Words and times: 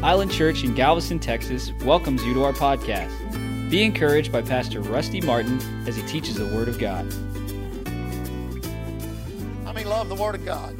Island 0.00 0.30
Church 0.30 0.62
in 0.62 0.74
Galveston, 0.74 1.18
Texas 1.18 1.72
welcomes 1.84 2.24
you 2.24 2.32
to 2.34 2.44
our 2.44 2.52
podcast. 2.52 3.10
Be 3.68 3.82
encouraged 3.82 4.30
by 4.30 4.42
Pastor 4.42 4.80
Rusty 4.80 5.20
Martin 5.20 5.60
as 5.88 5.96
he 5.96 6.02
teaches 6.02 6.36
the 6.36 6.46
Word 6.46 6.68
of 6.68 6.78
God. 6.78 7.04
I 9.66 9.72
mean, 9.72 9.88
love 9.88 10.08
the 10.08 10.14
Word 10.14 10.36
of 10.36 10.44
God. 10.44 10.78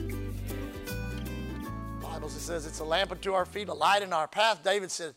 The 0.86 2.06
Bible 2.06 2.28
says 2.28 2.64
it's 2.64 2.78
a 2.78 2.84
lamp 2.84 3.10
unto 3.10 3.32
our 3.32 3.44
feet, 3.44 3.68
a 3.68 3.74
light 3.74 4.02
in 4.02 4.12
our 4.12 4.28
path. 4.28 4.62
David 4.62 4.92
said, 4.92 5.14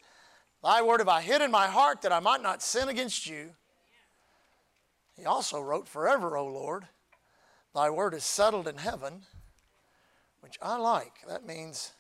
Thy 0.63 0.81
word 0.81 0.99
have 0.99 1.07
I 1.07 1.21
hid 1.21 1.43
in 1.43 1.52
my 1.52 1.68
heart 1.68 2.02
that 2.02 2.11
I 2.11 2.20
might 2.20 2.41
not 2.41 2.63
sin 2.63 2.89
against 2.89 3.27
you. 3.27 3.52
He 5.15 5.25
also 5.25 5.61
wrote, 5.61 5.88
Forever, 5.88 6.36
O 6.36 6.47
Lord, 6.47 6.88
thy 7.75 7.91
word 7.91 8.15
is 8.15 8.23
settled 8.23 8.68
in 8.68 8.77
heaven, 8.77 9.21
which 10.39 10.57
I 10.59 10.77
like. 10.77 11.13
That 11.27 11.45
means 11.45 11.91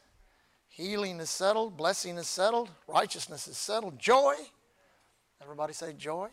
Healing 0.71 1.19
is 1.19 1.29
settled, 1.29 1.75
blessing 1.75 2.17
is 2.17 2.27
settled, 2.27 2.69
righteousness 2.87 3.45
is 3.49 3.57
settled, 3.57 3.99
joy. 3.99 4.35
Everybody 5.41 5.73
say 5.73 5.91
joy 5.91 6.29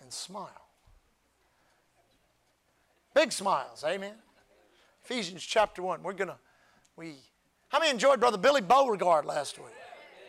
and 0.00 0.12
smile. 0.12 0.68
Big 3.12 3.32
smiles, 3.32 3.82
amen. 3.84 4.14
Ephesians 5.04 5.42
chapter 5.42 5.82
1. 5.82 6.04
We're 6.04 6.12
going 6.12 6.28
to, 6.28 6.36
we, 6.96 7.14
how 7.70 7.80
many 7.80 7.90
enjoyed 7.90 8.20
Brother 8.20 8.38
Billy 8.38 8.60
Beauregard 8.60 9.24
last 9.24 9.58
week? 9.58 9.74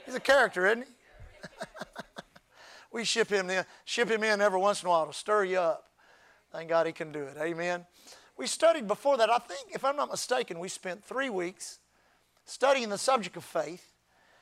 He's 0.08 0.16
a 0.16 0.20
character, 0.20 0.66
isn't 0.66 0.88
he? 0.88 1.48
we 2.92 3.04
ship 3.04 3.30
him 3.30 3.52
in, 3.52 3.66
ship 3.86 4.10
him 4.10 4.24
in 4.24 4.42
every 4.42 4.60
once 4.60 4.82
in 4.82 4.88
a 4.88 4.90
while 4.90 5.06
to 5.06 5.14
stir 5.14 5.44
you 5.44 5.60
up. 5.60 5.92
Thank 6.52 6.70
God 6.70 6.88
he 6.88 6.92
can 6.92 7.12
do 7.12 7.22
it, 7.22 7.38
amen. 7.40 7.86
We 8.36 8.48
studied 8.48 8.88
before 8.88 9.18
that, 9.18 9.30
I 9.30 9.38
think, 9.38 9.76
if 9.76 9.86
I'm 9.86 9.96
not 9.96 10.10
mistaken, 10.10 10.58
we 10.58 10.70
spent 10.70 11.04
three 11.04 11.30
weeks 11.30 11.80
studying 12.46 12.90
the 12.90 12.98
subject 12.98 13.38
of 13.38 13.44
faith. 13.44 13.92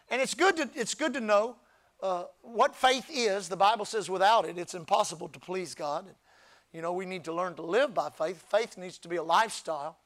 And 0.09 0.21
it's 0.21 0.33
good 0.33 0.57
to, 0.57 0.69
it's 0.75 0.93
good 0.93 1.13
to 1.13 1.21
know 1.21 1.55
uh, 2.01 2.25
what 2.41 2.75
faith 2.75 3.09
is. 3.09 3.49
The 3.49 3.57
Bible 3.57 3.85
says 3.85 4.09
without 4.09 4.45
it, 4.45 4.57
it's 4.57 4.73
impossible 4.73 5.29
to 5.29 5.39
please 5.39 5.73
God. 5.73 6.05
You 6.73 6.81
know, 6.81 6.91
we 6.91 7.05
need 7.05 7.23
to 7.25 7.33
learn 7.33 7.55
to 7.55 7.61
live 7.61 7.93
by 7.93 8.09
faith. 8.09 8.43
Faith 8.49 8.77
needs 8.77 8.97
to 8.99 9.07
be 9.07 9.15
a 9.15 9.23
lifestyle. 9.23 9.97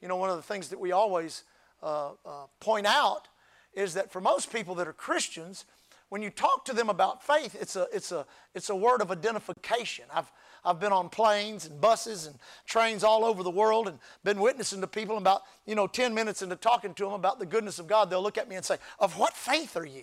You 0.00 0.08
know, 0.08 0.16
one 0.16 0.30
of 0.30 0.36
the 0.36 0.42
things 0.42 0.68
that 0.68 0.80
we 0.80 0.92
always 0.92 1.44
uh, 1.82 2.10
uh, 2.24 2.46
point 2.60 2.86
out 2.86 3.28
is 3.74 3.94
that 3.94 4.10
for 4.10 4.20
most 4.20 4.52
people 4.52 4.74
that 4.76 4.88
are 4.88 4.92
Christians, 4.92 5.66
when 6.08 6.22
you 6.22 6.30
talk 6.30 6.64
to 6.64 6.72
them 6.72 6.88
about 6.88 7.22
faith, 7.22 7.56
it's 7.60 7.76
a, 7.76 7.86
it's 7.92 8.12
a, 8.12 8.26
it's 8.54 8.70
a 8.70 8.76
word 8.76 9.02
of 9.02 9.10
identification. 9.10 10.06
I've, 10.12 10.30
I've 10.66 10.80
been 10.80 10.92
on 10.92 11.08
planes 11.08 11.64
and 11.66 11.80
buses 11.80 12.26
and 12.26 12.36
trains 12.66 13.04
all 13.04 13.24
over 13.24 13.44
the 13.44 13.50
world 13.50 13.86
and 13.86 14.00
been 14.24 14.40
witnessing 14.40 14.80
to 14.80 14.88
people 14.88 15.16
about, 15.16 15.42
you 15.64 15.76
know, 15.76 15.86
10 15.86 16.12
minutes 16.12 16.42
into 16.42 16.56
talking 16.56 16.92
to 16.94 17.04
them 17.04 17.12
about 17.12 17.38
the 17.38 17.46
goodness 17.46 17.78
of 17.78 17.86
God, 17.86 18.10
they'll 18.10 18.22
look 18.22 18.36
at 18.36 18.48
me 18.48 18.56
and 18.56 18.64
say, 18.64 18.76
Of 18.98 19.16
what 19.16 19.32
faith 19.32 19.76
are 19.76 19.86
you? 19.86 20.02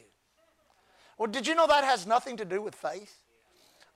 Well, 1.17 1.29
did 1.29 1.45
you 1.45 1.53
know 1.53 1.67
that 1.67 1.83
has 1.83 2.07
nothing 2.07 2.37
to 2.37 2.45
do 2.45 2.61
with 2.61 2.75
faith? 2.75 3.19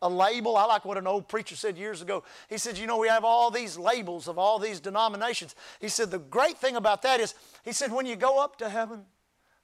A 0.02 0.10
label. 0.10 0.58
I 0.58 0.66
like 0.66 0.86
what 0.86 0.98
an 0.98 1.08
old 1.08 1.28
preacher 1.28 1.56
said 1.56 1.78
years 1.78 2.02
ago. 2.02 2.24
He 2.50 2.58
said, 2.58 2.78
You 2.78 2.86
know, 2.86 2.98
we 2.98 3.08
have 3.08 3.24
all 3.24 3.50
these 3.50 3.78
labels 3.78 4.28
of 4.28 4.38
all 4.38 4.60
these 4.60 4.82
denominations. 4.82 5.56
He 5.80 5.88
said, 5.88 6.12
The 6.12 6.20
great 6.20 6.58
thing 6.58 6.76
about 6.76 7.02
that 7.04 7.22
is, 7.22 7.34
he 7.64 7.72
said, 7.72 7.92
when 7.94 8.06
you 8.06 8.18
go 8.18 8.44
up 8.44 8.58
to 8.58 8.70
heaven, 8.70 9.06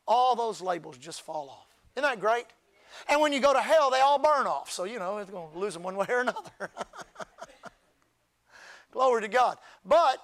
all 0.08 0.36
those 0.36 0.62
labels 0.62 0.98
just 0.98 1.22
fall 1.22 1.50
off. 1.50 1.68
Isn't 1.96 2.10
that 2.10 2.20
great? 2.20 2.46
And 3.10 3.22
when 3.22 3.34
you 3.34 3.40
go 3.40 3.54
to 3.54 3.62
hell, 3.62 3.90
they 3.90 4.00
all 4.00 4.20
burn 4.20 4.48
off. 4.48 4.72
So, 4.72 4.84
you 4.84 5.00
know, 5.00 5.18
it's 5.18 5.32
going 5.32 5.52
to 5.52 5.60
lose 5.60 5.74
them 5.74 5.84
one 5.84 5.96
way 5.96 6.06
or 6.10 6.22
another. 6.22 6.50
Glory 8.92 9.22
to 9.22 9.28
God. 9.28 9.58
But 9.84 10.18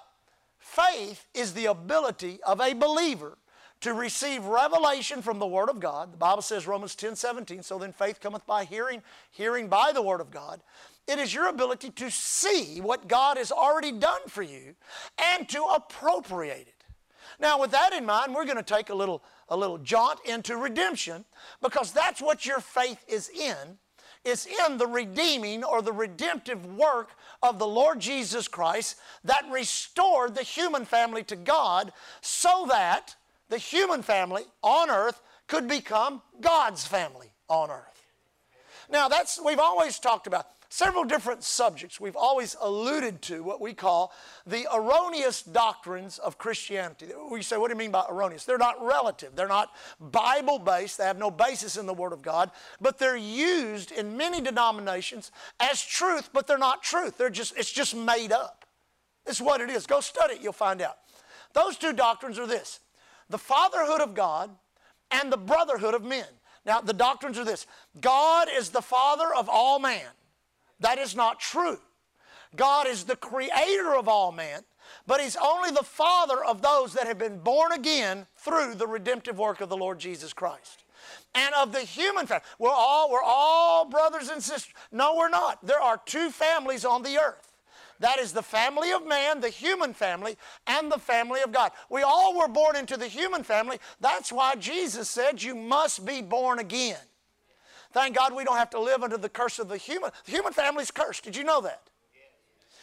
faith 0.58 1.26
is 1.34 1.54
the 1.54 1.66
ability 1.66 2.38
of 2.46 2.60
a 2.60 2.72
believer 2.72 3.36
to 3.80 3.94
receive 3.94 4.44
revelation 4.44 5.22
from 5.22 5.38
the 5.38 5.46
Word 5.46 5.70
of 5.70 5.80
God. 5.80 6.12
The 6.12 6.18
Bible 6.18 6.42
says, 6.42 6.66
Romans 6.66 6.94
10 6.94 7.16
17, 7.16 7.62
so 7.62 7.78
then 7.78 7.92
faith 7.92 8.20
cometh 8.20 8.46
by 8.46 8.64
hearing, 8.64 9.02
hearing 9.30 9.68
by 9.68 9.92
the 9.92 10.02
Word 10.02 10.20
of 10.20 10.30
God. 10.30 10.60
It 11.08 11.18
is 11.18 11.34
your 11.34 11.48
ability 11.48 11.90
to 11.90 12.10
see 12.10 12.80
what 12.80 13.08
God 13.08 13.36
has 13.36 13.50
already 13.50 13.90
done 13.90 14.20
for 14.28 14.42
you 14.42 14.76
and 15.18 15.48
to 15.48 15.64
appropriate 15.64 16.68
it. 16.68 16.84
Now, 17.40 17.58
with 17.60 17.70
that 17.70 17.92
in 17.92 18.04
mind, 18.04 18.34
we're 18.34 18.44
going 18.44 18.58
to 18.58 18.62
take 18.62 18.90
a 18.90 18.94
little, 18.94 19.22
a 19.50 19.56
little 19.56 19.78
jaunt 19.78 20.20
into 20.24 20.56
redemption 20.56 21.24
because 21.60 21.92
that's 21.92 22.22
what 22.22 22.46
your 22.46 22.60
faith 22.60 23.04
is 23.08 23.28
in. 23.28 23.78
It's 24.24 24.46
in 24.46 24.78
the 24.78 24.86
redeeming 24.86 25.64
or 25.64 25.82
the 25.82 25.92
redemptive 25.92 26.64
work 26.76 27.10
of 27.42 27.58
the 27.58 27.66
Lord 27.66 28.00
Jesus 28.00 28.48
Christ 28.48 28.96
that 29.24 29.44
restored 29.50 30.34
the 30.34 30.42
human 30.42 30.84
family 30.84 31.22
to 31.24 31.36
God 31.36 31.92
so 32.20 32.66
that 32.68 33.16
the 33.48 33.58
human 33.58 34.02
family 34.02 34.42
on 34.62 34.90
earth 34.90 35.20
could 35.48 35.66
become 35.66 36.22
God's 36.40 36.86
family 36.86 37.32
on 37.48 37.70
earth. 37.70 38.04
Now, 38.90 39.08
that's, 39.08 39.40
we've 39.42 39.58
always 39.58 39.98
talked 39.98 40.26
about 40.26 40.46
several 40.70 41.04
different 41.04 41.42
subjects. 41.42 42.00
We've 42.00 42.16
always 42.16 42.56
alluded 42.60 43.20
to 43.22 43.42
what 43.42 43.60
we 43.60 43.74
call 43.74 44.12
the 44.46 44.66
erroneous 44.72 45.42
doctrines 45.42 46.18
of 46.18 46.38
Christianity. 46.38 47.08
We 47.30 47.42
say, 47.42 47.56
what 47.56 47.68
do 47.68 47.74
you 47.74 47.78
mean 47.78 47.90
by 47.90 48.06
erroneous? 48.08 48.44
They're 48.44 48.56
not 48.56 48.82
relative, 48.82 49.34
they're 49.34 49.48
not 49.48 49.70
Bible 50.00 50.60
based, 50.60 50.96
they 50.96 51.04
have 51.04 51.18
no 51.18 51.30
basis 51.30 51.76
in 51.76 51.86
the 51.86 51.92
Word 51.92 52.12
of 52.12 52.22
God, 52.22 52.52
but 52.80 52.98
they're 52.98 53.16
used 53.16 53.90
in 53.90 54.16
many 54.16 54.40
denominations 54.40 55.32
as 55.58 55.84
truth, 55.84 56.30
but 56.32 56.46
they're 56.46 56.56
not 56.56 56.82
truth. 56.82 57.18
They're 57.18 57.30
just, 57.30 57.58
it's 57.58 57.72
just 57.72 57.94
made 57.94 58.30
up. 58.30 58.64
It's 59.26 59.40
what 59.40 59.60
it 59.60 59.70
is. 59.70 59.86
Go 59.86 60.00
study 60.00 60.34
it, 60.34 60.40
you'll 60.40 60.52
find 60.52 60.80
out. 60.80 60.96
Those 61.52 61.76
two 61.76 61.92
doctrines 61.92 62.38
are 62.38 62.46
this 62.46 62.80
the 63.28 63.38
fatherhood 63.38 64.00
of 64.00 64.14
God 64.14 64.50
and 65.10 65.32
the 65.32 65.36
brotherhood 65.36 65.94
of 65.94 66.04
men. 66.04 66.26
Now, 66.64 66.80
the 66.80 66.92
doctrines 66.92 67.38
are 67.38 67.44
this 67.44 67.66
God 68.00 68.46
is 68.54 68.70
the 68.70 68.82
father 68.82 69.34
of 69.36 69.48
all 69.48 69.80
man. 69.80 70.06
That 70.80 70.98
is 70.98 71.14
not 71.14 71.40
true. 71.40 71.78
God 72.56 72.86
is 72.86 73.04
the 73.04 73.16
creator 73.16 73.94
of 73.94 74.08
all 74.08 74.32
men, 74.32 74.62
but 75.06 75.20
He's 75.20 75.36
only 75.36 75.70
the 75.70 75.84
father 75.84 76.42
of 76.42 76.62
those 76.62 76.94
that 76.94 77.06
have 77.06 77.18
been 77.18 77.38
born 77.38 77.72
again 77.72 78.26
through 78.36 78.74
the 78.74 78.86
redemptive 78.86 79.38
work 79.38 79.60
of 79.60 79.68
the 79.68 79.76
Lord 79.76 79.98
Jesus 79.98 80.32
Christ. 80.32 80.84
And 81.34 81.54
of 81.54 81.72
the 81.72 81.80
human 81.80 82.26
family, 82.26 82.44
we're 82.58 82.70
all, 82.70 83.10
we're 83.10 83.22
all 83.22 83.88
brothers 83.88 84.28
and 84.28 84.42
sisters. 84.42 84.74
No, 84.90 85.14
we're 85.16 85.28
not. 85.28 85.64
There 85.64 85.80
are 85.80 86.00
two 86.04 86.30
families 86.30 86.84
on 86.84 87.02
the 87.02 87.18
earth. 87.18 87.50
That 88.00 88.18
is 88.18 88.32
the 88.32 88.42
family 88.42 88.92
of 88.92 89.06
man, 89.06 89.40
the 89.40 89.50
human 89.50 89.92
family, 89.92 90.36
and 90.66 90.90
the 90.90 90.98
family 90.98 91.42
of 91.42 91.52
God. 91.52 91.70
We 91.90 92.02
all 92.02 92.36
were 92.36 92.48
born 92.48 92.74
into 92.74 92.96
the 92.96 93.06
human 93.06 93.44
family. 93.44 93.78
That's 94.00 94.32
why 94.32 94.54
Jesus 94.56 95.08
said, 95.08 95.42
You 95.42 95.54
must 95.54 96.04
be 96.04 96.22
born 96.22 96.58
again. 96.58 96.96
Thank 97.92 98.16
God 98.16 98.34
we 98.34 98.44
don't 98.44 98.56
have 98.56 98.70
to 98.70 98.80
live 98.80 99.02
under 99.02 99.18
the 99.18 99.28
curse 99.28 99.58
of 99.58 99.68
the 99.68 99.76
human. 99.76 100.10
The 100.24 100.32
human 100.32 100.52
family's 100.52 100.90
cursed. 100.90 101.24
Did 101.24 101.36
you 101.36 101.44
know 101.44 101.60
that? 101.62 101.82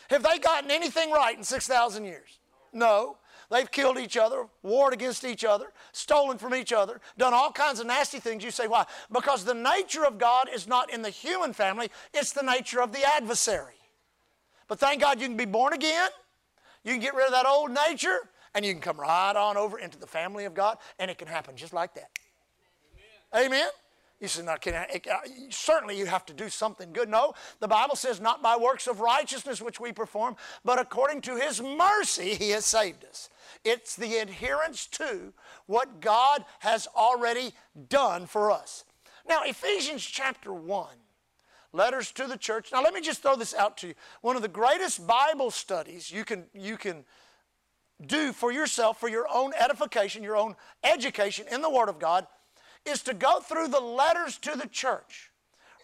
Have 0.10 0.24
they 0.24 0.40
gotten 0.40 0.72
anything 0.72 1.12
right 1.12 1.38
in 1.38 1.44
6,000 1.44 2.06
years? 2.06 2.40
No. 2.74 3.18
They've 3.50 3.70
killed 3.70 3.98
each 3.98 4.18
other, 4.18 4.46
warred 4.62 4.94
against 4.94 5.24
each 5.24 5.46
other, 5.46 5.72
stolen 5.94 6.38
from 6.38 6.54
each 6.54 6.74
other, 6.74 7.00
done 7.18 7.34
all 7.34 7.52
kinds 7.52 7.80
of 7.80 7.88
nasty 7.88 8.20
things. 8.20 8.44
You 8.44 8.52
say, 8.52 8.68
why? 8.68 8.86
Because 9.12 9.46
the 9.46 9.54
nature 9.54 10.06
of 10.06 10.18
God 10.18 10.50
is 10.54 10.68
not 10.68 10.92
in 10.92 11.02
the 11.02 11.10
human 11.10 11.54
family, 11.54 11.90
it's 12.14 12.34
the 12.34 12.44
nature 12.44 12.82
of 12.82 12.92
the 12.92 13.04
adversary. 13.06 13.76
But 14.68 14.80
thank 14.80 15.00
God 15.00 15.22
you 15.22 15.28
can 15.28 15.38
be 15.38 15.46
born 15.46 15.72
again, 15.72 16.10
you 16.84 16.92
can 16.92 17.00
get 17.00 17.16
rid 17.16 17.26
of 17.26 17.32
that 17.32 17.46
old 17.46 17.72
nature, 17.72 18.30
and 18.54 18.66
you 18.66 18.74
can 18.74 18.82
come 18.82 19.00
right 19.00 19.36
on 19.36 19.56
over 19.56 19.80
into 19.80 19.98
the 19.98 20.08
family 20.08 20.44
of 20.44 20.54
God, 20.54 20.78
and 21.00 21.10
it 21.10 21.18
can 21.18 21.30
happen 21.30 21.56
just 21.56 21.72
like 21.72 21.94
that. 21.94 22.10
Amen. 23.34 23.46
Amen? 23.46 23.70
You 24.20 24.28
say, 24.28 24.42
"Now, 24.42 24.58
can 24.58 24.74
I, 24.74 25.02
uh, 25.12 25.20
certainly 25.52 25.96
you 25.98 26.08
have 26.08 26.26
to 26.26 26.34
do 26.34 26.50
something 26.50 26.92
good. 26.92 27.08
No, 27.08 27.36
the 27.60 27.68
Bible 27.68 27.96
says, 27.96 28.20
not 28.20 28.42
by 28.42 28.58
works 28.58 28.88
of 28.88 29.00
righteousness 29.00 29.62
which 29.62 29.80
we 29.80 29.92
perform, 29.92 30.36
but 30.66 30.80
according 30.80 31.22
to 31.22 31.36
His 31.36 31.62
mercy 31.62 32.34
He 32.34 32.50
has 32.50 32.66
saved 32.66 33.06
us. 33.06 33.30
It's 33.64 33.96
the 33.96 34.18
adherence 34.18 34.88
to 34.88 35.34
what 35.68 36.02
God 36.02 36.46
has 36.60 36.88
already 36.96 37.54
done 37.90 38.26
for 38.26 38.52
us. 38.52 38.86
Now, 39.28 39.44
Ephesians 39.44 40.04
chapter 40.04 40.52
1, 40.52 40.88
letters 41.74 42.12
to 42.14 42.26
the 42.26 42.38
church. 42.38 42.72
Now, 42.72 42.82
let 42.82 42.94
me 42.94 43.02
just 43.02 43.22
throw 43.22 43.36
this 43.36 43.54
out 43.54 43.78
to 43.78 43.90
you. 43.90 43.94
One 44.22 44.36
of 44.36 44.42
the 44.42 44.48
greatest 44.48 45.06
Bible 45.06 45.52
studies 45.52 46.10
you 46.10 46.26
can, 46.26 46.46
you 46.54 46.78
can 46.78 47.06
do 48.06 48.32
for 48.32 48.52
yourself, 48.52 49.00
for 49.00 49.10
your 49.10 49.28
own 49.32 49.54
edification, 49.60 50.24
your 50.24 50.38
own 50.38 50.56
education 50.84 51.46
in 51.52 51.62
the 51.62 51.70
Word 51.70 51.90
of 51.90 52.00
God, 52.00 52.26
is 52.88 53.02
to 53.04 53.14
go 53.14 53.40
through 53.40 53.68
the 53.68 53.80
letters 53.80 54.38
to 54.40 54.58
the 54.58 54.68
church. 54.68 55.32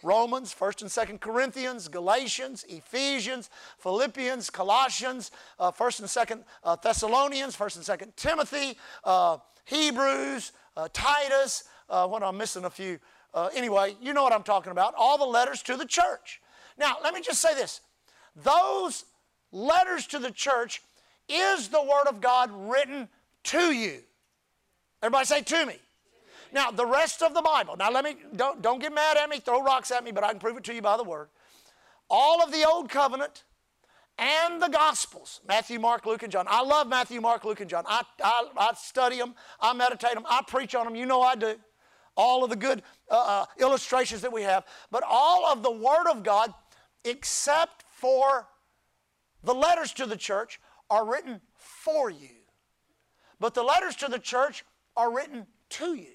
Romans, 0.02 0.54
1st 0.54 0.82
and 0.82 0.90
2nd 0.90 1.20
Corinthians, 1.20 1.88
Galatians, 1.88 2.64
Ephesians, 2.68 3.48
Philippians, 3.78 4.50
Colossians, 4.50 5.30
uh, 5.58 5.72
1st 5.72 6.00
and 6.00 6.08
2nd 6.08 6.44
uh, 6.62 6.76
Thessalonians, 6.76 7.56
1st 7.56 7.76
and 7.76 8.00
2nd 8.00 8.16
Timothy, 8.16 8.78
uh, 9.04 9.38
Hebrews, 9.64 10.52
uh, 10.76 10.88
Titus, 10.92 11.64
uh, 11.88 12.06
what 12.06 12.22
I'm 12.22 12.36
missing 12.36 12.64
a 12.64 12.70
few. 12.70 12.98
Uh, 13.32 13.48
anyway, 13.54 13.96
you 14.00 14.12
know 14.12 14.22
what 14.22 14.32
I'm 14.32 14.42
talking 14.42 14.72
about. 14.72 14.94
All 14.96 15.18
the 15.18 15.24
letters 15.24 15.62
to 15.62 15.76
the 15.76 15.86
church. 15.86 16.40
Now, 16.78 16.96
let 17.02 17.14
me 17.14 17.20
just 17.20 17.40
say 17.40 17.54
this. 17.54 17.80
Those 18.36 19.04
letters 19.52 20.06
to 20.08 20.18
the 20.18 20.30
church 20.30 20.82
is 21.28 21.68
the 21.68 21.82
Word 21.82 22.08
of 22.08 22.20
God 22.20 22.50
written 22.52 23.08
to 23.44 23.72
you. 23.72 24.00
Everybody 25.02 25.24
say 25.26 25.42
to 25.42 25.66
me. 25.66 25.78
Now, 26.54 26.70
the 26.70 26.86
rest 26.86 27.20
of 27.20 27.34
the 27.34 27.42
Bible. 27.42 27.76
Now, 27.76 27.90
let 27.90 28.04
me, 28.04 28.14
don't, 28.36 28.62
don't 28.62 28.80
get 28.80 28.94
mad 28.94 29.16
at 29.16 29.28
me, 29.28 29.40
throw 29.40 29.60
rocks 29.60 29.90
at 29.90 30.04
me, 30.04 30.12
but 30.12 30.22
I 30.22 30.30
can 30.30 30.38
prove 30.38 30.56
it 30.56 30.62
to 30.64 30.74
you 30.74 30.80
by 30.80 30.96
the 30.96 31.02
Word. 31.02 31.28
All 32.08 32.40
of 32.44 32.52
the 32.52 32.64
Old 32.64 32.88
Covenant 32.88 33.42
and 34.16 34.62
the 34.62 34.68
Gospels 34.68 35.40
Matthew, 35.48 35.80
Mark, 35.80 36.06
Luke, 36.06 36.22
and 36.22 36.30
John. 36.30 36.46
I 36.48 36.62
love 36.62 36.86
Matthew, 36.86 37.20
Mark, 37.20 37.44
Luke, 37.44 37.60
and 37.60 37.68
John. 37.68 37.82
I, 37.88 38.02
I, 38.22 38.46
I 38.56 38.72
study 38.74 39.18
them, 39.18 39.34
I 39.60 39.72
meditate 39.72 40.14
them, 40.14 40.22
I 40.30 40.42
preach 40.46 40.76
on 40.76 40.84
them. 40.84 40.94
You 40.94 41.06
know 41.06 41.22
I 41.22 41.34
do. 41.34 41.56
All 42.16 42.44
of 42.44 42.50
the 42.50 42.56
good 42.56 42.82
uh, 43.10 43.42
uh, 43.42 43.46
illustrations 43.58 44.20
that 44.20 44.32
we 44.32 44.42
have. 44.42 44.64
But 44.92 45.02
all 45.04 45.46
of 45.46 45.64
the 45.64 45.72
Word 45.72 46.08
of 46.08 46.22
God, 46.22 46.54
except 47.04 47.82
for 47.88 48.46
the 49.42 49.54
letters 49.54 49.92
to 49.94 50.06
the 50.06 50.16
church, 50.16 50.60
are 50.88 51.04
written 51.04 51.40
for 51.56 52.10
you. 52.10 52.28
But 53.40 53.54
the 53.54 53.64
letters 53.64 53.96
to 53.96 54.06
the 54.06 54.20
church 54.20 54.64
are 54.96 55.12
written 55.12 55.48
to 55.70 55.94
you. 55.94 56.12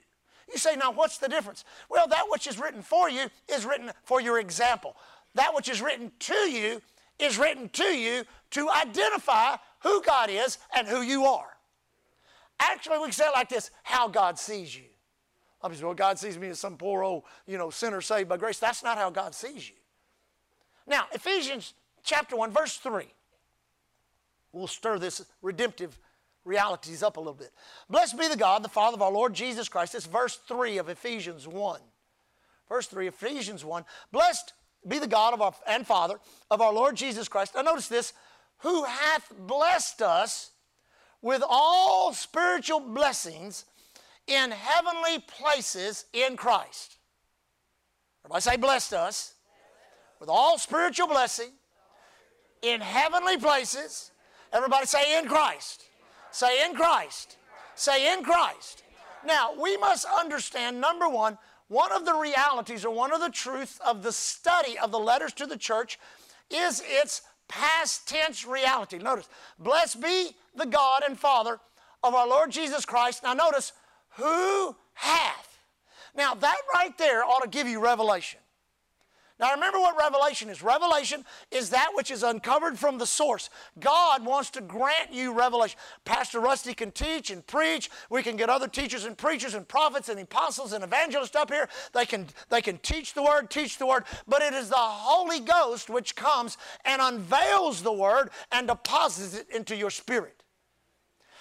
You 0.51 0.57
say, 0.57 0.75
now 0.75 0.92
what's 0.92 1.18
the 1.18 1.28
difference? 1.28 1.63
Well, 1.90 2.07
that 2.07 2.25
which 2.30 2.48
is 2.48 2.60
written 2.60 2.81
for 2.81 3.10
you 3.10 3.28
is 3.48 3.66
written 3.66 3.92
for 4.04 4.19
your 4.22 4.40
example. 4.40 4.96
That 5.36 5.54
which 5.54 5.69
is 5.69 5.81
written 5.81 6.12
to 6.19 6.34
you 6.34 6.81
is 7.19 7.38
written 7.38 7.69
to 7.69 7.84
you 7.84 8.24
to 8.51 8.69
identify 8.69 9.57
who 9.81 10.01
God 10.01 10.30
is 10.30 10.57
and 10.75 10.88
who 10.88 11.01
you 11.01 11.25
are. 11.25 11.50
Actually, 12.60 12.98
we 12.98 13.06
can 13.06 13.13
say 13.13 13.25
it 13.25 13.34
like 13.34 13.50
this 13.50 13.72
how 13.84 14.07
God 14.07 14.40
sees 14.40 14.75
you. 14.75 14.84
Obviously, 15.62 15.86
well, 15.86 15.94
God 15.94 16.18
sees 16.18 16.38
me 16.38 16.48
as 16.50 16.60
some 16.60 16.78
poor 16.78 17.04
old, 17.04 17.24
you 17.45 17.57
know, 17.57 17.69
sinner 17.69 18.02
saved 18.02 18.30
by 18.30 18.38
grace. 18.38 18.60
That's 18.60 18.84
not 18.84 18.98
how 18.98 19.10
God 19.10 19.36
sees 19.36 19.69
you. 19.69 19.75
Now, 20.88 21.06
Ephesians 21.12 21.74
chapter 22.04 22.36
1, 22.36 22.52
verse 22.52 22.78
3. 22.78 23.06
We'll 24.52 24.68
stir 24.68 24.98
this 24.98 25.25
redemptive 25.42 26.00
realities 26.46 27.04
up 27.04 27.18
a 27.18 27.20
little 27.20 27.34
bit. 27.34 27.52
Blessed 27.90 28.18
be 28.18 28.28
the 28.28 28.38
God, 28.38 28.64
the 28.64 28.70
Father 28.70 28.96
of 28.96 29.02
our 29.02 29.12
Lord 29.12 29.34
Jesus 29.34 29.70
Christ. 29.70 29.96
It's 29.96 30.06
verse 30.06 30.40
3 30.48 30.78
of 30.78 30.90
Ephesians 30.90 31.48
1. 31.48 31.80
Verse 32.68 32.88
3, 32.88 33.08
Ephesians 33.08 33.66
1. 33.66 33.84
Blessed 34.12 34.54
be 34.88 35.00
the 35.00 35.08
God 35.08 35.34
of 35.34 35.42
our, 35.42 35.54
and 35.68 35.86
Father 35.86 36.20
of 36.50 36.62
our 36.62 36.74
Lord 36.74 36.96
Jesus 36.96 37.28
Christ. 37.28 37.56
Now 37.56 37.62
notice 37.62 37.88
this, 37.88 38.14
who 38.60 38.84
hath 38.84 39.34
blessed 39.38 40.02
us 40.02 40.52
with 41.22 41.44
all 41.48 42.14
spiritual 42.14 42.80
blessings 42.80 43.66
in 44.28 44.52
heavenly 44.52 45.20
places 45.20 46.06
in 46.14 46.38
Christ. 46.38 46.98
Everybody 48.24 48.42
say, 48.42 48.58
blessed 48.58 48.94
us 48.94 49.34
with 50.20 50.30
all 50.30 50.58
spiritual 50.58 51.08
blessing 51.08 51.50
in 52.62 52.82
heavenly 52.82 53.38
places. 53.38 54.12
Everybody 54.54 54.86
say, 54.86 55.18
in 55.18 55.28
Christ. 55.28 55.86
Say, 56.31 56.66
in 56.66 56.76
Christ. 56.76 57.38
Say, 57.76 58.14
in 58.14 58.24
Christ. 58.24 58.84
Now, 59.26 59.54
we 59.60 59.78
must 59.78 60.06
understand 60.06 60.80
number 60.80 61.10
one, 61.10 61.38
one 61.68 61.92
of 61.92 62.06
the 62.06 62.14
realities 62.14 62.86
or 62.86 62.94
one 62.94 63.14
of 63.14 63.22
the 63.22 63.30
truths 63.30 63.80
of 63.86 64.02
the 64.02 64.12
study 64.12 64.78
of 64.80 64.92
the 64.92 65.00
letters 65.00 65.34
to 65.34 65.46
the 65.46 65.58
church 65.58 66.00
is 66.50 66.81
its 66.86 67.22
past 67.48 68.08
tense 68.08 68.46
reality. 68.46 68.98
Notice, 68.98 69.30
blessed 69.58 70.02
be 70.02 70.31
the 70.56 70.66
God 70.66 71.04
and 71.06 71.18
Father 71.18 71.60
of 72.04 72.16
our 72.16 72.28
Lord 72.28 72.52
Jesus 72.52 72.86
Christ. 72.86 73.24
Now, 73.24 73.34
notice, 73.34 73.74
who 74.18 74.76
hath. 74.94 75.60
Now, 76.16 76.34
that 76.36 76.58
right 76.74 76.98
there 76.98 77.24
ought 77.24 77.44
to 77.44 77.50
give 77.50 77.68
you 77.68 77.80
revelation. 77.80 78.40
Now 79.40 79.54
remember 79.54 79.80
what 79.80 79.98
revelation 79.98 80.50
is. 80.50 80.62
Revelation 80.62 81.24
is 81.50 81.70
that 81.70 81.92
which 81.94 82.12
is 82.12 82.24
uncovered 82.24 82.78
from 82.78 82.98
the 82.98 83.06
source. 83.06 83.50
God 83.80 84.26
wants 84.26 84.50
to 84.52 84.62
grant 84.62 85.14
you 85.14 85.32
revelation. 85.34 85.80
Pastor 86.04 86.42
Rusty 86.42 86.74
can 86.74 86.92
teach 86.92 87.32
and 87.32 87.46
preach. 87.48 87.90
We 88.10 88.22
can 88.22 88.36
get 88.36 88.50
other 88.50 88.68
teachers 88.68 89.06
and 89.06 89.18
preachers 89.18 89.54
and 89.54 89.66
prophets 89.66 90.10
and 90.10 90.20
apostles 90.20 90.74
and 90.74 90.84
evangelists 90.84 91.38
up 91.38 91.52
here. 91.52 91.70
They 91.94 92.06
can, 92.06 92.28
they 92.50 92.62
can 92.62 92.80
teach 92.80 93.14
the 93.14 93.24
word, 93.24 93.50
teach 93.50 93.78
the 93.78 93.86
word, 93.86 94.04
but 94.28 94.42
it 94.42 94.54
is 94.54 94.68
the 94.68 94.76
Holy 94.76 95.40
Ghost 95.40 95.90
which 95.90 96.18
comes 96.18 96.58
and 96.84 97.02
unveils 97.02 97.82
the 97.82 97.94
word 97.94 98.32
and 98.52 98.68
deposits 98.68 99.36
it 99.36 99.48
into 99.56 99.74
your 99.74 99.90
spirit. 99.90 100.44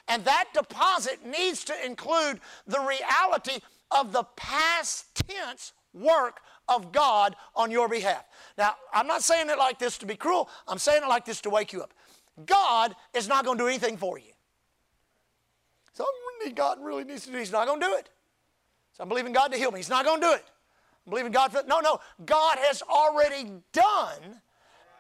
And 0.07 0.25
that 0.25 0.47
deposit 0.55 1.27
needs 1.27 1.65
to 1.65 1.75
include 1.85 2.41
the 2.67 2.81
reality 2.81 3.61
of 3.91 4.13
the 4.13 4.25
past 4.37 5.07
tense 5.27 5.73
work 5.93 6.41
of 6.69 6.93
God 6.93 7.37
on 7.55 7.71
your 7.71 7.89
behalf. 7.89 8.25
Now, 8.57 8.75
I'm 8.93 9.07
not 9.07 9.23
saying 9.23 9.51
it 9.51 9.59
like 9.59 9.79
this 9.79 9.99
to 9.99 10.07
be 10.07 10.17
cruel, 10.17 10.49
I'm 10.67 10.79
saying 10.79 11.03
it 11.03 11.09
like 11.09 11.25
this 11.25 11.41
to 11.43 11.51
wake 11.51 11.73
you 11.73 11.83
up. 11.83 11.93
God 12.47 12.95
is 13.15 13.29
not 13.29 13.45
going 13.45 13.59
to 13.59 13.65
do 13.65 13.69
anything 13.69 13.97
for 13.97 14.19
you. 14.19 14.33
Something 15.93 16.55
God 16.55 16.79
really 16.81 17.05
needs 17.05 17.27
to 17.27 17.33
do, 17.33 17.39
He's 17.39 17.53
not 17.53 17.67
going 17.67 17.81
to 17.81 17.87
do 17.87 17.95
it. 17.95 18.09
So 18.93 19.03
I'm 19.03 19.09
believing 19.09 19.33
God 19.33 19.53
to 19.53 19.59
heal 19.59 19.71
me. 19.71 19.79
He's 19.79 19.89
not 19.89 20.05
going 20.05 20.21
to 20.21 20.27
do 20.27 20.33
it. 20.33 20.45
I'm 21.07 21.11
believing 21.11 21.33
God 21.33 21.53
for 21.53 21.63
no, 21.67 21.81
no. 21.81 22.01
God 22.25 22.59
has 22.59 22.83
already 22.83 23.51
done 23.73 24.41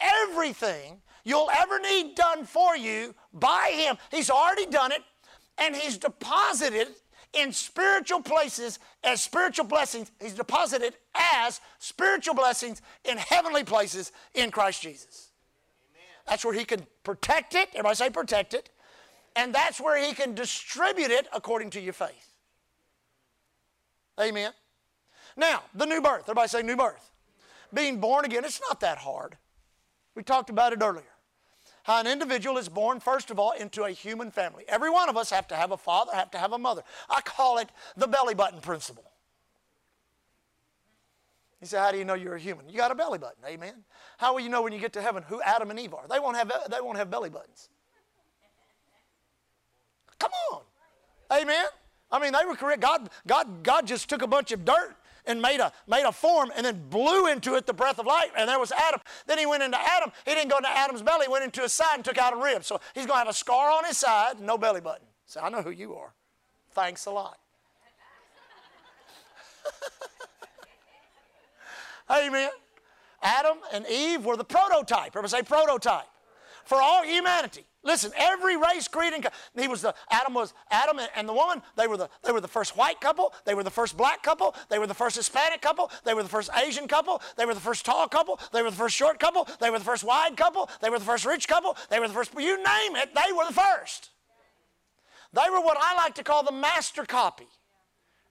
everything 0.00 1.00
you'll 1.24 1.50
ever 1.56 1.78
need 1.80 2.14
done 2.14 2.44
for 2.44 2.76
you 2.76 3.14
by 3.32 3.70
Him. 3.74 3.96
He's 4.10 4.30
already 4.30 4.66
done 4.66 4.92
it, 4.92 5.02
and 5.58 5.76
He's 5.76 5.98
deposited 5.98 6.88
in 7.32 7.52
spiritual 7.52 8.20
places 8.22 8.78
as 9.04 9.22
spiritual 9.22 9.66
blessings. 9.66 10.10
He's 10.20 10.34
deposited 10.34 10.94
as 11.14 11.60
spiritual 11.78 12.34
blessings 12.34 12.82
in 13.04 13.18
heavenly 13.18 13.64
places 13.64 14.12
in 14.34 14.50
Christ 14.50 14.82
Jesus. 14.82 15.30
Amen. 15.92 16.06
That's 16.26 16.44
where 16.44 16.54
He 16.54 16.64
can 16.64 16.86
protect 17.04 17.54
it. 17.54 17.68
Everybody 17.72 17.96
say 17.96 18.10
protect 18.10 18.54
it. 18.54 18.70
And 19.36 19.54
that's 19.54 19.80
where 19.80 20.02
He 20.02 20.14
can 20.14 20.34
distribute 20.34 21.10
it 21.10 21.28
according 21.32 21.70
to 21.70 21.80
your 21.80 21.92
faith. 21.92 22.32
Amen. 24.20 24.52
Now, 25.36 25.62
the 25.74 25.86
new 25.86 26.00
birth. 26.00 26.22
Everybody 26.22 26.48
say 26.48 26.62
new 26.62 26.76
birth. 26.76 27.10
Being 27.72 28.00
born 28.00 28.24
again, 28.24 28.44
it's 28.44 28.60
not 28.68 28.80
that 28.80 28.98
hard. 28.98 29.36
We 30.14 30.22
talked 30.22 30.50
about 30.50 30.72
it 30.72 30.82
earlier 30.82 31.04
how 31.88 31.98
an 32.00 32.06
individual 32.06 32.58
is 32.58 32.68
born, 32.68 33.00
first 33.00 33.30
of 33.30 33.38
all, 33.38 33.52
into 33.52 33.84
a 33.84 33.90
human 33.90 34.30
family. 34.30 34.62
Every 34.68 34.90
one 34.90 35.08
of 35.08 35.16
us 35.16 35.30
have 35.30 35.48
to 35.48 35.56
have 35.56 35.72
a 35.72 35.78
father, 35.78 36.12
have 36.14 36.30
to 36.32 36.38
have 36.38 36.52
a 36.52 36.58
mother. 36.58 36.82
I 37.08 37.22
call 37.22 37.56
it 37.56 37.70
the 37.96 38.06
belly 38.06 38.34
button 38.34 38.60
principle. 38.60 39.10
You 41.62 41.66
say, 41.66 41.78
how 41.78 41.90
do 41.90 41.96
you 41.96 42.04
know 42.04 42.12
you're 42.12 42.34
a 42.34 42.38
human? 42.38 42.68
You 42.68 42.76
got 42.76 42.90
a 42.90 42.94
belly 42.94 43.16
button, 43.16 43.42
amen. 43.46 43.72
How 44.18 44.34
will 44.34 44.40
you 44.40 44.50
know 44.50 44.60
when 44.60 44.74
you 44.74 44.78
get 44.78 44.92
to 44.92 45.00
heaven 45.00 45.22
who 45.26 45.40
Adam 45.40 45.70
and 45.70 45.80
Eve 45.80 45.94
are? 45.94 46.06
They 46.06 46.18
won't 46.18 46.36
have, 46.36 46.52
they 46.70 46.80
won't 46.82 46.98
have 46.98 47.10
belly 47.10 47.30
buttons. 47.30 47.70
Come 50.18 50.30
on. 50.52 50.60
Amen. 51.32 51.64
I 52.10 52.18
mean, 52.18 52.34
they 52.34 52.44
were 52.46 52.54
correct. 52.54 52.82
God, 52.82 53.08
God, 53.26 53.62
God 53.62 53.86
just 53.86 54.10
took 54.10 54.20
a 54.20 54.26
bunch 54.26 54.52
of 54.52 54.66
dirt 54.66 54.94
and 55.28 55.40
made 55.40 55.60
a, 55.60 55.72
made 55.86 56.04
a 56.04 56.10
form 56.10 56.50
and 56.56 56.66
then 56.66 56.88
blew 56.88 57.28
into 57.28 57.54
it 57.54 57.66
the 57.66 57.72
breath 57.72 58.00
of 58.00 58.06
life, 58.06 58.32
and 58.36 58.48
there 58.48 58.58
was 58.58 58.72
Adam. 58.72 59.00
Then 59.26 59.38
he 59.38 59.46
went 59.46 59.62
into 59.62 59.78
Adam. 59.78 60.10
He 60.24 60.34
didn't 60.34 60.50
go 60.50 60.56
into 60.56 60.70
Adam's 60.70 61.02
belly, 61.02 61.26
he 61.26 61.32
went 61.32 61.44
into 61.44 61.60
his 61.60 61.72
side 61.72 61.94
and 61.94 62.04
took 62.04 62.18
out 62.18 62.32
a 62.32 62.36
rib. 62.36 62.64
So 62.64 62.80
he's 62.94 63.06
going 63.06 63.14
to 63.14 63.18
have 63.18 63.28
a 63.28 63.34
scar 63.34 63.70
on 63.70 63.84
his 63.84 63.96
side, 63.98 64.40
no 64.40 64.58
belly 64.58 64.80
button. 64.80 65.06
So 65.26 65.40
I 65.40 65.50
know 65.50 65.62
who 65.62 65.70
you 65.70 65.94
are. 65.94 66.14
Thanks 66.72 67.06
a 67.06 67.10
lot. 67.10 67.38
Amen. 72.10 72.50
Adam 73.22 73.58
and 73.72 73.86
Eve 73.86 74.24
were 74.24 74.36
the 74.36 74.44
prototype. 74.44 75.08
Everybody 75.08 75.28
say 75.28 75.42
prototype. 75.42 76.06
For 76.68 76.82
all 76.82 77.02
humanity. 77.02 77.64
Listen, 77.82 78.12
every 78.14 78.58
race, 78.58 78.88
creed, 78.88 79.14
and 79.14 79.26
he 79.58 79.68
was 79.68 79.80
the 79.80 79.94
Adam 80.10 80.34
was 80.34 80.52
Adam 80.70 81.00
and 81.16 81.26
the 81.26 81.32
woman. 81.32 81.62
They 81.76 81.86
were 81.86 81.96
the 81.96 82.10
they 82.22 82.30
were 82.30 82.42
the 82.42 82.46
first 82.46 82.76
white 82.76 83.00
couple. 83.00 83.32
They 83.46 83.54
were 83.54 83.62
the 83.62 83.70
first 83.70 83.96
black 83.96 84.22
couple. 84.22 84.54
They 84.68 84.78
were 84.78 84.86
the 84.86 84.92
first 84.92 85.16
Hispanic 85.16 85.62
couple. 85.62 85.90
They 86.04 86.12
were 86.12 86.22
the 86.22 86.28
first 86.28 86.50
Asian 86.54 86.86
couple. 86.86 87.22
They 87.38 87.46
were 87.46 87.54
the 87.54 87.60
first 87.60 87.86
tall 87.86 88.06
couple. 88.06 88.38
They 88.52 88.60
were 88.60 88.70
the 88.70 88.76
first 88.76 88.94
short 88.94 89.18
couple. 89.18 89.48
They 89.62 89.70
were 89.70 89.78
the 89.78 89.84
first 89.86 90.04
wide 90.04 90.36
couple. 90.36 90.68
They 90.82 90.90
were 90.90 90.98
the 90.98 91.06
first 91.06 91.24
rich 91.24 91.48
couple. 91.48 91.74
They 91.88 92.00
were 92.00 92.08
the 92.08 92.12
first. 92.12 92.34
You 92.38 92.58
name 92.58 92.96
it, 92.96 93.14
they 93.14 93.32
were 93.32 93.46
the 93.46 93.54
first. 93.54 94.10
They 95.32 95.48
were 95.50 95.62
what 95.62 95.78
I 95.80 95.96
like 95.96 96.16
to 96.16 96.22
call 96.22 96.42
the 96.42 96.52
master 96.52 97.06
copy. 97.06 97.48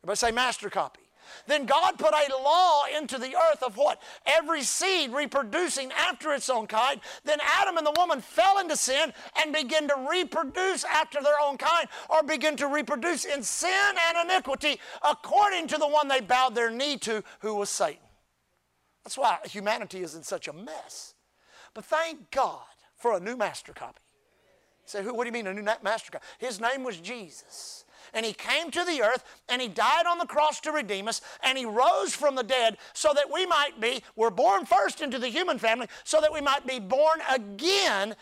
Everybody 0.03 0.17
say 0.17 0.31
master 0.31 0.69
copy. 0.69 1.06
Then 1.45 1.65
God 1.65 1.97
put 1.97 2.13
a 2.13 2.35
law 2.35 2.83
into 2.95 3.17
the 3.17 3.35
earth 3.35 3.63
of 3.63 3.77
what? 3.77 4.01
Every 4.25 4.61
seed 4.61 5.11
reproducing 5.11 5.91
after 5.91 6.33
its 6.33 6.49
own 6.49 6.67
kind. 6.67 6.99
Then 7.23 7.39
Adam 7.41 7.77
and 7.77 7.85
the 7.85 7.95
woman 7.97 8.21
fell 8.21 8.59
into 8.59 8.75
sin 8.75 9.13
and 9.41 9.53
began 9.53 9.87
to 9.87 10.07
reproduce 10.09 10.83
after 10.83 11.21
their 11.21 11.39
own 11.41 11.57
kind, 11.57 11.87
or 12.09 12.23
begin 12.23 12.55
to 12.57 12.67
reproduce 12.67 13.25
in 13.25 13.43
sin 13.43 13.95
and 14.07 14.29
iniquity 14.29 14.79
according 15.07 15.67
to 15.67 15.77
the 15.77 15.87
one 15.87 16.07
they 16.07 16.21
bowed 16.21 16.55
their 16.55 16.71
knee 16.71 16.97
to, 16.97 17.23
who 17.39 17.55
was 17.55 17.69
Satan. 17.69 18.01
That's 19.03 19.17
why 19.17 19.37
humanity 19.45 20.01
is 20.01 20.15
in 20.15 20.23
such 20.23 20.47
a 20.47 20.53
mess. 20.53 21.13
But 21.73 21.85
thank 21.85 22.31
God 22.31 22.65
for 22.95 23.15
a 23.15 23.19
new 23.19 23.37
master 23.37 23.73
copy. 23.73 24.01
Say, 24.85 25.03
what 25.03 25.23
do 25.23 25.27
you 25.27 25.33
mean 25.33 25.47
a 25.47 25.53
new 25.53 25.63
master 25.83 26.11
copy? 26.11 26.25
His 26.39 26.59
name 26.59 26.83
was 26.83 26.97
Jesus 26.97 27.76
and 28.13 28.25
he 28.25 28.33
came 28.33 28.71
to 28.71 28.83
the 28.83 29.01
earth 29.01 29.23
and 29.49 29.61
he 29.61 29.67
died 29.67 30.05
on 30.05 30.17
the 30.17 30.25
cross 30.25 30.59
to 30.61 30.71
redeem 30.71 31.07
us 31.07 31.21
and 31.43 31.57
he 31.57 31.65
rose 31.65 32.15
from 32.15 32.35
the 32.35 32.43
dead 32.43 32.77
so 32.93 33.11
that 33.13 33.31
we 33.31 33.45
might 33.45 33.79
be, 33.79 34.01
we're 34.15 34.29
born 34.29 34.65
first 34.65 35.01
into 35.01 35.19
the 35.19 35.29
human 35.29 35.59
family, 35.59 35.87
so 36.03 36.21
that 36.21 36.33
we 36.33 36.41
might 36.41 36.65
be 36.65 36.79
born 36.79 37.19
again 37.29 38.15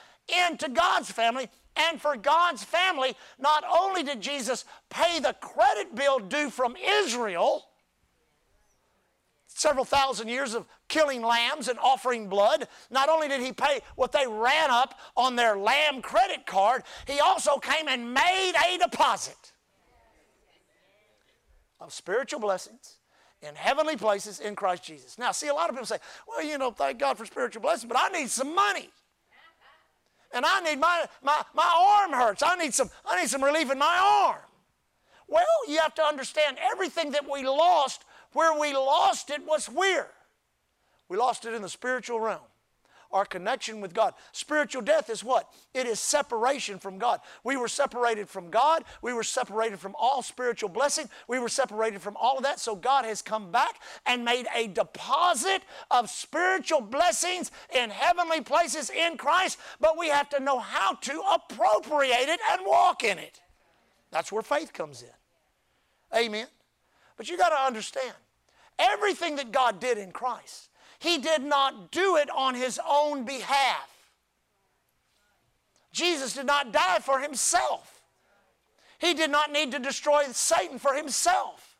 into 0.47 0.69
God's 0.69 1.11
family 1.11 1.49
And 1.75 2.01
for 2.01 2.15
God's 2.15 2.63
family, 2.63 3.15
not 3.37 3.63
only 3.69 4.03
did 4.03 4.21
Jesus 4.21 4.65
pay 4.89 5.19
the 5.19 5.35
credit 5.41 5.93
bill 5.93 6.19
due 6.19 6.49
from 6.49 6.75
Israel, 6.77 7.65
several 9.47 9.85
thousand 9.85 10.27
years 10.27 10.53
of 10.53 10.67
killing 10.87 11.21
lambs 11.21 11.67
and 11.67 11.79
offering 11.79 12.27
blood. 12.27 12.67
Not 12.91 13.09
only 13.09 13.27
did 13.27 13.41
he 13.41 13.51
pay 13.51 13.81
what 13.95 14.11
they 14.11 14.27
ran 14.27 14.69
up 14.69 14.99
on 15.15 15.35
their 15.35 15.57
lamb 15.57 16.01
credit 16.01 16.45
card, 16.45 16.83
he 17.07 17.19
also 17.19 17.57
came 17.57 17.87
and 17.87 18.13
made 18.13 18.53
a 18.53 18.77
deposit 18.77 19.53
of 21.79 21.93
spiritual 21.93 22.39
blessings 22.39 22.97
in 23.41 23.55
heavenly 23.55 23.95
places 23.95 24.39
in 24.39 24.55
Christ 24.55 24.83
Jesus. 24.83 25.17
Now, 25.17 25.31
see, 25.31 25.47
a 25.47 25.53
lot 25.53 25.69
of 25.69 25.75
people 25.75 25.85
say, 25.85 25.97
well, 26.27 26.43
you 26.43 26.57
know, 26.57 26.71
thank 26.71 26.99
God 26.99 27.17
for 27.17 27.25
spiritual 27.25 27.61
blessings, 27.61 27.91
but 27.91 27.99
I 27.99 28.09
need 28.09 28.29
some 28.29 28.55
money. 28.55 28.89
And 30.33 30.45
I 30.45 30.59
need 30.61 30.79
my, 30.79 31.05
my, 31.23 31.41
my 31.53 32.01
arm 32.03 32.11
hurts. 32.11 32.43
I 32.45 32.55
need 32.55 32.73
some, 32.73 32.89
I 33.05 33.21
need 33.21 33.29
some 33.29 33.43
relief 33.43 33.71
in 33.71 33.79
my 33.79 34.25
arm. 34.25 34.41
Well, 35.27 35.45
you 35.67 35.79
have 35.79 35.95
to 35.95 36.03
understand 36.03 36.57
everything 36.61 37.11
that 37.11 37.29
we 37.29 37.43
lost 37.43 38.03
where 38.33 38.59
we 38.59 38.73
lost 38.73 39.29
it 39.29 39.45
was 39.45 39.67
where? 39.67 40.09
We 41.07 41.17
lost 41.17 41.45
it 41.45 41.53
in 41.53 41.61
the 41.61 41.69
spiritual 41.69 42.19
realm. 42.19 42.41
Our 43.15 43.23
connection 43.23 43.79
with 43.79 43.93
God. 43.93 44.13
Spiritual 44.33 44.81
death 44.81 45.09
is 45.09 45.23
what? 45.23 45.49
It 45.73 45.87
is 45.87 46.01
separation 46.01 46.79
from 46.79 46.97
God. 46.97 47.21
We 47.45 47.55
were 47.55 47.69
separated 47.69 48.27
from 48.27 48.49
God. 48.49 48.83
We 49.01 49.13
were 49.13 49.23
separated 49.23 49.79
from 49.79 49.95
all 49.97 50.21
spiritual 50.21 50.67
blessing. 50.67 51.09
We 51.29 51.39
were 51.39 51.47
separated 51.47 52.01
from 52.01 52.17
all 52.17 52.35
of 52.35 52.43
that. 52.43 52.59
So 52.59 52.75
God 52.75 53.05
has 53.05 53.21
come 53.21 53.53
back 53.53 53.75
and 54.05 54.25
made 54.25 54.47
a 54.53 54.67
deposit 54.67 55.61
of 55.89 56.09
spiritual 56.09 56.81
blessings 56.81 57.51
in 57.73 57.89
heavenly 57.89 58.41
places 58.41 58.89
in 58.89 59.15
Christ. 59.15 59.59
But 59.79 59.97
we 59.97 60.09
have 60.09 60.27
to 60.31 60.41
know 60.41 60.59
how 60.59 60.95
to 60.95 61.23
appropriate 61.33 62.27
it 62.27 62.41
and 62.51 62.65
walk 62.65 63.05
in 63.05 63.17
it. 63.17 63.39
That's 64.11 64.29
where 64.29 64.43
faith 64.43 64.73
comes 64.73 65.03
in. 65.03 66.17
Amen. 66.19 66.47
But 67.15 67.29
you 67.29 67.37
got 67.37 67.49
to 67.49 67.65
understand 67.65 68.13
Everything 68.77 69.37
that 69.37 69.51
God 69.51 69.79
did 69.79 69.97
in 69.97 70.11
Christ, 70.11 70.69
He 71.05 71.19
did 71.19 71.43
not 71.43 71.91
do 71.91 72.15
it 72.15 72.31
on 72.31 72.55
His 72.55 72.79
own 72.83 73.25
behalf. 73.25 74.09
Jesus 75.93 76.33
did 76.33 76.47
not 76.47 76.73
die 76.73 76.97
for 76.97 77.19
Himself. 77.19 78.01
He 78.97 79.13
did 79.13 79.29
not 79.29 79.51
need 79.51 79.71
to 79.73 79.77
destroy 79.77 80.23
Satan 80.31 80.79
for 80.79 80.95
Himself. 80.95 81.77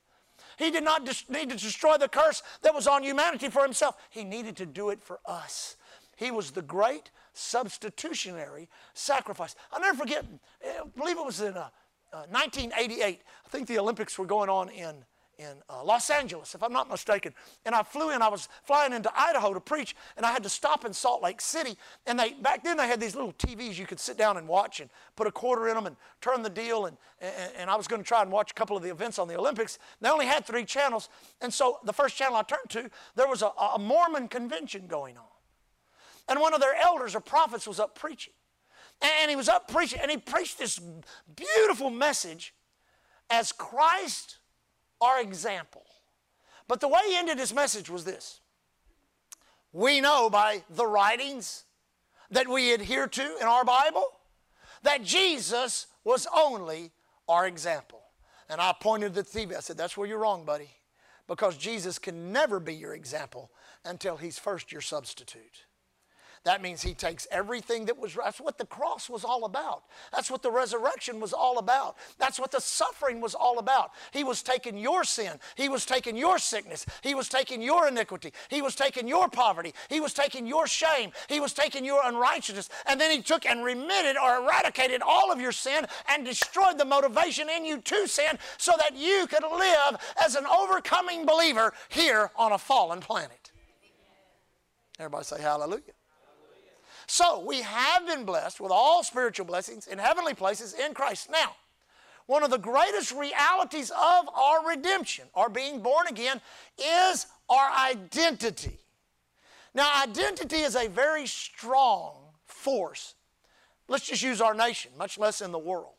He 0.59 0.69
did 0.69 0.83
not 0.83 1.09
need 1.27 1.49
to 1.49 1.57
destroy 1.57 1.97
the 1.97 2.07
curse 2.07 2.43
that 2.61 2.75
was 2.75 2.85
on 2.85 3.01
humanity 3.01 3.49
for 3.49 3.63
Himself. 3.63 3.95
He 4.11 4.23
needed 4.23 4.55
to 4.57 4.65
do 4.67 4.91
it 4.91 5.01
for 5.01 5.19
us. 5.25 5.75
He 6.17 6.29
was 6.29 6.51
the 6.51 6.61
great 6.61 7.09
substitutionary 7.33 8.69
sacrifice. 8.93 9.55
I'll 9.73 9.81
never 9.81 9.97
forget, 9.97 10.23
I 10.63 10.83
believe 10.95 11.17
it 11.17 11.25
was 11.25 11.41
in 11.41 11.57
uh, 11.57 11.69
uh, 12.13 12.27
1988. 12.29 13.21
I 13.43 13.49
think 13.49 13.67
the 13.67 13.79
Olympics 13.79 14.19
were 14.19 14.27
going 14.27 14.51
on 14.51 14.69
in 14.69 15.03
in 15.37 15.53
uh, 15.69 15.83
Los 15.83 16.09
Angeles, 16.09 16.55
if 16.55 16.63
I'm 16.63 16.73
not 16.73 16.89
mistaken. 16.89 17.33
And 17.65 17.75
I 17.75 17.83
flew 17.83 18.11
in, 18.11 18.21
I 18.21 18.27
was 18.27 18.47
flying 18.63 18.93
into 18.93 19.11
Idaho 19.15 19.53
to 19.53 19.59
preach, 19.59 19.95
and 20.17 20.25
I 20.25 20.31
had 20.31 20.43
to 20.43 20.49
stop 20.49 20.85
in 20.85 20.93
Salt 20.93 21.21
Lake 21.21 21.41
City. 21.41 21.77
And 22.05 22.19
they 22.19 22.33
back 22.33 22.63
then 22.63 22.77
they 22.77 22.87
had 22.87 22.99
these 22.99 23.15
little 23.15 23.33
TVs 23.33 23.77
you 23.77 23.85
could 23.85 23.99
sit 23.99 24.17
down 24.17 24.37
and 24.37 24.47
watch 24.47 24.79
and 24.79 24.89
put 25.15 25.27
a 25.27 25.31
quarter 25.31 25.67
in 25.67 25.75
them 25.75 25.85
and 25.85 25.95
turn 26.21 26.41
the 26.41 26.49
deal. 26.49 26.85
And, 26.85 26.97
and, 27.21 27.51
and 27.57 27.69
I 27.69 27.75
was 27.75 27.87
going 27.87 28.01
to 28.01 28.07
try 28.07 28.21
and 28.21 28.31
watch 28.31 28.51
a 28.51 28.53
couple 28.53 28.77
of 28.77 28.83
the 28.83 28.91
events 28.91 29.19
on 29.19 29.27
the 29.27 29.37
Olympics. 29.37 29.79
They 30.01 30.09
only 30.09 30.25
had 30.25 30.45
three 30.45 30.65
channels. 30.65 31.09
And 31.41 31.53
so 31.53 31.79
the 31.83 31.93
first 31.93 32.15
channel 32.15 32.35
I 32.35 32.43
turned 32.43 32.69
to, 32.69 32.89
there 33.15 33.27
was 33.27 33.41
a, 33.41 33.47
a 33.47 33.79
Mormon 33.79 34.27
convention 34.27 34.87
going 34.87 35.17
on. 35.17 35.23
And 36.27 36.39
one 36.39 36.53
of 36.53 36.59
their 36.59 36.75
elders 36.75 37.15
or 37.15 37.19
prophets 37.19 37.67
was 37.67 37.79
up 37.79 37.97
preaching. 37.97 38.33
And 39.01 39.29
he 39.29 39.35
was 39.35 39.49
up 39.49 39.67
preaching, 39.67 39.99
and 40.01 40.09
he 40.09 40.17
preached 40.17 40.57
this 40.57 40.79
beautiful 41.35 41.89
message 41.89 42.53
as 43.29 43.51
Christ 43.51 44.37
our 45.01 45.19
example. 45.21 45.83
But 46.67 46.79
the 46.79 46.87
way 46.87 46.99
he 47.07 47.15
ended 47.15 47.37
his 47.37 47.53
message 47.53 47.89
was 47.89 48.05
this 48.05 48.39
We 49.71 50.01
know 50.01 50.29
by 50.29 50.63
the 50.69 50.87
writings 50.87 51.65
that 52.31 52.47
we 52.47 52.73
adhere 52.73 53.07
to 53.07 53.37
in 53.39 53.47
our 53.47 53.63
Bible 53.63 54.05
that 54.83 55.03
Jesus 55.03 55.87
was 56.03 56.27
only 56.35 56.91
our 57.27 57.47
example. 57.47 58.01
And 58.49 58.61
I 58.61 58.73
pointed 58.79 59.13
the 59.13 59.23
TV. 59.23 59.55
I 59.55 59.59
said, 59.59 59.77
That's 59.77 59.97
where 59.97 60.07
you're 60.07 60.19
wrong, 60.19 60.45
buddy, 60.45 60.69
because 61.27 61.57
Jesus 61.57 61.99
can 61.99 62.31
never 62.31 62.59
be 62.59 62.75
your 62.75 62.93
example 62.93 63.51
until 63.83 64.17
he's 64.17 64.39
first 64.39 64.71
your 64.71 64.81
substitute. 64.81 65.65
That 66.45 66.61
means 66.61 66.83
he 66.83 66.93
takes 66.93 67.27
everything 67.31 67.85
that 67.85 67.97
was, 67.97 68.13
that's 68.13 68.39
what 68.39 68.59
the 68.59 68.67
cross 68.67 69.09
was 69.09 69.25
all 69.25 69.45
about. 69.45 69.81
That's 70.13 70.29
what 70.29 70.43
the 70.43 70.51
resurrection 70.51 71.19
was 71.19 71.33
all 71.33 71.57
about. 71.57 71.97
That's 72.19 72.39
what 72.39 72.51
the 72.51 72.61
suffering 72.61 73.19
was 73.19 73.33
all 73.33 73.57
about. 73.57 73.89
He 74.11 74.23
was 74.23 74.43
taking 74.43 74.77
your 74.77 75.03
sin. 75.03 75.39
He 75.55 75.69
was 75.69 75.87
taking 75.87 76.15
your 76.15 76.37
sickness. 76.37 76.85
He 77.01 77.15
was 77.15 77.29
taking 77.29 77.63
your 77.63 77.87
iniquity. 77.87 78.31
He 78.49 78.61
was 78.61 78.75
taking 78.75 79.07
your 79.07 79.27
poverty. 79.27 79.73
He 79.89 79.99
was 79.99 80.13
taking 80.13 80.45
your 80.45 80.67
shame. 80.67 81.11
He 81.27 81.39
was 81.39 81.51
taking 81.51 81.83
your 81.83 82.01
unrighteousness. 82.05 82.69
And 82.85 83.01
then 83.01 83.09
he 83.09 83.23
took 83.23 83.47
and 83.47 83.63
remitted 83.63 84.15
or 84.15 84.37
eradicated 84.37 85.01
all 85.01 85.31
of 85.31 85.41
your 85.41 85.51
sin 85.51 85.87
and 86.09 86.23
destroyed 86.23 86.77
the 86.77 86.85
motivation 86.85 87.49
in 87.49 87.65
you 87.65 87.79
to 87.79 88.07
sin 88.07 88.37
so 88.57 88.73
that 88.77 88.95
you 88.95 89.25
could 89.27 89.43
live 89.43 89.99
as 90.23 90.35
an 90.35 90.45
overcoming 90.45 91.25
believer 91.25 91.73
here 91.89 92.29
on 92.35 92.51
a 92.51 92.57
fallen 92.59 92.99
planet. 92.99 93.51
Everybody 94.99 95.25
say 95.25 95.41
hallelujah. 95.41 95.81
So 97.07 97.39
we 97.39 97.61
have 97.61 98.07
been 98.07 98.25
blessed 98.25 98.59
with 98.59 98.71
all 98.71 99.03
spiritual 99.03 99.45
blessings 99.45 99.87
in 99.87 99.97
heavenly 99.99 100.33
places 100.33 100.73
in 100.73 100.93
Christ. 100.93 101.29
Now, 101.29 101.55
one 102.27 102.43
of 102.43 102.49
the 102.49 102.57
greatest 102.57 103.11
realities 103.11 103.91
of 103.91 104.29
our 104.33 104.67
redemption, 104.67 105.25
our 105.35 105.49
being 105.49 105.81
born 105.81 106.07
again, 106.07 106.41
is 106.77 107.27
our 107.49 107.71
identity. 107.71 108.79
Now, 109.75 110.01
identity 110.01 110.57
is 110.57 110.75
a 110.75 110.87
very 110.87 111.27
strong 111.27 112.13
force. 112.45 113.13
Let's 113.87 114.07
just 114.07 114.23
use 114.23 114.41
our 114.41 114.55
nation, 114.55 114.91
much 114.97 115.19
less 115.19 115.41
in 115.41 115.51
the 115.51 115.59
world. 115.59 115.93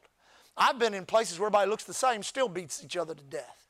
I've 0.57 0.79
been 0.79 0.95
in 0.95 1.07
places 1.07 1.39
where 1.39 1.47
everybody 1.49 1.71
looks 1.71 1.85
the 1.85 1.95
same, 1.95 2.23
still 2.23 2.49
beats 2.49 2.83
each 2.83 2.97
other 2.97 3.15
to 3.15 3.23
death. 3.23 3.66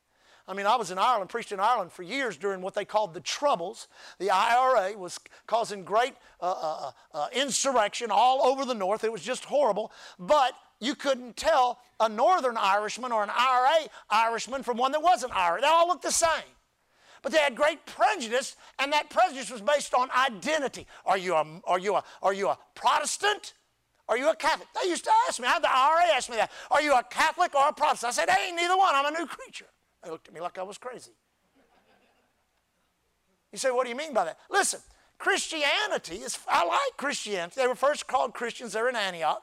I 0.49 0.55
mean, 0.55 0.67
I 0.67 0.77
was 0.77 0.93
in 0.93 0.99
Ireland, 0.99 1.29
preached 1.29 1.51
in 1.51 1.59
Ireland 1.59 1.91
for 1.91 2.05
years 2.05 2.37
during 2.37 2.61
what 2.61 2.75
they 2.75 2.85
called 2.85 3.15
the 3.15 3.21
Troubles. 3.21 3.89
The 4.21 4.31
IRA 4.31 4.97
was 4.97 5.19
causing 5.47 5.83
great 5.83 6.15
uh, 6.41 6.51
uh, 6.51 6.53
uh, 6.63 6.91
uh, 7.17 7.27
insurrection 7.33 8.11
all 8.13 8.47
over 8.47 8.65
the 8.65 8.75
North. 8.75 9.03
It 9.03 9.11
was 9.11 9.23
just 9.23 9.45
horrible. 9.45 9.91
But 10.21 10.53
you 10.79 10.95
couldn't 10.95 11.37
tell 11.37 11.81
a 11.99 12.09
Northern 12.09 12.57
Irishman 12.57 13.11
or 13.11 13.25
an 13.25 13.31
IRA 13.37 13.89
Irishman 14.09 14.63
from 14.63 14.77
one 14.77 14.93
that 14.93 15.03
wasn't 15.03 15.35
Irish. 15.35 15.63
They 15.63 15.69
all 15.69 15.89
looked 15.89 16.05
the 16.05 16.13
same. 16.13 16.29
But 17.23 17.33
they 17.33 17.39
had 17.39 17.57
great 17.57 17.85
prejudice, 17.87 18.55
and 18.79 18.93
that 18.93 19.11
prejudice 19.11 19.51
was 19.51 19.61
based 19.61 19.95
on 19.95 20.09
identity. 20.13 20.87
Are 21.05 21.19
you 21.19 21.35
a, 21.35 21.45
are 21.65 21.79
you 21.79 21.97
a, 21.97 22.05
are 22.23 22.35
you 22.35 22.49
a 22.49 22.59
Protestant? 22.77 23.55
Are 24.09 24.17
you 24.17 24.31
a 24.31 24.37
Catholic? 24.37 24.69
They 24.81 24.89
used 24.89 25.03
to 25.05 25.11
ask 25.27 25.41
me. 25.41 25.49
I 25.49 25.53
had 25.53 25.63
the 25.65 25.75
IRA 25.75 26.15
ask 26.15 26.31
me 26.31 26.37
that. 26.37 26.53
Are 26.71 26.81
you 26.81 26.95
a 26.95 27.03
Catholic 27.03 27.53
or 27.57 27.69
a 27.69 27.73
Protestant? 27.73 28.13
I 28.13 28.15
said, 28.15 28.31
hey, 28.31 28.53
neither 28.53 28.77
one. 28.77 28.95
I'm 28.95 29.13
a 29.13 29.19
new 29.19 29.27
creature. 29.27 29.67
They 30.07 30.13
looked 30.13 30.29
at 30.29 30.35
me 30.35 30.41
like 30.41 30.57
I 30.57 30.63
was 30.63 30.79
crazy. 30.79 31.11
You 33.51 33.59
say, 33.59 33.73
what 33.73 33.83
do 33.83 33.91
you 33.91 33.97
mean 33.97 34.15
by 34.15 34.25
that? 34.27 34.39
Listen, 34.49 34.79
Christianity 35.19 36.17
is, 36.17 36.39
I 36.47 36.65
like 36.65 36.97
Christianity. 36.97 37.55
They 37.57 37.67
were 37.67 37.75
first 37.75 38.07
called 38.07 38.33
Christians 38.33 38.73
there 38.73 38.89
in 38.89 38.95
Antioch. 38.95 39.43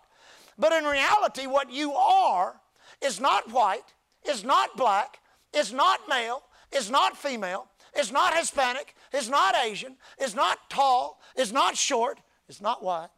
But 0.58 0.72
in 0.72 0.86
reality, 0.86 1.48
what 1.48 1.70
you 1.70 1.92
are 1.92 2.62
is 3.02 3.20
not 3.20 3.52
white, 3.52 3.94
is 4.26 4.46
not 4.46 4.78
black, 4.78 5.20
is 5.54 5.74
not 5.74 6.00
male, 6.08 6.44
is 6.72 6.90
not 6.90 7.18
female, 7.18 7.68
is 8.00 8.10
not 8.10 8.34
Hispanic, 8.34 8.96
is 9.14 9.30
not 9.30 9.56
Asian, 9.66 9.98
is 10.22 10.34
not 10.34 10.70
tall, 10.70 11.20
is 11.36 11.52
not 11.52 11.76
short, 11.76 12.20
is 12.48 12.62
not 12.62 12.82
white. 12.82 13.10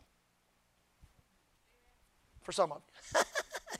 For 2.42 2.52
some 2.52 2.72
of 2.72 2.82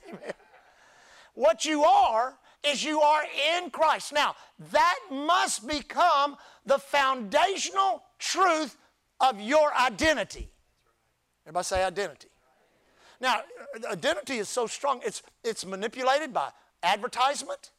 you. 0.08 0.18
what 1.34 1.66
you 1.66 1.84
are 1.84 2.38
is 2.68 2.84
you 2.84 3.02
are 3.02 3.24
in 3.56 3.70
Christ. 3.70 4.14
Now, 4.14 4.36
that 4.72 5.00
must 5.12 5.68
become 5.68 6.38
the 6.66 6.80
foundational 6.80 8.04
truth 8.20 8.78
of 9.20 9.40
your 9.40 9.74
identity. 9.74 10.50
Everybody 11.46 11.64
say 11.64 11.84
identity. 11.84 12.28
Now, 13.22 13.42
identity 13.90 14.38
is 14.38 14.50
so 14.50 14.68
strong, 14.68 15.02
it's, 15.06 15.22
it's 15.44 15.66
manipulated 15.66 16.34
by 16.34 16.50
advertisement, 16.84 17.72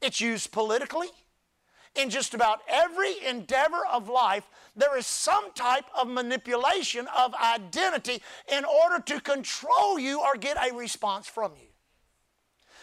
it's 0.00 0.20
used 0.20 0.52
politically. 0.52 1.08
In 1.94 2.10
just 2.10 2.34
about 2.34 2.60
every 2.68 3.14
endeavor 3.26 3.80
of 3.90 4.08
life, 4.08 4.44
there 4.76 4.96
is 4.96 5.06
some 5.06 5.52
type 5.54 5.86
of 5.98 6.06
manipulation 6.06 7.08
of 7.16 7.34
identity 7.34 8.22
in 8.52 8.64
order 8.64 9.02
to 9.06 9.20
control 9.20 9.98
you 9.98 10.20
or 10.20 10.36
get 10.36 10.56
a 10.56 10.74
response 10.76 11.26
from 11.26 11.52
you. 11.56 11.67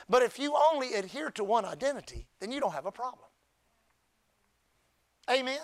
But 0.08 0.24
if 0.24 0.38
you 0.38 0.56
only 0.72 0.94
adhere 0.94 1.32
to 1.32 1.44
one 1.44 1.66
identity, 1.66 2.28
then 2.40 2.52
you 2.52 2.60
don't 2.60 2.74
have 2.74 2.86
a 2.86 2.92
problem. 2.92 3.28
Amen? 5.30 5.60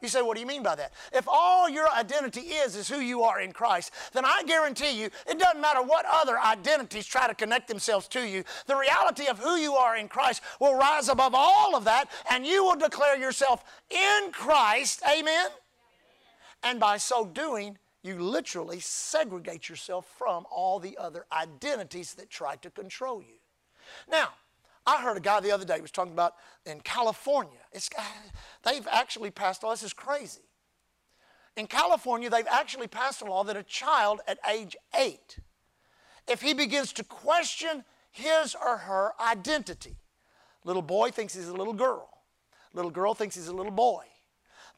You 0.00 0.08
say, 0.08 0.22
what 0.22 0.34
do 0.34 0.40
you 0.40 0.46
mean 0.46 0.62
by 0.62 0.76
that? 0.76 0.94
If 1.12 1.28
all 1.28 1.68
your 1.68 1.90
identity 1.90 2.40
is 2.40 2.74
is 2.74 2.88
who 2.88 3.00
you 3.00 3.22
are 3.22 3.40
in 3.40 3.52
Christ, 3.52 3.92
then 4.12 4.24
I 4.24 4.42
guarantee 4.46 4.98
you 4.98 5.10
it 5.28 5.38
doesn't 5.38 5.60
matter 5.60 5.82
what 5.82 6.06
other 6.10 6.38
identities 6.38 7.04
try 7.04 7.26
to 7.26 7.34
connect 7.34 7.68
themselves 7.68 8.08
to 8.08 8.26
you. 8.26 8.44
The 8.66 8.76
reality 8.76 9.26
of 9.26 9.38
who 9.38 9.56
you 9.56 9.74
are 9.74 9.96
in 9.96 10.08
Christ 10.08 10.42
will 10.58 10.74
rise 10.74 11.08
above 11.08 11.34
all 11.34 11.76
of 11.76 11.84
that, 11.84 12.10
and 12.30 12.46
you 12.46 12.64
will 12.64 12.76
declare 12.76 13.18
yourself 13.18 13.62
in 13.90 14.32
Christ. 14.32 15.02
Amen? 15.10 15.48
And 16.62 16.80
by 16.80 16.96
so 16.96 17.26
doing, 17.26 17.76
you 18.02 18.18
literally 18.18 18.80
segregate 18.80 19.68
yourself 19.68 20.06
from 20.16 20.46
all 20.50 20.78
the 20.78 20.96
other 20.96 21.26
identities 21.30 22.14
that 22.14 22.30
try 22.30 22.56
to 22.56 22.70
control 22.70 23.20
you. 23.20 23.39
Now, 24.10 24.30
I 24.86 25.02
heard 25.02 25.16
a 25.16 25.20
guy 25.20 25.40
the 25.40 25.52
other 25.52 25.64
day 25.64 25.80
was 25.80 25.90
talking 25.90 26.12
about 26.12 26.34
in 26.64 26.80
California. 26.80 27.60
It's, 27.72 27.90
uh, 27.96 28.02
they've 28.64 28.86
actually 28.90 29.30
passed 29.30 29.62
a 29.62 29.66
law. 29.66 29.72
This 29.72 29.82
is 29.82 29.92
crazy. 29.92 30.42
In 31.56 31.66
California, 31.66 32.30
they've 32.30 32.46
actually 32.50 32.86
passed 32.86 33.22
a 33.22 33.24
law 33.24 33.44
that 33.44 33.56
a 33.56 33.62
child 33.62 34.20
at 34.26 34.38
age 34.48 34.76
eight, 34.98 35.38
if 36.26 36.40
he 36.40 36.54
begins 36.54 36.92
to 36.94 37.04
question 37.04 37.84
his 38.10 38.54
or 38.54 38.78
her 38.78 39.12
identity, 39.20 39.96
little 40.64 40.82
boy 40.82 41.10
thinks 41.10 41.34
he's 41.34 41.48
a 41.48 41.52
little 41.52 41.72
girl, 41.72 42.08
little 42.72 42.90
girl 42.90 43.14
thinks 43.14 43.34
he's 43.34 43.48
a 43.48 43.54
little 43.54 43.72
boy, 43.72 44.04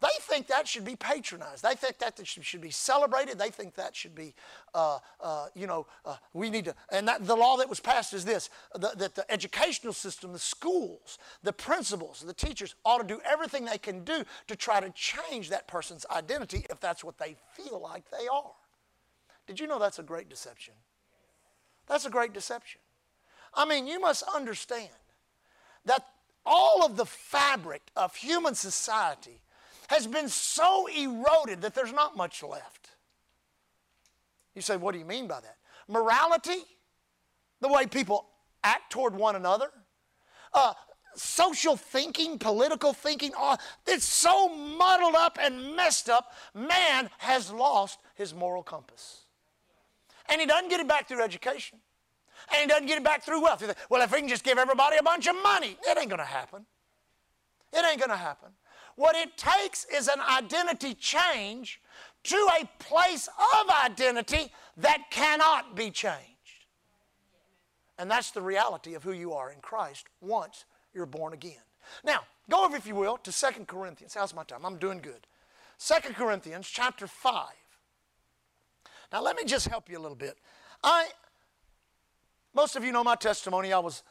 they 0.02 0.08
think 0.20 0.48
that 0.48 0.66
should 0.66 0.84
be 0.84 0.96
patronized. 0.96 1.62
They 1.62 1.76
think 1.76 1.98
that 1.98 2.18
should 2.26 2.60
be 2.60 2.72
celebrated. 2.72 3.38
They 3.38 3.50
think 3.50 3.76
that 3.76 3.94
should 3.94 4.16
be, 4.16 4.34
uh, 4.74 4.98
uh, 5.20 5.46
you 5.54 5.68
know, 5.68 5.86
uh, 6.04 6.16
we 6.34 6.50
need 6.50 6.64
to. 6.64 6.74
And 6.90 7.06
that, 7.06 7.24
the 7.24 7.36
law 7.36 7.56
that 7.58 7.68
was 7.68 7.78
passed 7.78 8.12
is 8.12 8.24
this 8.24 8.50
the, 8.74 8.92
that 8.96 9.14
the 9.14 9.30
educational 9.30 9.92
system, 9.92 10.32
the 10.32 10.40
schools, 10.40 11.18
the 11.44 11.52
principals, 11.52 12.20
the 12.26 12.34
teachers 12.34 12.74
ought 12.84 12.98
to 12.98 13.06
do 13.06 13.20
everything 13.24 13.64
they 13.64 13.78
can 13.78 14.02
do 14.02 14.24
to 14.48 14.56
try 14.56 14.80
to 14.80 14.90
change 14.90 15.50
that 15.50 15.68
person's 15.68 16.04
identity 16.10 16.66
if 16.68 16.80
that's 16.80 17.04
what 17.04 17.16
they 17.18 17.36
feel 17.52 17.80
like 17.80 18.02
they 18.10 18.26
are. 18.26 18.52
Did 19.46 19.60
you 19.60 19.68
know 19.68 19.78
that's 19.78 20.00
a 20.00 20.04
great 20.04 20.28
deception? 20.28 20.74
That's 21.86 22.06
a 22.06 22.10
great 22.10 22.32
deception. 22.32 22.80
I 23.54 23.66
mean, 23.66 23.86
you 23.86 24.00
must 24.00 24.24
understand 24.34 24.88
that 25.84 26.06
all 26.44 26.84
of 26.84 26.96
the 26.96 27.06
fabric 27.06 27.82
of 27.94 28.16
human 28.16 28.56
society 28.56 29.38
has 29.92 30.06
been 30.06 30.28
so 30.28 30.86
eroded 30.86 31.60
that 31.62 31.74
there's 31.74 31.92
not 31.92 32.16
much 32.16 32.42
left. 32.42 32.90
You 34.54 34.62
say, 34.62 34.76
what 34.76 34.92
do 34.92 34.98
you 34.98 35.04
mean 35.04 35.28
by 35.28 35.40
that? 35.40 35.56
Morality, 35.88 36.64
the 37.60 37.68
way 37.68 37.86
people 37.86 38.26
act 38.64 38.90
toward 38.90 39.14
one 39.14 39.36
another, 39.36 39.70
uh, 40.54 40.74
social 41.14 41.76
thinking, 41.76 42.38
political 42.38 42.92
thinking, 42.92 43.32
uh, 43.38 43.56
it's 43.86 44.04
so 44.04 44.48
muddled 44.48 45.14
up 45.14 45.38
and 45.40 45.76
messed 45.76 46.08
up, 46.08 46.32
man 46.54 47.10
has 47.18 47.50
lost 47.50 47.98
his 48.14 48.34
moral 48.34 48.62
compass. 48.62 49.24
And 50.28 50.40
he 50.40 50.46
doesn't 50.46 50.68
get 50.68 50.80
it 50.80 50.88
back 50.88 51.08
through 51.08 51.22
education. 51.22 51.78
And 52.50 52.62
he 52.62 52.66
doesn't 52.66 52.86
get 52.86 52.98
it 52.98 53.04
back 53.04 53.24
through 53.24 53.42
wealth. 53.42 53.62
Well, 53.90 54.02
if 54.02 54.12
we 54.12 54.20
can 54.20 54.28
just 54.28 54.44
give 54.44 54.58
everybody 54.58 54.96
a 54.96 55.02
bunch 55.02 55.26
of 55.26 55.36
money, 55.42 55.76
it 55.86 55.98
ain't 55.98 56.08
going 56.08 56.18
to 56.18 56.24
happen. 56.24 56.64
It 57.72 57.84
ain't 57.84 57.98
going 57.98 58.10
to 58.10 58.16
happen. 58.16 58.50
What 58.96 59.16
it 59.16 59.36
takes 59.36 59.86
is 59.86 60.08
an 60.08 60.20
identity 60.20 60.94
change 60.94 61.80
to 62.24 62.48
a 62.60 62.68
place 62.78 63.28
of 63.28 63.70
identity 63.84 64.52
that 64.76 65.10
cannot 65.10 65.74
be 65.74 65.90
changed. 65.90 66.18
And 67.98 68.10
that's 68.10 68.30
the 68.30 68.42
reality 68.42 68.94
of 68.94 69.02
who 69.02 69.12
you 69.12 69.32
are 69.32 69.50
in 69.50 69.60
Christ 69.60 70.06
once 70.20 70.64
you're 70.94 71.06
born 71.06 71.32
again. 71.32 71.62
Now, 72.04 72.20
go 72.50 72.64
over, 72.64 72.76
if 72.76 72.86
you 72.86 72.94
will, 72.94 73.16
to 73.18 73.32
Second 73.32 73.66
Corinthians. 73.66 74.14
How's 74.14 74.34
my 74.34 74.44
time? 74.44 74.64
I'm 74.64 74.76
doing 74.76 74.98
good. 74.98 75.26
Second 75.78 76.14
Corinthians 76.14 76.68
chapter 76.68 77.06
5. 77.06 77.48
Now, 79.12 79.22
let 79.22 79.36
me 79.36 79.44
just 79.44 79.68
help 79.68 79.90
you 79.90 79.98
a 79.98 80.00
little 80.00 80.16
bit. 80.16 80.36
I, 80.82 81.08
most 82.54 82.76
of 82.76 82.84
you 82.84 82.92
know 82.92 83.04
my 83.04 83.14
testimony. 83.14 83.72
I 83.72 83.78
was 83.78 84.02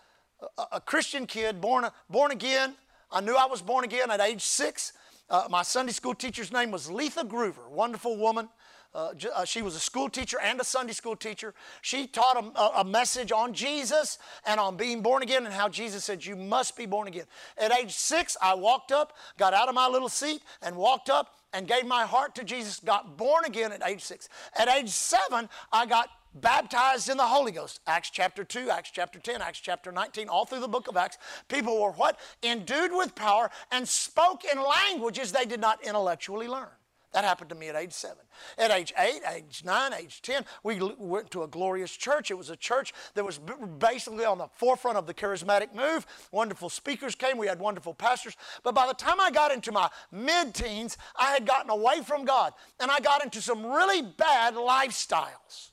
a, 0.57 0.63
a 0.73 0.81
Christian 0.81 1.25
kid, 1.25 1.59
born, 1.59 1.85
born 2.09 2.31
again, 2.31 2.75
I 3.11 3.21
knew 3.21 3.35
I 3.35 3.45
was 3.45 3.61
born 3.61 3.83
again 3.83 4.09
at 4.09 4.21
age 4.21 4.41
six. 4.41 4.93
Uh, 5.29 5.47
my 5.49 5.63
Sunday 5.63 5.91
school 5.91 6.13
teacher's 6.13 6.51
name 6.51 6.71
was 6.71 6.89
Letha 6.89 7.23
Groover, 7.23 7.69
wonderful 7.69 8.17
woman. 8.17 8.49
Uh, 8.93 9.13
uh, 9.33 9.45
she 9.45 9.61
was 9.61 9.75
a 9.75 9.79
school 9.79 10.09
teacher 10.09 10.37
and 10.41 10.59
a 10.59 10.65
Sunday 10.65 10.91
school 10.91 11.15
teacher. 11.15 11.53
She 11.81 12.07
taught 12.07 12.53
a, 12.55 12.79
a, 12.81 12.83
message 12.83 13.31
on 13.31 13.53
Jesus 13.53 14.19
and 14.45 14.59
on 14.59 14.75
being 14.75 15.01
born 15.01 15.23
again 15.23 15.45
and 15.45 15.53
how 15.53 15.69
Jesus 15.69 16.03
said, 16.03 16.25
You 16.25 16.35
must 16.35 16.75
be 16.75 16.85
born 16.85 17.07
again. 17.07 17.23
At 17.57 17.71
age 17.71 17.93
six, 17.93 18.35
I 18.41 18.53
walked 18.53 18.91
up, 18.91 19.15
got 19.37 19.53
out 19.53 19.69
of 19.69 19.75
my 19.75 19.87
little 19.87 20.09
seat, 20.09 20.41
and 20.61 20.75
walked 20.75 21.09
up 21.09 21.37
and 21.53 21.67
gave 21.67 21.85
my 21.85 22.05
heart 22.05 22.35
to 22.35 22.43
Jesus, 22.43 22.81
got 22.81 23.17
born 23.17 23.45
again 23.45 23.71
at 23.71 23.81
age 23.87 24.01
six. 24.01 24.27
At 24.57 24.67
age 24.67 24.89
seven, 24.89 25.47
I 25.71 25.85
got 25.85 26.09
baptized 26.33 27.09
in 27.09 27.17
the 27.17 27.23
Holy 27.23 27.51
Ghost. 27.51 27.79
Acts 27.87 28.09
chapter 28.09 28.43
2, 28.43 28.69
Acts 28.69 28.91
chapter 28.91 29.19
10, 29.19 29.41
Acts 29.41 29.59
chapter 29.59 29.91
19, 29.91 30.29
all 30.29 30.45
through 30.45 30.59
the 30.59 30.67
book 30.67 30.87
of 30.87 30.97
Acts. 30.97 31.17
People 31.47 31.81
were 31.81 31.91
what? 31.91 32.19
Endued 32.43 32.91
with 32.93 33.15
power 33.15 33.49
and 33.71 33.87
spoke 33.87 34.43
in 34.45 34.61
languages 34.61 35.31
they 35.31 35.45
did 35.45 35.59
not 35.59 35.83
intellectually 35.85 36.47
learn. 36.47 36.69
That 37.13 37.25
happened 37.25 37.49
to 37.49 37.55
me 37.55 37.67
at 37.67 37.75
age 37.75 37.91
seven. 37.91 38.23
At 38.57 38.71
age 38.71 38.93
eight, 38.97 39.19
age 39.29 39.63
nine, 39.65 39.93
age 39.93 40.21
10, 40.21 40.45
we 40.63 40.79
went 40.97 41.29
to 41.31 41.43
a 41.43 41.47
glorious 41.47 41.91
church. 41.91 42.31
It 42.31 42.37
was 42.37 42.49
a 42.49 42.55
church 42.55 42.93
that 43.15 43.25
was 43.25 43.37
basically 43.79 44.23
on 44.23 44.37
the 44.37 44.47
forefront 44.55 44.97
of 44.97 45.07
the 45.07 45.13
charismatic 45.13 45.75
move. 45.75 46.07
Wonderful 46.31 46.69
speakers 46.69 47.13
came. 47.13 47.37
We 47.37 47.47
had 47.47 47.59
wonderful 47.59 47.93
pastors. 47.93 48.37
But 48.63 48.75
by 48.75 48.87
the 48.87 48.93
time 48.93 49.19
I 49.19 49.29
got 49.29 49.51
into 49.51 49.73
my 49.73 49.89
mid 50.09 50.53
teens, 50.53 50.97
I 51.17 51.31
had 51.31 51.45
gotten 51.45 51.69
away 51.69 52.01
from 52.01 52.23
God 52.23 52.53
and 52.79 52.89
I 52.89 53.01
got 53.01 53.25
into 53.25 53.41
some 53.41 53.65
really 53.65 54.03
bad 54.03 54.53
lifestyles 54.53 55.70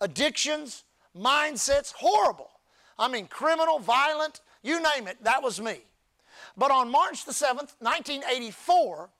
addictions, 0.00 0.84
mindsets, 1.16 1.92
horrible. 1.92 2.50
I 2.98 3.08
mean, 3.08 3.26
criminal, 3.26 3.78
violent, 3.78 4.40
you 4.62 4.82
name 4.82 5.06
it, 5.06 5.22
that 5.24 5.42
was 5.42 5.60
me. 5.60 5.80
But 6.56 6.70
on 6.70 6.90
March 6.90 7.24
the 7.24 7.32
7th, 7.32 7.74
1984, 7.80 9.10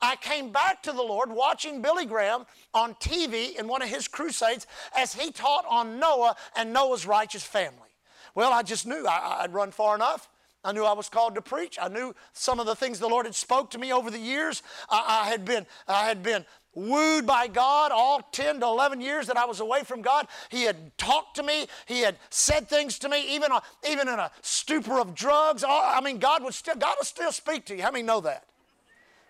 I 0.00 0.16
came 0.16 0.50
back 0.50 0.82
to 0.84 0.92
the 0.92 1.02
Lord 1.02 1.30
watching 1.30 1.82
Billy 1.82 2.06
Graham 2.06 2.46
on 2.74 2.94
TV 2.96 3.58
in 3.58 3.68
one 3.68 3.82
of 3.82 3.88
his 3.88 4.08
crusades 4.08 4.66
as 4.96 5.14
he 5.14 5.30
taught 5.30 5.64
on 5.68 5.98
Noah 5.98 6.36
and 6.56 6.72
Noah's 6.72 7.06
righteous 7.06 7.44
family. 7.44 7.88
Well, 8.34 8.52
I 8.52 8.62
just 8.62 8.86
knew 8.86 9.06
I, 9.06 9.42
would 9.42 9.54
run 9.54 9.70
far 9.70 9.94
enough. 9.94 10.28
I 10.64 10.72
knew 10.72 10.84
I 10.84 10.92
was 10.92 11.08
called 11.08 11.34
to 11.36 11.42
preach. 11.42 11.78
I 11.80 11.88
knew 11.88 12.14
some 12.32 12.58
of 12.60 12.66
the 12.66 12.74
things 12.74 12.98
the 12.98 13.08
Lord 13.08 13.26
had 13.26 13.34
spoke 13.34 13.70
to 13.70 13.78
me 13.78 13.92
over 13.92 14.10
the 14.10 14.18
years. 14.18 14.62
I, 14.90 15.22
I 15.24 15.28
had 15.28 15.44
been, 15.44 15.66
I 15.86 16.06
had 16.06 16.22
been 16.22 16.44
wooed 16.74 17.26
by 17.26 17.48
God 17.48 17.90
all 17.92 18.20
10 18.32 18.60
to 18.60 18.66
11 18.66 19.00
years 19.00 19.26
that 19.26 19.36
I 19.36 19.44
was 19.44 19.60
away 19.60 19.82
from 19.82 20.02
God. 20.02 20.28
He 20.50 20.62
had 20.62 20.96
talked 20.96 21.36
to 21.36 21.42
me. 21.42 21.66
He 21.86 22.00
had 22.00 22.16
said 22.30 22.68
things 22.68 22.98
to 23.00 23.08
me, 23.08 23.34
even, 23.34 23.50
uh, 23.52 23.60
even 23.88 24.08
in 24.08 24.18
a 24.18 24.30
stupor 24.42 25.00
of 25.00 25.14
drugs. 25.14 25.64
I 25.66 26.00
mean, 26.00 26.18
God 26.18 26.42
would 26.44 26.54
still, 26.54 26.76
God 26.76 26.96
will 26.98 27.04
still 27.04 27.32
speak 27.32 27.64
to 27.66 27.76
you. 27.76 27.82
How 27.82 27.90
many 27.90 28.04
know 28.04 28.20
that? 28.20 28.44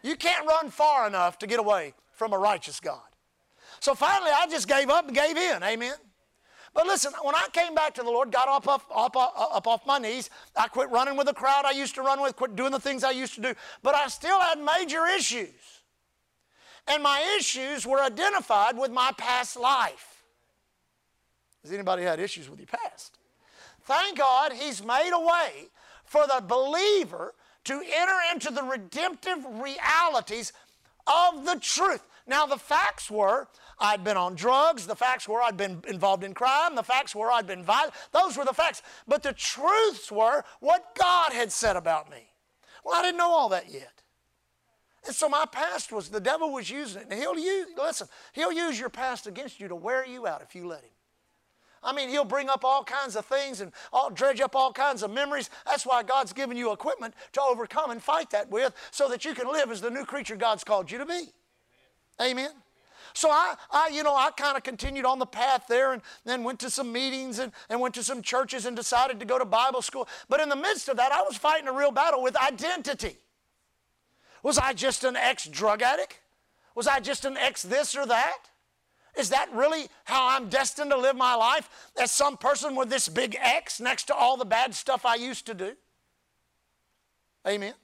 You 0.02 0.16
can't 0.16 0.46
run 0.46 0.70
far 0.70 1.06
enough 1.06 1.38
to 1.38 1.46
get 1.46 1.58
away 1.58 1.94
from 2.12 2.32
a 2.32 2.38
righteous 2.38 2.80
God. 2.80 3.00
So 3.80 3.94
finally, 3.94 4.30
I 4.34 4.46
just 4.48 4.68
gave 4.68 4.90
up 4.90 5.06
and 5.06 5.14
gave 5.14 5.36
in. 5.36 5.62
Amen. 5.62 5.94
But 6.74 6.86
listen, 6.86 7.12
when 7.22 7.34
I 7.34 7.46
came 7.52 7.74
back 7.74 7.94
to 7.94 8.02
the 8.02 8.10
Lord, 8.10 8.30
got 8.30 8.48
up, 8.48 8.68
up, 8.68 8.84
up, 8.94 9.16
up 9.16 9.66
off 9.66 9.86
my 9.86 9.98
knees, 9.98 10.30
I 10.56 10.68
quit 10.68 10.90
running 10.90 11.16
with 11.16 11.26
the 11.26 11.34
crowd 11.34 11.64
I 11.64 11.70
used 11.72 11.94
to 11.96 12.02
run 12.02 12.20
with, 12.20 12.36
quit 12.36 12.54
doing 12.54 12.72
the 12.72 12.80
things 12.80 13.02
I 13.02 13.10
used 13.10 13.34
to 13.34 13.40
do. 13.40 13.54
But 13.82 13.94
I 13.94 14.08
still 14.08 14.38
had 14.40 14.58
major 14.60 15.06
issues. 15.06 15.77
And 16.88 17.02
my 17.02 17.36
issues 17.38 17.86
were 17.86 18.00
identified 18.00 18.78
with 18.78 18.90
my 18.90 19.12
past 19.18 19.56
life. 19.56 20.22
Has 21.62 21.72
anybody 21.72 22.02
had 22.02 22.18
issues 22.18 22.48
with 22.48 22.58
your 22.58 22.66
past? 22.66 23.18
Thank 23.82 24.18
God 24.18 24.52
He's 24.52 24.82
made 24.82 25.10
a 25.12 25.20
way 25.20 25.68
for 26.04 26.26
the 26.26 26.42
believer 26.46 27.34
to 27.64 27.74
enter 27.74 28.14
into 28.32 28.50
the 28.50 28.62
redemptive 28.62 29.44
realities 29.60 30.52
of 31.06 31.44
the 31.44 31.58
truth. 31.60 32.06
Now, 32.26 32.46
the 32.46 32.56
facts 32.58 33.10
were 33.10 33.48
I'd 33.78 34.04
been 34.04 34.16
on 34.16 34.34
drugs, 34.34 34.86
the 34.86 34.96
facts 34.96 35.28
were 35.28 35.42
I'd 35.42 35.56
been 35.56 35.82
involved 35.86 36.24
in 36.24 36.34
crime, 36.34 36.74
the 36.74 36.82
facts 36.82 37.14
were 37.14 37.30
I'd 37.30 37.46
been 37.46 37.62
violent. 37.62 37.94
Those 38.12 38.36
were 38.36 38.44
the 38.44 38.52
facts. 38.52 38.82
But 39.06 39.22
the 39.22 39.32
truths 39.32 40.10
were 40.10 40.44
what 40.60 40.94
God 40.98 41.32
had 41.32 41.52
said 41.52 41.76
about 41.76 42.10
me. 42.10 42.30
Well, 42.84 42.94
I 42.94 43.02
didn't 43.02 43.18
know 43.18 43.30
all 43.30 43.48
that 43.50 43.72
yet. 43.72 44.02
And 45.06 45.14
so 45.14 45.28
my 45.28 45.46
past 45.50 45.92
was 45.92 46.08
the 46.08 46.20
devil 46.20 46.52
was 46.52 46.68
using 46.68 47.02
it. 47.02 47.08
And 47.10 47.18
he'll 47.18 47.38
use, 47.38 47.68
listen, 47.76 48.08
he'll 48.32 48.52
use 48.52 48.78
your 48.78 48.88
past 48.88 49.26
against 49.26 49.60
you 49.60 49.68
to 49.68 49.74
wear 49.74 50.06
you 50.06 50.26
out 50.26 50.42
if 50.42 50.54
you 50.54 50.66
let 50.66 50.80
him. 50.80 50.90
I 51.82 51.92
mean, 51.92 52.08
he'll 52.08 52.24
bring 52.24 52.48
up 52.48 52.64
all 52.64 52.82
kinds 52.82 53.14
of 53.14 53.24
things 53.24 53.60
and 53.60 53.72
all, 53.92 54.10
dredge 54.10 54.40
up 54.40 54.56
all 54.56 54.72
kinds 54.72 55.02
of 55.02 55.12
memories. 55.12 55.48
That's 55.64 55.86
why 55.86 56.02
God's 56.02 56.32
given 56.32 56.56
you 56.56 56.72
equipment 56.72 57.14
to 57.32 57.42
overcome 57.42 57.90
and 57.90 58.02
fight 58.02 58.30
that 58.30 58.50
with 58.50 58.74
so 58.90 59.08
that 59.08 59.24
you 59.24 59.34
can 59.34 59.50
live 59.50 59.70
as 59.70 59.80
the 59.80 59.90
new 59.90 60.04
creature 60.04 60.36
God's 60.36 60.64
called 60.64 60.90
you 60.90 60.98
to 60.98 61.06
be. 61.06 61.12
Amen. 62.20 62.30
Amen. 62.32 62.50
So 63.14 63.30
I, 63.30 63.54
I, 63.70 63.90
you 63.92 64.02
know, 64.02 64.14
I 64.14 64.30
kind 64.30 64.56
of 64.56 64.62
continued 64.62 65.06
on 65.06 65.18
the 65.18 65.26
path 65.26 65.66
there 65.68 65.92
and 65.92 66.02
then 66.24 66.44
went 66.44 66.58
to 66.60 66.70
some 66.70 66.92
meetings 66.92 67.38
and, 67.38 67.52
and 67.68 67.80
went 67.80 67.94
to 67.94 68.02
some 68.02 68.22
churches 68.22 68.66
and 68.66 68.76
decided 68.76 69.18
to 69.20 69.26
go 69.26 69.38
to 69.38 69.44
Bible 69.44 69.82
school. 69.82 70.08
But 70.28 70.40
in 70.40 70.48
the 70.48 70.56
midst 70.56 70.88
of 70.88 70.96
that, 70.98 71.12
I 71.12 71.22
was 71.22 71.36
fighting 71.36 71.68
a 71.68 71.72
real 71.72 71.90
battle 71.90 72.22
with 72.22 72.36
identity. 72.36 73.16
Was 74.48 74.56
I 74.56 74.72
just 74.72 75.04
an 75.04 75.14
ex 75.14 75.46
drug 75.46 75.82
addict? 75.82 76.20
Was 76.74 76.86
I 76.86 77.00
just 77.00 77.26
an 77.26 77.36
ex 77.36 77.60
this 77.60 77.94
or 77.94 78.06
that? 78.06 78.48
Is 79.14 79.28
that 79.28 79.50
really 79.52 79.88
how 80.04 80.26
I'm 80.26 80.48
destined 80.48 80.90
to 80.90 80.96
live 80.96 81.16
my 81.16 81.34
life? 81.34 81.68
As 82.00 82.10
some 82.12 82.38
person 82.38 82.74
with 82.74 82.88
this 82.88 83.10
big 83.10 83.36
X 83.38 83.78
next 83.78 84.04
to 84.04 84.14
all 84.14 84.38
the 84.38 84.46
bad 84.46 84.74
stuff 84.74 85.04
I 85.04 85.16
used 85.16 85.44
to 85.48 85.54
do? 85.54 85.72
Amen. 87.46 87.74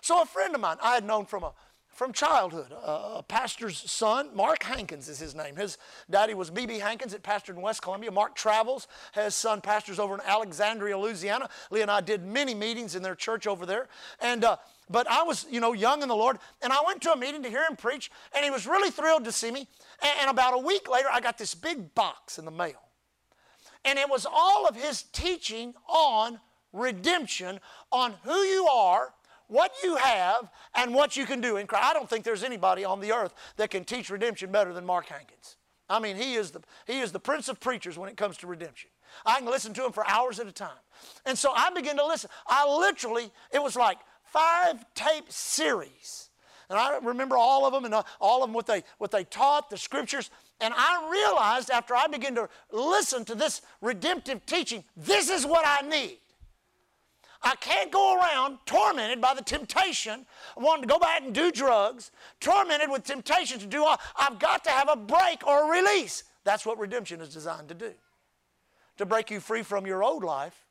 So, 0.00 0.22
a 0.22 0.24
friend 0.24 0.54
of 0.54 0.62
mine 0.62 0.78
I 0.82 0.94
had 0.94 1.04
known 1.04 1.26
from 1.26 1.42
a 1.42 1.52
from 2.00 2.14
childhood. 2.14 2.72
a 2.82 3.22
pastor's 3.22 3.78
son, 3.90 4.30
Mark 4.34 4.62
Hankins 4.62 5.06
is 5.06 5.18
his 5.18 5.34
name. 5.34 5.54
His 5.56 5.76
daddy 6.08 6.32
was 6.32 6.48
B.B. 6.48 6.78
Hankins 6.78 7.12
that 7.12 7.22
pastored 7.22 7.56
in 7.56 7.60
West 7.60 7.82
Columbia. 7.82 8.10
Mark 8.10 8.34
travels. 8.34 8.88
His 9.12 9.34
son 9.34 9.60
pastors 9.60 9.98
over 9.98 10.14
in 10.14 10.22
Alexandria, 10.24 10.96
Louisiana. 10.96 11.50
Lee 11.70 11.82
and 11.82 11.90
I 11.90 12.00
did 12.00 12.24
many 12.24 12.54
meetings 12.54 12.94
in 12.94 13.02
their 13.02 13.14
church 13.14 13.46
over 13.46 13.66
there. 13.66 13.88
And 14.18 14.44
uh, 14.44 14.56
but 14.90 15.08
I 15.10 15.22
was, 15.22 15.46
you 15.50 15.60
know, 15.60 15.72
young 15.72 16.02
in 16.02 16.08
the 16.08 16.16
Lord, 16.16 16.38
and 16.62 16.72
I 16.72 16.82
went 16.84 17.00
to 17.02 17.12
a 17.12 17.16
meeting 17.16 17.42
to 17.44 17.48
hear 17.48 17.64
him 17.64 17.76
preach, 17.76 18.10
and 18.34 18.44
he 18.44 18.50
was 18.50 18.66
really 18.66 18.90
thrilled 18.90 19.24
to 19.24 19.32
see 19.32 19.50
me. 19.50 19.68
And, 20.02 20.12
and 20.22 20.30
about 20.30 20.54
a 20.54 20.58
week 20.58 20.90
later, 20.90 21.08
I 21.12 21.20
got 21.20 21.38
this 21.38 21.54
big 21.54 21.94
box 21.94 22.38
in 22.38 22.44
the 22.44 22.50
mail, 22.50 22.80
and 23.84 23.98
it 23.98 24.10
was 24.10 24.26
all 24.30 24.66
of 24.66 24.76
his 24.76 25.02
teaching 25.02 25.74
on 25.88 26.40
redemption, 26.72 27.60
on 27.90 28.14
who 28.24 28.36
you 28.36 28.66
are 28.66 29.14
what 29.50 29.72
you 29.82 29.96
have 29.96 30.48
and 30.76 30.94
what 30.94 31.16
you 31.16 31.26
can 31.26 31.40
do 31.40 31.56
in 31.56 31.66
Christ. 31.66 31.84
I 31.84 31.92
don't 31.92 32.08
think 32.08 32.24
there's 32.24 32.44
anybody 32.44 32.84
on 32.84 33.00
the 33.00 33.12
earth 33.12 33.34
that 33.56 33.70
can 33.70 33.84
teach 33.84 34.08
redemption 34.08 34.52
better 34.52 34.72
than 34.72 34.86
Mark 34.86 35.06
Hankins. 35.06 35.56
I 35.88 35.98
mean, 35.98 36.16
he 36.16 36.34
is 36.34 36.52
the, 36.52 36.60
he 36.86 37.00
is 37.00 37.10
the 37.10 37.18
prince 37.18 37.48
of 37.48 37.58
preachers 37.58 37.98
when 37.98 38.08
it 38.08 38.16
comes 38.16 38.36
to 38.38 38.46
redemption. 38.46 38.90
I 39.26 39.40
can 39.40 39.46
listen 39.46 39.74
to 39.74 39.84
him 39.84 39.92
for 39.92 40.06
hours 40.06 40.38
at 40.38 40.46
a 40.46 40.52
time. 40.52 40.70
And 41.26 41.36
so 41.36 41.52
I 41.52 41.70
began 41.70 41.96
to 41.96 42.06
listen. 42.06 42.30
I 42.46 42.68
literally, 42.68 43.32
it 43.52 43.60
was 43.60 43.74
like 43.74 43.98
five 44.32 44.84
tape 44.94 45.30
series. 45.30 46.30
And 46.68 46.78
I 46.78 46.98
remember 46.98 47.36
all 47.36 47.66
of 47.66 47.72
them 47.72 47.84
and 47.84 47.94
uh, 47.94 48.04
all 48.20 48.42
of 48.42 48.48
them 48.48 48.54
what 48.54 48.66
they, 48.66 48.84
what 48.98 49.10
they 49.10 49.24
taught, 49.24 49.70
the 49.70 49.76
scriptures. 49.76 50.30
And 50.60 50.72
I 50.76 51.08
realized 51.10 51.70
after 51.70 51.94
I 51.96 52.06
began 52.06 52.34
to 52.36 52.48
listen 52.70 53.24
to 53.24 53.34
this 53.34 53.62
redemptive 53.80 54.46
teaching, 54.46 54.84
this 54.96 55.28
is 55.30 55.44
what 55.44 55.64
I 55.66 55.86
need. 55.86 56.18
I 57.42 57.56
can't 57.56 57.90
go 57.90 58.16
around 58.16 58.58
tormented 58.66 59.20
by 59.20 59.34
the 59.34 59.42
temptation 59.42 60.26
wanting 60.56 60.82
to 60.82 60.88
go 60.88 60.98
back 60.98 61.22
and 61.22 61.34
do 61.34 61.50
drugs, 61.50 62.10
tormented 62.38 62.90
with 62.90 63.02
temptation 63.02 63.58
to 63.58 63.66
do 63.66 63.84
all. 63.84 63.98
I've 64.18 64.38
got 64.38 64.62
to 64.64 64.70
have 64.70 64.90
a 64.90 64.96
break 64.96 65.46
or 65.46 65.66
a 65.66 65.80
release. 65.80 66.24
That's 66.44 66.66
what 66.66 66.78
redemption 66.78 67.20
is 67.20 67.32
designed 67.32 67.68
to 67.68 67.74
do 67.74 67.92
to 68.98 69.06
break 69.06 69.30
you 69.30 69.40
free 69.40 69.62
from 69.62 69.86
your 69.86 70.04
old 70.04 70.22
life 70.22 70.66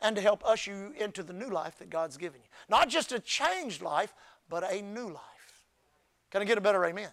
and 0.00 0.16
to 0.16 0.22
help 0.22 0.42
usher 0.46 0.70
you 0.70 0.94
into 1.02 1.22
the 1.22 1.32
new 1.32 1.48
life 1.48 1.78
that 1.78 1.90
God's 1.90 2.16
given 2.16 2.40
you. 2.40 2.48
Not 2.68 2.88
just 2.88 3.12
a 3.12 3.18
changed 3.18 3.82
life, 3.82 4.14
but 4.48 4.64
a 4.70 4.82
new 4.82 5.08
life. 5.08 5.64
Can 6.30 6.42
I 6.42 6.44
get 6.44 6.58
a 6.58 6.60
better 6.60 6.84
amen? 6.84 7.10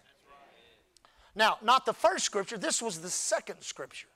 Now, 1.34 1.58
not 1.62 1.84
the 1.84 1.92
first 1.92 2.24
scripture, 2.24 2.56
this 2.56 2.80
was 2.80 3.00
the 3.00 3.10
second 3.10 3.60
scripture. 3.60 4.08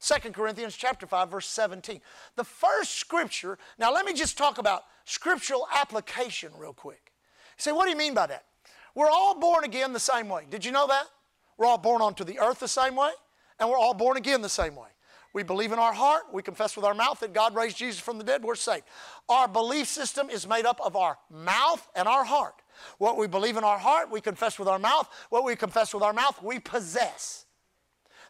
2 0.00 0.30
Corinthians 0.30 0.76
chapter 0.76 1.06
5 1.06 1.30
verse 1.30 1.46
17. 1.46 2.00
The 2.36 2.44
first 2.44 2.96
scripture, 2.96 3.58
now 3.78 3.92
let 3.92 4.04
me 4.04 4.12
just 4.12 4.36
talk 4.36 4.58
about 4.58 4.84
scriptural 5.04 5.66
application 5.74 6.50
real 6.56 6.72
quick. 6.72 7.12
Say, 7.56 7.72
what 7.72 7.84
do 7.84 7.90
you 7.90 7.96
mean 7.96 8.14
by 8.14 8.26
that? 8.26 8.44
We're 8.94 9.10
all 9.10 9.38
born 9.38 9.64
again 9.64 9.92
the 9.92 10.00
same 10.00 10.28
way. 10.28 10.46
Did 10.50 10.64
you 10.64 10.72
know 10.72 10.86
that? 10.86 11.06
We're 11.56 11.66
all 11.66 11.78
born 11.78 12.02
onto 12.02 12.24
the 12.24 12.38
earth 12.40 12.60
the 12.60 12.68
same 12.68 12.96
way, 12.96 13.10
and 13.58 13.68
we're 13.68 13.78
all 13.78 13.94
born 13.94 14.16
again 14.16 14.42
the 14.42 14.48
same 14.48 14.74
way. 14.74 14.88
We 15.32 15.42
believe 15.42 15.72
in 15.72 15.78
our 15.78 15.92
heart, 15.94 16.24
we 16.32 16.42
confess 16.42 16.76
with 16.76 16.84
our 16.84 16.94
mouth 16.94 17.20
that 17.20 17.32
God 17.32 17.54
raised 17.54 17.78
Jesus 17.78 18.00
from 18.00 18.18
the 18.18 18.24
dead, 18.24 18.42
we're 18.42 18.54
saved. 18.54 18.84
Our 19.28 19.48
belief 19.48 19.88
system 19.88 20.28
is 20.28 20.46
made 20.46 20.66
up 20.66 20.80
of 20.84 20.94
our 20.94 21.18
mouth 21.30 21.88
and 21.96 22.06
our 22.06 22.24
heart. 22.24 22.54
What 22.98 23.16
we 23.16 23.26
believe 23.26 23.56
in 23.56 23.64
our 23.64 23.78
heart, 23.78 24.10
we 24.10 24.20
confess 24.20 24.58
with 24.58 24.68
our 24.68 24.78
mouth. 24.78 25.08
What 25.30 25.44
we 25.44 25.56
confess 25.56 25.94
with 25.94 26.02
our 26.02 26.12
mouth, 26.12 26.42
we 26.42 26.58
possess. 26.58 27.46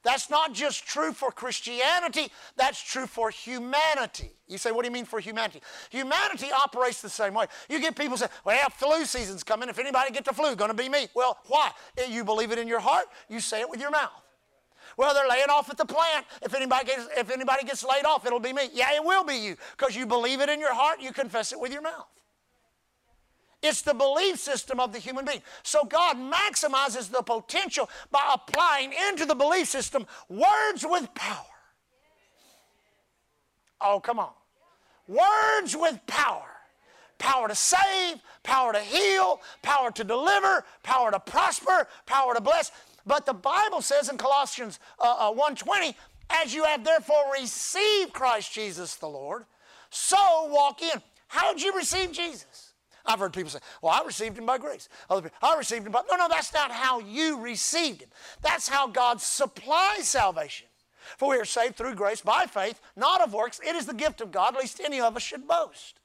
That's 0.05 0.31
not 0.31 0.53
just 0.53 0.85
true 0.85 1.13
for 1.13 1.31
Christianity, 1.31 2.33
that's 2.57 2.83
true 2.83 3.07
for 3.07 3.31
humanity. 3.31 4.33
You 4.49 4.59
say, 4.59 4.73
what 4.73 4.83
do 4.83 4.89
you 4.89 4.93
mean 4.93 5.05
for 5.05 5.21
humanity? 5.21 5.63
Humanity 5.91 6.49
operates 6.53 7.01
the 7.01 7.09
same 7.09 7.35
way. 7.35 7.47
You 7.69 7.81
get 7.81 7.97
people 7.97 8.17
say, 8.17 8.27
well, 8.45 8.69
flu 8.71 9.05
season's 9.05 9.45
coming. 9.45 9.69
If 9.69 9.79
anybody 9.79 10.11
get 10.11 10.25
the 10.25 10.33
flu, 10.33 10.57
going 10.57 10.71
to 10.71 10.77
be 10.77 10.89
me. 10.89 11.07
Well, 11.15 11.39
why? 11.47 11.71
You 12.09 12.25
believe 12.25 12.51
it 12.51 12.59
in 12.59 12.67
your 12.67 12.81
heart, 12.81 13.07
you 13.29 13.39
say 13.39 13.61
it 13.61 13.71
with 13.71 13.81
your 13.81 13.91
mouth. 13.91 14.11
Well, 14.97 15.15
they're 15.15 15.29
laying 15.29 15.49
off 15.51 15.71
at 15.71 15.77
the 15.77 15.85
plant. 15.85 16.27
If 16.43 16.55
anybody 16.55 16.87
gets, 16.87 17.09
if 17.17 17.31
anybody 17.31 17.65
gets 17.65 17.85
laid 17.85 18.05
off, 18.05 18.27
it'll 18.27 18.41
be 18.41 18.53
me. 18.53 18.69
Yeah, 18.73 18.95
it 18.95 19.05
will 19.05 19.25
be 19.25 19.37
you 19.37 19.57
because 19.77 19.97
you 19.97 20.07
believe 20.07 20.41
it 20.41 20.49
in 20.49 20.61
your 20.61 20.75
heart, 20.75 21.01
you 21.01 21.13
confess 21.13 21.53
it 21.53 21.61
with 21.61 21.73
your 21.73 21.83
mouth. 21.83 22.07
It's 23.63 23.83
the 23.83 23.95
belief 23.95 24.41
system 24.41 24.81
of 24.81 24.93
the 24.93 24.99
human 24.99 25.25
being. 25.25 25.43
So 25.63 25.85
God 25.85 26.17
maximizes 26.17 27.11
the 27.11 27.23
potential 27.23 27.89
by 28.11 28.35
applying 28.35 28.93
into 29.09 29.25
the 29.25 29.37
belief 29.37 29.69
system 29.69 30.05
words 30.29 30.85
with 30.85 31.15
power. 31.15 31.47
Oh, 33.81 34.01
come 34.01 34.19
on. 34.19 34.33
Words 35.07 35.77
with 35.77 36.01
power. 36.07 36.47
Power 37.19 37.47
to 37.47 37.55
save, 37.55 38.21
power 38.43 38.73
to 38.73 38.81
heal, 38.81 39.41
power 39.63 39.93
to 39.93 40.03
deliver, 40.03 40.65
power 40.83 41.13
to 41.13 41.21
prosper, 41.21 41.87
power 42.05 42.35
to 42.35 42.41
bless. 42.41 42.73
But 43.07 43.27
the 43.27 43.35
Bible 43.35 43.83
says 43.83 44.09
in 44.09 44.17
Colossians 44.17 44.79
uh, 44.99 45.31
uh, 45.31 45.33
1.20, 45.33 45.95
as 46.31 46.55
you 46.55 46.65
have 46.65 46.85
therefore 46.85 47.33
received 47.33 48.13
Christ 48.13 48.53
Jesus 48.53 48.95
the 48.95 49.09
Lord, 49.09 49.45
so 49.91 50.17
walk 50.47 50.83
in. 50.83 51.03
How 51.29 51.53
did 51.53 51.63
you 51.63 51.75
receive 51.75 52.13
Jesus? 52.13 52.73
I've 53.05 53.19
heard 53.19 53.33
people 53.33 53.51
say, 53.51 53.59
well, 53.81 53.93
I 53.93 54.05
received 54.07 54.39
him 54.39 54.47
by 54.47 54.59
grace. 54.59 54.89
Other 55.11 55.23
people, 55.23 55.37
I 55.43 55.57
received 55.57 55.87
him 55.87 55.93
by. 55.93 56.03
No, 56.11 56.17
no, 56.17 56.29
that's 56.29 56.55
not 56.55 56.71
how 56.71 57.01
you 57.01 57.41
received 57.41 58.03
him. 58.03 58.09
That's 58.43 58.69
how 58.69 58.87
God 58.87 59.21
supplies 59.21 60.09
salvation. 60.09 60.69
For 61.17 61.31
we 61.31 61.37
are 61.37 61.45
saved 61.45 61.77
through 61.77 61.97
grace 61.97 62.21
by 62.21 62.47
faith, 62.47 62.81
not 62.97 63.21
of 63.21 63.33
works. 63.33 63.61
It 63.67 63.75
is 63.75 63.87
the 63.87 63.95
gift 63.95 64.21
of 64.21 64.31
God, 64.31 64.55
lest 64.55 64.81
any 64.81 65.01
of 65.01 65.17
us 65.17 65.23
should 65.23 65.49
boast. 65.49 65.99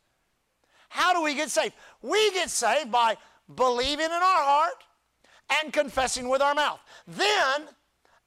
How 0.90 1.14
do 1.14 1.22
we 1.22 1.36
get 1.36 1.52
saved? 1.52 1.74
We 2.02 2.32
get 2.32 2.50
saved 2.50 2.92
by 2.92 3.18
believing 3.54 4.06
in 4.06 4.12
our 4.12 4.22
heart 4.22 4.84
and 5.50 5.74
confessing 5.74 6.30
with 6.30 6.42
our 6.42 6.54
mouth. 6.54 6.80
Then, 7.08 7.68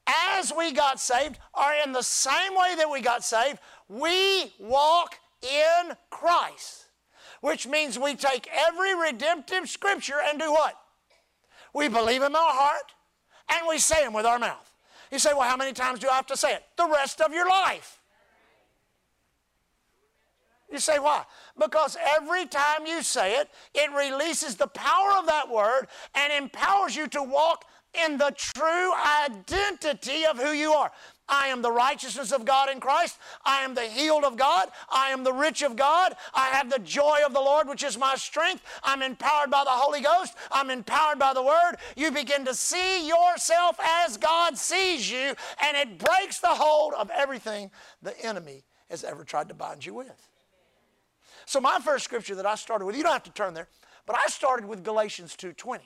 as 0.07 0.53
we 0.55 0.71
got 0.71 0.99
saved, 0.99 1.37
or 1.53 1.73
in 1.85 1.91
the 1.91 2.01
same 2.01 2.53
way 2.55 2.75
that 2.77 2.89
we 2.89 3.01
got 3.01 3.23
saved, 3.23 3.59
we 3.87 4.53
walk 4.59 5.15
in 5.43 5.95
Christ 6.09 6.85
which 7.41 7.67
means 7.67 7.99
we 7.99 8.15
take 8.15 8.47
every 8.53 8.95
redemptive 8.95 9.67
scripture 9.67 10.19
and 10.23 10.39
do 10.39 10.51
what? 10.51 10.75
We 11.73 11.89
believe 11.89 12.21
in 12.21 12.35
our 12.35 12.53
heart 12.53 12.93
and 13.49 13.67
we 13.67 13.79
say 13.79 14.03
them 14.03 14.13
with 14.13 14.25
our 14.25 14.39
mouth. 14.39 14.73
You 15.11 15.19
say, 15.19 15.33
well, 15.33 15.49
how 15.49 15.57
many 15.57 15.73
times 15.73 15.99
do 15.99 16.07
I 16.07 16.15
have 16.15 16.27
to 16.27 16.37
say 16.37 16.53
it? 16.53 16.63
The 16.77 16.87
rest 16.87 17.19
of 17.19 17.33
your 17.33 17.49
life. 17.49 17.99
You 20.71 20.79
say, 20.79 20.99
why? 20.99 21.25
Because 21.59 21.97
every 22.15 22.45
time 22.45 22.85
you 22.85 23.03
say 23.03 23.35
it, 23.35 23.49
it 23.73 23.91
releases 23.91 24.55
the 24.55 24.67
power 24.67 25.11
of 25.19 25.27
that 25.27 25.49
word 25.49 25.87
and 26.15 26.31
empowers 26.31 26.95
you 26.95 27.07
to 27.09 27.21
walk 27.21 27.65
in 27.93 28.17
the 28.17 28.33
true 28.37 28.93
identity 29.25 30.25
of 30.25 30.37
who 30.37 30.51
you 30.51 30.71
are. 30.71 30.91
I 31.27 31.47
am 31.47 31.61
the 31.61 31.71
righteousness 31.71 32.31
of 32.31 32.45
God 32.45 32.69
in 32.69 32.79
Christ. 32.79 33.17
I 33.45 33.61
am 33.61 33.73
the 33.73 33.85
healed 33.85 34.23
of 34.23 34.37
God. 34.37 34.69
I 34.89 35.09
am 35.09 35.23
the 35.23 35.33
rich 35.33 35.61
of 35.61 35.75
God. 35.75 36.15
I 36.33 36.47
have 36.47 36.69
the 36.69 36.79
joy 36.79 37.19
of 37.25 37.33
the 37.33 37.39
Lord, 37.39 37.67
which 37.67 37.83
is 37.83 37.97
my 37.97 38.15
strength. 38.15 38.63
I'm 38.83 39.01
empowered 39.01 39.49
by 39.49 39.63
the 39.63 39.71
Holy 39.71 40.01
Ghost. 40.01 40.35
I'm 40.51 40.69
empowered 40.69 41.19
by 41.19 41.33
the 41.33 41.43
Word. 41.43 41.75
You 41.95 42.11
begin 42.11 42.43
to 42.45 42.53
see 42.53 43.07
yourself 43.07 43.77
as 43.81 44.17
God 44.17 44.57
sees 44.57 45.09
you, 45.09 45.33
and 45.63 45.77
it 45.77 45.97
breaks 45.97 46.39
the 46.39 46.47
hold 46.47 46.93
of 46.93 47.09
everything 47.09 47.71
the 48.01 48.19
enemy 48.25 48.63
has 48.89 49.03
ever 49.05 49.23
tried 49.23 49.47
to 49.47 49.53
bind 49.53 49.85
you 49.85 49.93
with. 49.93 50.30
So 51.51 51.59
my 51.59 51.79
first 51.79 52.05
scripture 52.05 52.35
that 52.35 52.45
I 52.45 52.55
started 52.55 52.85
with, 52.85 52.95
you 52.95 53.03
don't 53.03 53.11
have 53.11 53.23
to 53.23 53.31
turn 53.33 53.53
there, 53.53 53.67
but 54.05 54.15
I 54.15 54.29
started 54.29 54.65
with 54.65 54.85
Galatians 54.85 55.35
2:20. 55.35 55.81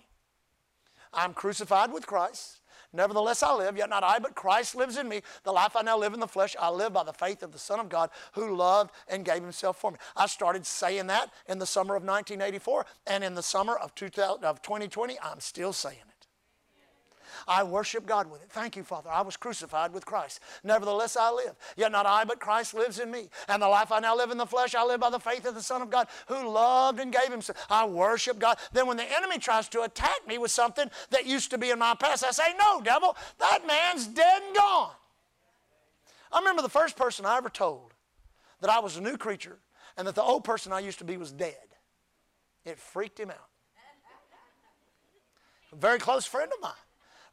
I'm 1.11 1.33
crucified 1.33 1.91
with 1.91 2.05
Christ. 2.05 2.61
Nevertheless, 2.93 3.41
I 3.41 3.51
live, 3.51 3.75
yet 3.75 3.89
not 3.89 4.03
I, 4.03 4.19
but 4.19 4.35
Christ 4.35 4.75
lives 4.75 4.95
in 4.95 5.09
me. 5.09 5.23
The 5.41 5.51
life 5.51 5.75
I 5.75 5.81
now 5.81 5.97
live 5.97 6.13
in 6.13 6.19
the 6.19 6.27
flesh, 6.27 6.55
I 6.59 6.69
live 6.69 6.93
by 6.93 7.03
the 7.03 7.13
faith 7.13 7.41
of 7.41 7.51
the 7.51 7.57
Son 7.57 7.79
of 7.79 7.89
God 7.89 8.11
who 8.33 8.55
loved 8.55 8.91
and 9.07 9.25
gave 9.25 9.41
himself 9.41 9.77
for 9.77 9.89
me. 9.89 9.97
I 10.15 10.27
started 10.27 10.67
saying 10.67 11.07
that 11.07 11.33
in 11.47 11.57
the 11.57 11.65
summer 11.65 11.95
of 11.95 12.03
1984, 12.03 12.85
and 13.07 13.23
in 13.23 13.33
the 13.33 13.41
summer 13.41 13.75
of, 13.75 13.95
2000, 13.95 14.43
of 14.43 14.61
2020, 14.61 15.19
I'm 15.19 15.39
still 15.39 15.73
saying 15.73 15.97
it. 15.97 16.14
I 17.47 17.63
worship 17.63 18.05
God 18.05 18.29
with 18.29 18.41
it. 18.41 18.49
Thank 18.49 18.75
you, 18.75 18.83
Father. 18.83 19.09
I 19.09 19.21
was 19.21 19.37
crucified 19.37 19.93
with 19.93 20.05
Christ. 20.05 20.39
Nevertheless, 20.63 21.15
I 21.15 21.31
live. 21.31 21.55
Yet 21.77 21.91
not 21.91 22.05
I, 22.05 22.23
but 22.23 22.39
Christ 22.39 22.73
lives 22.73 22.99
in 22.99 23.11
me. 23.11 23.29
And 23.47 23.61
the 23.61 23.67
life 23.67 23.91
I 23.91 23.99
now 23.99 24.15
live 24.15 24.31
in 24.31 24.37
the 24.37 24.45
flesh, 24.45 24.73
I 24.73 24.83
live 24.83 24.99
by 24.99 25.09
the 25.09 25.19
faith 25.19 25.45
of 25.45 25.53
the 25.53 25.61
Son 25.61 25.81
of 25.81 25.89
God 25.89 26.07
who 26.27 26.49
loved 26.49 26.99
and 26.99 27.11
gave 27.11 27.31
himself. 27.31 27.65
I 27.69 27.85
worship 27.85 28.39
God. 28.39 28.57
Then 28.73 28.87
when 28.87 28.97
the 28.97 29.11
enemy 29.15 29.37
tries 29.37 29.69
to 29.69 29.83
attack 29.83 30.27
me 30.27 30.37
with 30.37 30.51
something 30.51 30.89
that 31.11 31.25
used 31.25 31.51
to 31.51 31.57
be 31.57 31.69
in 31.69 31.79
my 31.79 31.95
past, 31.95 32.23
I 32.23 32.31
say, 32.31 32.53
No, 32.57 32.81
devil, 32.81 33.15
that 33.39 33.59
man's 33.67 34.07
dead 34.07 34.41
and 34.45 34.55
gone. 34.55 34.91
I 36.31 36.39
remember 36.39 36.61
the 36.61 36.69
first 36.69 36.97
person 36.97 37.25
I 37.25 37.37
ever 37.37 37.49
told 37.49 37.93
that 38.61 38.69
I 38.69 38.79
was 38.79 38.97
a 38.97 39.01
new 39.01 39.17
creature 39.17 39.59
and 39.97 40.07
that 40.07 40.15
the 40.15 40.23
old 40.23 40.43
person 40.43 40.73
I 40.73 40.79
used 40.79 40.99
to 40.99 41.05
be 41.05 41.17
was 41.17 41.31
dead. 41.31 41.55
It 42.65 42.79
freaked 42.79 43.19
him 43.19 43.29
out. 43.29 43.49
A 45.71 45.75
very 45.75 45.99
close 45.99 46.25
friend 46.25 46.51
of 46.51 46.61
mine. 46.61 46.71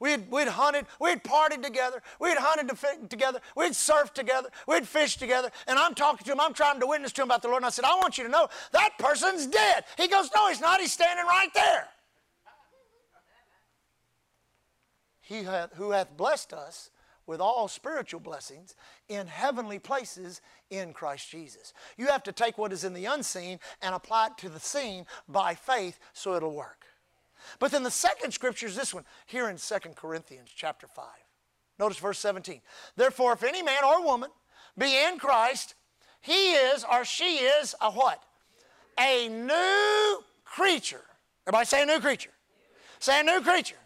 We'd, 0.02 0.28
we'd 0.32 0.48
hunted, 0.48 0.86
we'd 1.00 1.22
partied 1.22 1.62
together, 1.62 2.02
we'd 2.18 2.36
hunted 2.36 2.68
to 2.76 3.06
together, 3.06 3.38
we'd 3.56 3.70
surfed 3.70 4.14
together, 4.14 4.48
we'd 4.66 4.88
fished 4.88 5.20
together, 5.20 5.48
and 5.68 5.78
I'm 5.78 5.94
talking 5.94 6.24
to 6.24 6.32
him, 6.32 6.40
I'm 6.40 6.54
trying 6.54 6.80
to 6.80 6.88
witness 6.88 7.12
to 7.12 7.22
him 7.22 7.28
about 7.28 7.42
the 7.42 7.46
Lord, 7.46 7.58
and 7.58 7.66
I 7.66 7.70
said, 7.70 7.84
I 7.84 7.94
want 7.94 8.18
you 8.18 8.24
to 8.24 8.30
know 8.30 8.48
that 8.72 8.98
person's 8.98 9.46
dead. 9.46 9.84
He 9.96 10.08
goes, 10.08 10.28
No, 10.34 10.48
he's 10.48 10.60
not, 10.60 10.80
he's 10.80 10.92
standing 10.92 11.24
right 11.24 11.50
there. 11.54 11.86
He 15.20 15.44
hath, 15.44 15.72
who 15.74 15.92
hath 15.92 16.16
blessed 16.16 16.52
us 16.52 16.90
with 17.24 17.40
all 17.40 17.68
spiritual 17.68 18.18
blessings 18.18 18.74
in 19.08 19.28
heavenly 19.28 19.78
places 19.78 20.40
in 20.68 20.92
Christ 20.94 21.30
Jesus. 21.30 21.72
You 21.96 22.08
have 22.08 22.24
to 22.24 22.32
take 22.32 22.58
what 22.58 22.72
is 22.72 22.82
in 22.82 22.92
the 22.92 23.04
unseen 23.04 23.60
and 23.80 23.94
apply 23.94 24.26
it 24.26 24.38
to 24.38 24.48
the 24.48 24.58
seen 24.58 25.06
by 25.28 25.54
faith 25.54 26.00
so 26.12 26.34
it'll 26.34 26.56
work. 26.56 26.86
But 27.58 27.70
then 27.70 27.82
the 27.82 27.90
second 27.90 28.32
scripture 28.32 28.66
is 28.66 28.76
this 28.76 28.94
one 28.94 29.04
here 29.26 29.48
in 29.48 29.56
2 29.56 29.74
Corinthians 29.94 30.50
chapter 30.54 30.86
5. 30.86 31.06
Notice 31.78 31.98
verse 31.98 32.18
17. 32.18 32.60
Therefore, 32.96 33.32
if 33.32 33.42
any 33.42 33.62
man 33.62 33.84
or 33.84 34.04
woman 34.04 34.30
be 34.76 34.96
in 35.04 35.18
Christ, 35.18 35.74
he 36.20 36.52
is 36.52 36.84
or 36.90 37.04
she 37.04 37.36
is 37.38 37.74
a 37.80 37.90
what? 37.90 38.22
A 38.98 39.28
new 39.28 40.24
creature. 40.44 41.02
Everybody 41.46 41.66
say 41.66 41.82
a 41.82 41.86
new 41.86 42.00
creature. 42.00 42.30
Say 42.98 43.20
a 43.20 43.22
new 43.22 43.40
creature. 43.40 43.76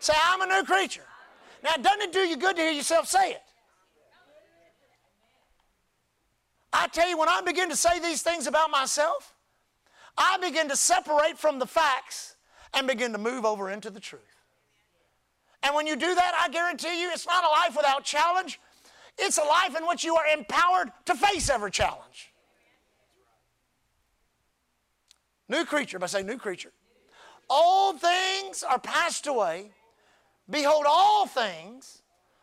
Say, 0.00 0.14
I'm 0.24 0.42
a 0.42 0.46
new 0.46 0.64
creature. 0.64 1.04
Now, 1.62 1.74
doesn't 1.80 2.02
it 2.02 2.12
do 2.12 2.20
you 2.20 2.36
good 2.36 2.56
to 2.56 2.62
hear 2.62 2.72
yourself 2.72 3.08
say 3.08 3.32
it? 3.32 3.42
I 6.72 6.88
tell 6.88 7.08
you, 7.08 7.16
when 7.16 7.28
I 7.28 7.40
begin 7.40 7.70
to 7.70 7.76
say 7.76 7.98
these 8.00 8.22
things 8.22 8.46
about 8.46 8.70
myself, 8.70 9.34
I 10.18 10.38
begin 10.38 10.68
to 10.68 10.76
separate 10.76 11.38
from 11.38 11.58
the 11.58 11.66
facts 11.66 12.35
and 12.76 12.86
begin 12.86 13.10
to 13.12 13.18
move 13.18 13.44
over 13.44 13.70
into 13.70 13.90
the 13.90 13.98
truth. 13.98 14.22
And 15.62 15.74
when 15.74 15.86
you 15.86 15.96
do 15.96 16.14
that, 16.14 16.32
I 16.40 16.48
guarantee 16.50 17.00
you, 17.00 17.10
it's 17.10 17.26
not 17.26 17.42
a 17.42 17.48
life 17.48 17.74
without 17.74 18.04
challenge. 18.04 18.60
It's 19.18 19.38
a 19.38 19.42
life 19.42 19.74
in 19.76 19.86
which 19.88 20.04
you 20.04 20.14
are 20.14 20.26
empowered 20.26 20.92
to 21.06 21.14
face 21.14 21.48
every 21.48 21.70
challenge. 21.70 22.32
New 25.48 25.64
creature, 25.64 25.98
by 25.98 26.06
saying 26.06 26.26
new 26.26 26.36
creature. 26.36 26.72
Old 27.48 28.00
things 28.00 28.62
are 28.62 28.78
passed 28.78 29.26
away. 29.26 29.70
Behold, 30.50 30.84
all 30.86 31.26
things, 31.26 32.02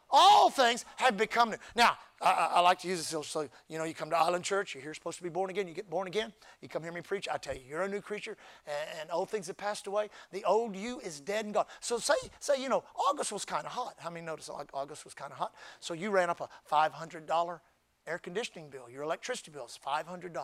all 0.09 0.49
things 0.49 0.83
have 0.97 1.15
become 1.15 1.51
new. 1.51 1.57
Now, 1.75 1.97
I, 2.23 2.51
I, 2.55 2.59
like 2.61 2.79
to 2.79 2.87
use 2.87 3.11
this 3.11 3.27
so 3.27 3.49
you 3.67 3.77
know 3.77 3.83
you 3.83 3.93
come 3.93 4.09
to 4.09 4.17
Island 4.17 4.45
Church, 4.45 4.73
you're 4.73 4.83
here 4.83 4.93
supposed 4.93 5.17
to 5.17 5.23
be 5.23 5.29
born 5.29 5.49
again, 5.49 5.67
you 5.67 5.73
get 5.73 5.89
born 5.89 6.07
again, 6.07 6.31
you 6.61 6.69
come 6.69 6.81
hear 6.81 6.93
me 6.93 7.01
preach, 7.01 7.27
I 7.31 7.37
tell 7.37 7.53
you, 7.53 7.61
you're 7.67 7.81
a 7.81 7.87
new 7.87 8.01
creature, 8.01 8.37
and, 8.65 9.01
and 9.01 9.09
old 9.11 9.29
things 9.29 9.47
have 9.47 9.57
passed 9.57 9.87
away. 9.87 10.09
The 10.31 10.43
old 10.45 10.75
you 10.75 10.99
is 11.01 11.19
dead 11.19 11.45
and 11.45 11.53
gone. 11.53 11.65
So 11.81 11.97
say, 11.97 12.13
say 12.39 12.61
you 12.61 12.69
know, 12.69 12.83
August 12.95 13.31
was 13.31 13.43
kind 13.43 13.65
of 13.65 13.73
hot. 13.73 13.95
How 13.97 14.09
many 14.09 14.25
noticed 14.25 14.49
August 14.73 15.03
was 15.03 15.13
kind 15.13 15.31
of 15.31 15.37
hot? 15.37 15.53
So 15.79 15.93
you 15.93 16.11
ran 16.11 16.29
up 16.29 16.39
a 16.39 16.49
$500 16.73 17.59
air 18.05 18.17
conditioning 18.17 18.69
bill, 18.69 18.89
your 18.91 19.03
electricity 19.03 19.51
bill 19.51 19.65
is 19.65 19.79
$500. 19.85 20.35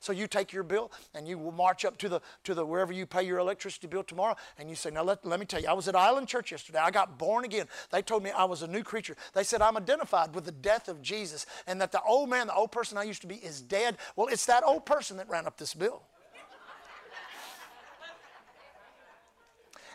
So 0.00 0.12
you 0.12 0.26
take 0.26 0.52
your 0.52 0.62
bill 0.62 0.92
and 1.14 1.26
you 1.26 1.38
will 1.38 1.52
march 1.52 1.84
up 1.84 1.96
to 1.98 2.08
the, 2.08 2.20
to 2.44 2.54
the 2.54 2.64
wherever 2.64 2.92
you 2.92 3.06
pay 3.06 3.22
your 3.22 3.38
electricity 3.38 3.86
bill 3.86 4.02
tomorrow 4.02 4.36
and 4.58 4.68
you 4.68 4.76
say, 4.76 4.90
now 4.90 5.02
let, 5.02 5.24
let 5.24 5.40
me 5.40 5.46
tell 5.46 5.60
you, 5.60 5.68
I 5.68 5.72
was 5.72 5.88
at 5.88 5.96
Island 5.96 6.28
Church 6.28 6.52
yesterday. 6.52 6.78
I 6.78 6.90
got 6.90 7.18
born 7.18 7.44
again. 7.44 7.66
They 7.90 8.02
told 8.02 8.22
me 8.22 8.30
I 8.30 8.44
was 8.44 8.62
a 8.62 8.66
new 8.66 8.82
creature. 8.82 9.16
They 9.32 9.44
said 9.44 9.62
I'm 9.62 9.76
identified 9.76 10.34
with 10.34 10.44
the 10.44 10.52
death 10.52 10.88
of 10.88 11.02
Jesus 11.02 11.46
and 11.66 11.80
that 11.80 11.92
the 11.92 12.02
old 12.02 12.28
man, 12.28 12.48
the 12.48 12.54
old 12.54 12.72
person 12.72 12.98
I 12.98 13.04
used 13.04 13.22
to 13.22 13.28
be 13.28 13.36
is 13.36 13.60
dead. 13.60 13.96
Well, 14.14 14.28
it's 14.28 14.46
that 14.46 14.64
old 14.64 14.84
person 14.84 15.16
that 15.16 15.28
ran 15.28 15.46
up 15.46 15.56
this 15.56 15.74
bill. 15.74 16.02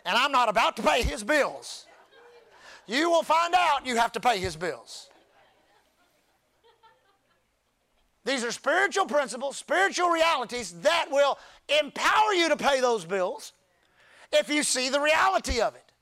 and 0.04 0.16
I'm 0.16 0.32
not 0.32 0.48
about 0.48 0.76
to 0.76 0.82
pay 0.82 1.02
his 1.02 1.22
bills. 1.22 1.86
You 2.86 3.10
will 3.10 3.22
find 3.22 3.54
out 3.54 3.86
you 3.86 3.96
have 3.96 4.12
to 4.12 4.20
pay 4.20 4.38
his 4.38 4.56
bills. 4.56 5.08
These 8.24 8.44
are 8.44 8.52
spiritual 8.52 9.06
principles, 9.06 9.56
spiritual 9.56 10.10
realities 10.10 10.72
that 10.82 11.06
will 11.10 11.38
empower 11.80 12.32
you 12.34 12.48
to 12.48 12.56
pay 12.56 12.80
those 12.80 13.04
bills 13.04 13.52
if 14.32 14.48
you 14.48 14.62
see 14.62 14.88
the 14.88 15.00
reality 15.00 15.60
of 15.60 15.74
it. 15.74 15.92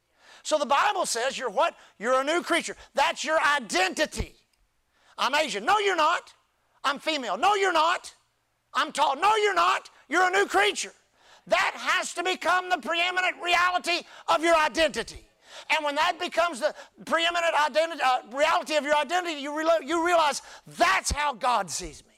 So 0.43 0.59
the 0.59 0.67
Bible 0.67 1.07
says 1.07 1.39
you're 1.39 1.51
what? 1.51 1.75
You're 1.99 2.21
a 2.21 2.25
new 2.25 2.43
creature. 2.43 2.77
That's 2.95 3.25
your 3.25 3.39
identity. 3.41 4.35
I'm 5.19 5.35
Asian. 5.35 5.65
No, 5.65 5.79
you're 5.79 5.97
not. 5.97 6.33
I'm 6.85 6.99
female. 6.99 7.37
No, 7.37 7.55
you're 7.55 7.73
not. 7.73 8.15
I'm 8.75 8.93
tall. 8.93 9.17
No, 9.17 9.35
you're 9.37 9.55
not. 9.55 9.91
You're 10.09 10.29
a 10.29 10.31
new 10.31 10.47
creature. 10.47 10.93
That 11.47 11.73
has 11.75 12.15
to 12.15 12.23
become 12.23 12.71
the 12.71 12.79
preeminent 12.79 13.37
reality 13.43 14.07
of 14.29 14.43
your 14.43 14.57
identity. 14.57 15.27
And 15.71 15.85
when 15.85 15.95
that 15.97 16.19
becomes 16.19 16.61
the 16.61 16.75
preeminent 17.05 17.53
identity, 17.67 18.01
uh, 18.05 18.21
reality 18.33 18.77
of 18.77 18.85
your 18.85 18.97
identity, 18.97 19.41
you, 19.41 19.57
re- 19.57 19.85
you 19.85 20.05
realize 20.07 20.43
that's 20.67 21.11
how 21.11 21.35
God 21.35 21.71
sees 21.71 22.03
me. 22.05 22.10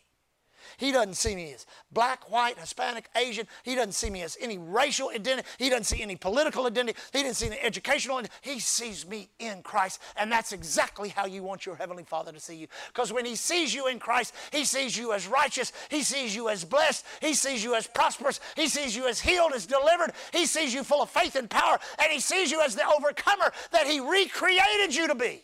He 0.83 0.91
doesn't 0.91 1.15
see 1.15 1.37
me 1.37 1.53
as 1.53 1.65
black, 1.93 2.29
white, 2.29 2.59
Hispanic, 2.59 3.09
Asian. 3.15 3.47
He 3.63 3.77
doesn't 3.77 3.93
see 3.93 4.11
me 4.11 4.23
as 4.23 4.37
any 4.41 4.59
racial 4.59 5.11
identity. 5.11 5.47
He 5.57 5.69
doesn't 5.69 5.85
see 5.85 6.03
any 6.03 6.17
political 6.17 6.67
identity. 6.67 6.99
He 7.13 7.21
doesn't 7.21 7.37
see 7.37 7.47
any 7.47 7.61
educational 7.61 8.17
identity. 8.17 8.35
He 8.41 8.59
sees 8.59 9.07
me 9.07 9.31
in 9.39 9.63
Christ. 9.63 10.01
And 10.17 10.33
that's 10.33 10.51
exactly 10.51 11.11
how 11.11 11.27
you 11.27 11.45
want 11.45 11.67
your 11.67 11.77
Heavenly 11.77 12.03
Father 12.03 12.33
to 12.33 12.41
see 12.41 12.57
you. 12.57 12.67
Because 12.89 13.13
when 13.13 13.25
He 13.25 13.37
sees 13.37 13.73
you 13.73 13.87
in 13.87 14.01
Christ, 14.01 14.35
He 14.51 14.65
sees 14.65 14.99
you 14.99 15.13
as 15.13 15.29
righteous. 15.29 15.73
He 15.89 16.03
sees 16.03 16.35
you 16.35 16.49
as 16.49 16.65
blessed. 16.65 17.07
He 17.21 17.35
sees 17.35 17.63
you 17.63 17.77
as 17.77 17.87
prosperous. 17.87 18.41
He 18.57 18.67
sees 18.67 18.97
you 18.97 19.07
as 19.07 19.21
healed, 19.21 19.53
as 19.55 19.67
delivered. 19.67 20.15
He 20.33 20.47
sees 20.47 20.75
you 20.75 20.83
full 20.83 21.03
of 21.03 21.11
faith 21.11 21.37
and 21.37 21.49
power. 21.49 21.79
And 22.01 22.11
He 22.11 22.19
sees 22.19 22.51
you 22.51 22.61
as 22.61 22.75
the 22.75 22.89
overcomer 22.89 23.53
that 23.71 23.87
He 23.87 24.01
recreated 24.01 24.97
you 24.97 25.07
to 25.07 25.15
be. 25.15 25.43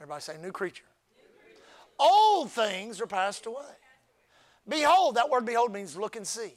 Everybody 0.00 0.22
say, 0.22 0.36
new 0.40 0.52
creature. 0.52 0.84
Old 1.98 2.50
things 2.50 3.00
are 3.00 3.06
passed 3.06 3.46
away. 3.46 3.64
Behold, 4.68 5.16
that 5.16 5.30
word 5.30 5.46
behold 5.46 5.72
means 5.72 5.96
look 5.96 6.16
and 6.16 6.26
see. 6.26 6.52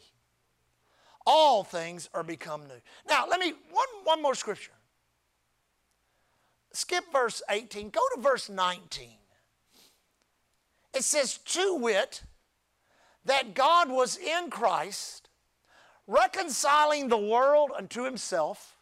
All 1.25 1.63
things 1.63 2.10
are 2.13 2.23
become 2.23 2.67
new. 2.67 2.82
Now, 3.08 3.25
let 3.30 3.39
me, 3.39 3.54
one, 3.71 3.88
one 4.04 4.21
more 4.21 4.36
scripture. 4.36 4.71
Skip 6.73 7.06
verse 7.12 7.41
18, 7.49 7.89
go 7.89 8.01
to 8.15 8.21
verse 8.21 8.49
19. 8.49 9.10
It 10.93 11.04
says, 11.04 11.38
to 11.38 11.75
wit, 11.75 12.23
that 13.25 13.54
God 13.54 13.89
was 13.89 14.17
in 14.17 14.49
Christ, 14.49 15.30
reconciling 16.08 17.08
the 17.08 17.17
world 17.17 17.71
unto 17.75 18.04
himself, 18.04 18.75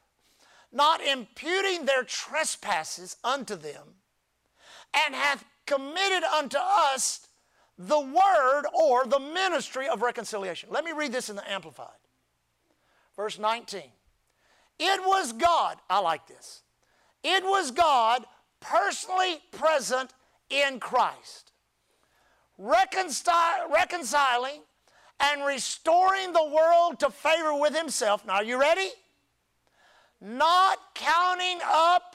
not 0.71 1.05
imputing 1.05 1.85
their 1.85 2.03
trespasses 2.03 3.17
unto 3.23 3.55
them, 3.55 3.95
and 4.93 5.13
hath 5.13 5.43
committed 5.69 6.23
unto 6.23 6.57
us 6.57 7.27
the 7.77 7.99
word 7.99 8.63
or 8.73 9.05
the 9.05 9.19
ministry 9.19 9.87
of 9.87 10.01
reconciliation. 10.01 10.69
Let 10.71 10.83
me 10.83 10.91
read 10.91 11.13
this 11.13 11.29
in 11.29 11.35
the 11.35 11.49
Amplified. 11.49 11.87
Verse 13.15 13.37
19. 13.37 13.83
It 14.79 15.01
was 15.05 15.31
God, 15.33 15.77
I 15.89 15.99
like 15.99 16.27
this. 16.27 16.63
It 17.23 17.43
was 17.43 17.71
God 17.71 18.25
personally 18.59 19.39
present 19.51 20.13
in 20.49 20.79
Christ, 20.79 21.51
reconcil- 22.59 23.69
reconciling 23.71 24.61
and 25.19 25.45
restoring 25.45 26.33
the 26.33 26.45
world 26.45 26.99
to 26.99 27.09
favor 27.09 27.53
with 27.53 27.75
Himself. 27.75 28.25
Now, 28.25 28.35
are 28.35 28.43
you 28.43 28.59
ready? 28.59 28.89
Not 30.21 30.79
counting 30.95 31.59
up 31.65 32.08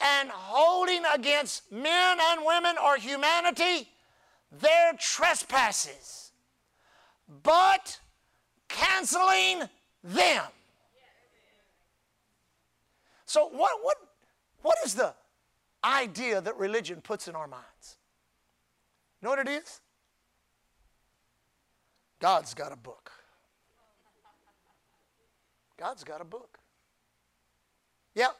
and 0.00 0.30
holding 0.30 1.02
against 1.14 1.70
men 1.70 2.18
and 2.20 2.44
women 2.44 2.76
or 2.84 2.96
humanity 2.96 3.88
their 4.52 4.92
trespasses, 4.98 6.32
but 7.42 8.00
canceling 8.68 9.68
them. 10.02 10.44
So, 13.26 13.46
what, 13.46 13.70
what, 13.82 13.96
what 14.62 14.76
is 14.84 14.94
the 14.94 15.14
idea 15.84 16.40
that 16.40 16.56
religion 16.56 17.00
puts 17.00 17.28
in 17.28 17.36
our 17.36 17.46
minds? 17.46 17.96
You 19.20 19.26
know 19.26 19.30
what 19.30 19.46
it 19.46 19.48
is? 19.48 19.80
God's 22.18 22.54
got 22.54 22.72
a 22.72 22.76
book. 22.76 23.12
God's 25.78 26.04
got 26.04 26.20
a 26.20 26.24
book. 26.24 26.58
Yep, 28.14 28.36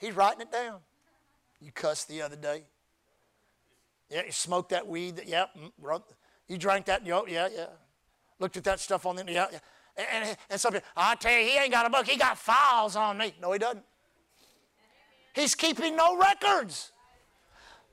He's 0.00 0.14
writing 0.14 0.40
it 0.40 0.50
down. 0.50 0.80
You 1.60 1.70
cussed 1.72 2.08
the 2.08 2.22
other 2.22 2.36
day. 2.36 2.64
Yeah, 4.08 4.22
you 4.26 4.32
smoked 4.32 4.70
that 4.70 4.86
weed. 4.86 5.16
That, 5.16 5.28
yeah, 5.28 5.44
mm, 5.56 6.02
you 6.48 6.58
drank 6.58 6.86
that. 6.86 7.06
Yeah, 7.06 7.20
yeah, 7.28 7.48
yeah. 7.54 7.66
Looked 8.38 8.56
at 8.56 8.64
that 8.64 8.80
stuff 8.80 9.06
on 9.06 9.16
the 9.16 9.24
yeah, 9.30 9.46
yeah. 9.52 9.58
And, 9.96 10.06
and, 10.10 10.36
and 10.48 10.60
some 10.60 10.72
people, 10.72 10.88
I 10.96 11.14
tell 11.16 11.32
you, 11.32 11.44
he 11.44 11.58
ain't 11.58 11.70
got 11.70 11.86
a 11.86 11.90
book. 11.90 12.06
He 12.06 12.16
got 12.16 12.38
files 12.38 12.96
on 12.96 13.18
me. 13.18 13.34
No, 13.40 13.52
he 13.52 13.58
doesn't. 13.58 13.84
He's 15.34 15.54
keeping 15.54 15.94
no 15.94 16.16
records. 16.16 16.92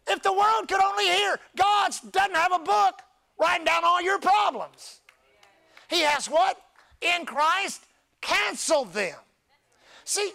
If 0.08 0.24
the 0.24 0.32
world 0.32 0.67
could 0.67 0.82
only 0.82 1.06
hear, 1.06 1.38
God 1.58 1.91
doesn't 2.12 2.36
have 2.36 2.54
a 2.54 2.60
book 2.60 3.02
writing 3.38 3.65
down 3.65 3.84
all 3.84 4.02
your 4.02 4.20
problems. 4.20 5.02
He 5.89 6.02
has 6.02 6.28
what? 6.28 6.58
In 7.02 7.26
Christ, 7.26 7.84
canceled 8.22 8.93
them. 8.93 9.17
See, 10.06 10.32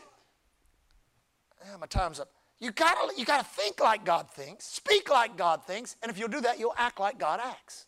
yeah, 1.65 1.77
my 1.79 1.87
time's 1.87 2.21
up. 2.21 2.29
You 2.61 2.71
gotta, 2.71 3.13
you 3.17 3.25
gotta 3.25 3.45
think 3.45 3.81
like 3.81 4.05
God 4.05 4.31
thinks, 4.31 4.67
speak 4.67 5.11
like 5.11 5.37
God 5.37 5.65
thinks, 5.65 5.97
and 6.03 6.11
if 6.11 6.19
you'll 6.19 6.29
do 6.29 6.41
that, 6.43 6.59
you'll 6.59 6.75
act 6.77 7.01
like 7.01 7.19
God 7.19 7.41
acts. 7.43 7.87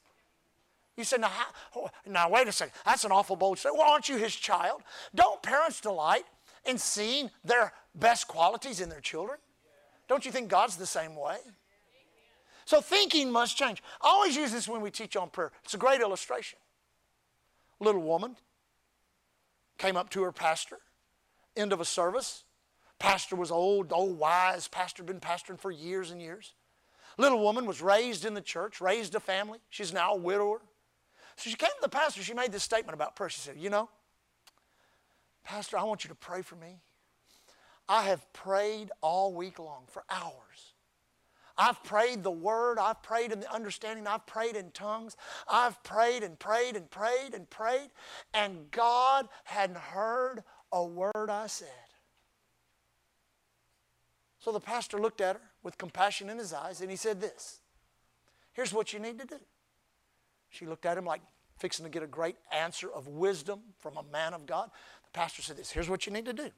You 0.96 1.04
say, 1.04 1.16
now, 1.18 1.28
how, 1.28 1.90
now 2.06 2.28
wait 2.30 2.46
a 2.48 2.52
second, 2.52 2.74
that's 2.84 3.04
an 3.04 3.12
awful 3.12 3.36
bold 3.36 3.58
statement. 3.58 3.78
Well, 3.78 3.90
aren't 3.90 4.08
you 4.08 4.16
his 4.16 4.34
child? 4.34 4.82
Don't 5.14 5.42
parents 5.42 5.80
delight 5.80 6.24
in 6.64 6.78
seeing 6.78 7.30
their 7.44 7.72
best 7.94 8.28
qualities 8.28 8.80
in 8.80 8.88
their 8.88 9.00
children? 9.00 9.38
Don't 10.08 10.24
you 10.24 10.32
think 10.32 10.48
God's 10.48 10.76
the 10.76 10.86
same 10.86 11.16
way? 11.16 11.38
So 12.64 12.80
thinking 12.80 13.30
must 13.30 13.56
change. 13.56 13.82
I 14.00 14.08
always 14.08 14.36
use 14.36 14.52
this 14.52 14.68
when 14.68 14.80
we 14.80 14.90
teach 14.90 15.16
on 15.16 15.30
prayer. 15.30 15.52
It's 15.64 15.74
a 15.74 15.78
great 15.78 16.00
illustration. 16.00 16.58
Little 17.80 18.02
woman 18.02 18.36
came 19.78 19.96
up 19.96 20.10
to 20.10 20.22
her 20.22 20.32
pastor, 20.32 20.78
end 21.56 21.72
of 21.72 21.80
a 21.80 21.84
service. 21.84 22.44
Pastor 22.98 23.36
was 23.36 23.50
old, 23.50 23.92
old, 23.92 24.18
wise. 24.18 24.68
Pastor 24.68 25.02
been 25.02 25.20
pastoring 25.20 25.58
for 25.58 25.70
years 25.70 26.10
and 26.10 26.20
years. 26.20 26.54
Little 27.18 27.40
woman 27.40 27.66
was 27.66 27.80
raised 27.80 28.24
in 28.24 28.34
the 28.34 28.40
church, 28.40 28.80
raised 28.80 29.14
a 29.14 29.20
family. 29.20 29.58
She's 29.70 29.92
now 29.92 30.14
a 30.14 30.16
widower. 30.16 30.60
So 31.36 31.50
she 31.50 31.56
came 31.56 31.68
to 31.68 31.82
the 31.82 31.88
pastor. 31.88 32.22
She 32.22 32.34
made 32.34 32.52
this 32.52 32.62
statement 32.62 32.94
about 32.94 33.16
prayer. 33.16 33.28
She 33.28 33.40
said, 33.40 33.56
You 33.58 33.70
know, 33.70 33.88
Pastor, 35.44 35.78
I 35.78 35.84
want 35.84 36.04
you 36.04 36.08
to 36.08 36.14
pray 36.14 36.42
for 36.42 36.56
me. 36.56 36.80
I 37.88 38.04
have 38.04 38.32
prayed 38.32 38.90
all 39.02 39.34
week 39.34 39.58
long 39.58 39.84
for 39.88 40.04
hours. 40.08 40.72
I've 41.56 41.82
prayed 41.84 42.22
the 42.22 42.30
word. 42.30 42.78
I've 42.78 43.02
prayed 43.02 43.30
in 43.30 43.40
the 43.40 43.52
understanding. 43.52 44.06
I've 44.06 44.26
prayed 44.26 44.56
in 44.56 44.70
tongues. 44.72 45.16
I've 45.48 45.80
prayed 45.84 46.22
and 46.22 46.38
prayed 46.38 46.76
and 46.76 46.90
prayed 46.90 47.34
and 47.34 47.48
prayed. 47.48 47.90
And 48.32 48.70
God 48.70 49.28
hadn't 49.44 49.78
heard 49.78 50.42
a 50.72 50.84
word 50.84 51.28
I 51.28 51.46
said. 51.46 51.68
So 54.44 54.52
the 54.52 54.60
pastor 54.60 55.00
looked 55.00 55.22
at 55.22 55.36
her 55.36 55.42
with 55.62 55.78
compassion 55.78 56.28
in 56.28 56.36
his 56.36 56.52
eyes 56.52 56.82
and 56.82 56.90
he 56.90 56.98
said, 56.98 57.18
This, 57.18 57.60
here's 58.52 58.74
what 58.74 58.92
you 58.92 58.98
need 58.98 59.18
to 59.18 59.24
do. 59.24 59.38
She 60.50 60.66
looked 60.66 60.84
at 60.84 60.98
him 60.98 61.06
like 61.06 61.22
fixing 61.56 61.86
to 61.86 61.90
get 61.90 62.02
a 62.02 62.06
great 62.06 62.36
answer 62.52 62.90
of 62.92 63.08
wisdom 63.08 63.60
from 63.78 63.96
a 63.96 64.02
man 64.12 64.34
of 64.34 64.44
God. 64.44 64.70
The 65.04 65.18
pastor 65.18 65.40
said, 65.40 65.56
This, 65.56 65.70
here's 65.70 65.88
what 65.88 66.04
you 66.04 66.12
need 66.12 66.26
to 66.26 66.34
do. 66.34 66.50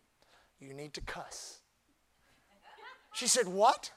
You 0.59 0.75
need 0.75 0.95
to 0.95 1.01
cuss. 1.01 1.61
She 3.15 3.29
said, 3.29 3.47
What? 3.47 3.93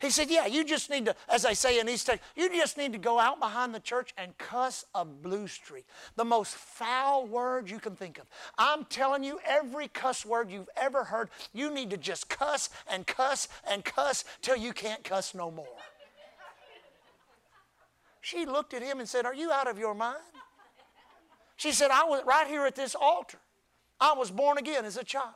He 0.00 0.10
said, 0.10 0.30
Yeah, 0.30 0.46
you 0.46 0.64
just 0.64 0.90
need 0.90 1.06
to, 1.06 1.14
as 1.28 1.44
I 1.44 1.52
say 1.52 1.80
in 1.80 1.88
East 1.88 2.06
Texas, 2.06 2.26
you 2.36 2.48
just 2.50 2.76
need 2.76 2.92
to 2.92 2.98
go 2.98 3.18
out 3.18 3.40
behind 3.40 3.74
the 3.74 3.80
church 3.80 4.14
and 4.16 4.36
cuss 4.38 4.84
a 4.94 5.04
blue 5.04 5.48
streak. 5.48 5.86
The 6.16 6.24
most 6.24 6.54
foul 6.54 7.26
word 7.26 7.68
you 7.68 7.80
can 7.80 7.96
think 7.96 8.18
of. 8.18 8.26
I'm 8.56 8.84
telling 8.84 9.24
you, 9.24 9.40
every 9.44 9.88
cuss 9.88 10.24
word 10.24 10.50
you've 10.50 10.70
ever 10.76 11.04
heard, 11.04 11.30
you 11.52 11.72
need 11.72 11.90
to 11.90 11.96
just 11.96 12.28
cuss 12.28 12.70
and 12.88 13.06
cuss 13.06 13.48
and 13.68 13.84
cuss 13.84 14.24
till 14.40 14.56
you 14.56 14.72
can't 14.72 15.02
cuss 15.02 15.34
no 15.34 15.50
more. 15.50 15.66
She 18.20 18.46
looked 18.46 18.74
at 18.74 18.82
him 18.82 19.00
and 19.00 19.08
said, 19.08 19.26
Are 19.26 19.34
you 19.34 19.50
out 19.50 19.68
of 19.68 19.78
your 19.78 19.94
mind? 19.94 20.18
She 21.56 21.72
said, 21.72 21.90
I 21.90 22.04
was 22.04 22.22
right 22.24 22.46
here 22.46 22.66
at 22.66 22.76
this 22.76 22.94
altar. 22.94 23.38
I 24.00 24.12
was 24.12 24.30
born 24.30 24.58
again 24.58 24.84
as 24.84 24.96
a 24.96 25.02
child. 25.02 25.34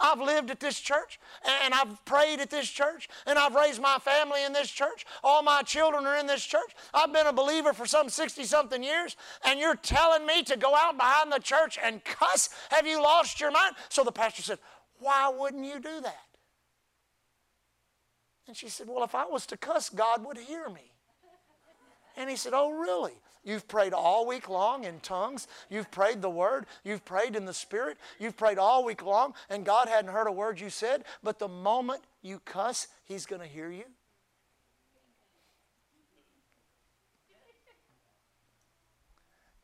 I've 0.00 0.20
lived 0.20 0.50
at 0.50 0.60
this 0.60 0.78
church 0.78 1.18
and 1.64 1.74
I've 1.74 2.04
prayed 2.04 2.40
at 2.40 2.50
this 2.50 2.68
church 2.68 3.08
and 3.26 3.38
I've 3.38 3.54
raised 3.54 3.80
my 3.80 3.98
family 3.98 4.44
in 4.44 4.52
this 4.52 4.70
church. 4.70 5.04
All 5.22 5.42
my 5.42 5.62
children 5.62 6.06
are 6.06 6.16
in 6.16 6.26
this 6.26 6.44
church. 6.44 6.74
I've 6.94 7.12
been 7.12 7.26
a 7.26 7.32
believer 7.32 7.72
for 7.72 7.86
some 7.86 8.08
60 8.08 8.44
something 8.44 8.82
years 8.82 9.16
and 9.44 9.58
you're 9.58 9.76
telling 9.76 10.26
me 10.26 10.42
to 10.44 10.56
go 10.56 10.74
out 10.74 10.96
behind 10.96 11.32
the 11.32 11.40
church 11.40 11.78
and 11.82 12.02
cuss? 12.04 12.50
Have 12.70 12.86
you 12.86 13.02
lost 13.02 13.40
your 13.40 13.50
mind? 13.50 13.74
So 13.88 14.04
the 14.04 14.12
pastor 14.12 14.42
said, 14.42 14.58
Why 14.98 15.28
wouldn't 15.28 15.64
you 15.64 15.80
do 15.80 16.00
that? 16.00 16.24
And 18.46 18.56
she 18.56 18.68
said, 18.68 18.88
Well, 18.88 19.04
if 19.04 19.14
I 19.14 19.26
was 19.26 19.46
to 19.46 19.56
cuss, 19.56 19.90
God 19.90 20.24
would 20.24 20.38
hear 20.38 20.68
me. 20.68 20.92
And 22.16 22.28
he 22.28 22.36
said, 22.36 22.52
Oh, 22.54 22.70
really? 22.70 23.12
You've 23.48 23.66
prayed 23.66 23.94
all 23.94 24.26
week 24.26 24.50
long 24.50 24.84
in 24.84 25.00
tongues. 25.00 25.48
You've 25.70 25.90
prayed 25.90 26.20
the 26.20 26.28
word. 26.28 26.66
You've 26.84 27.02
prayed 27.06 27.34
in 27.34 27.46
the 27.46 27.54
spirit. 27.54 27.96
You've 28.18 28.36
prayed 28.36 28.58
all 28.58 28.84
week 28.84 29.02
long, 29.02 29.32
and 29.48 29.64
God 29.64 29.88
hadn't 29.88 30.12
heard 30.12 30.26
a 30.26 30.32
word 30.32 30.60
you 30.60 30.68
said. 30.68 31.04
But 31.22 31.38
the 31.38 31.48
moment 31.48 32.02
you 32.20 32.40
cuss, 32.40 32.88
He's 33.04 33.24
going 33.24 33.40
to 33.40 33.48
hear 33.48 33.70
you. 33.70 33.84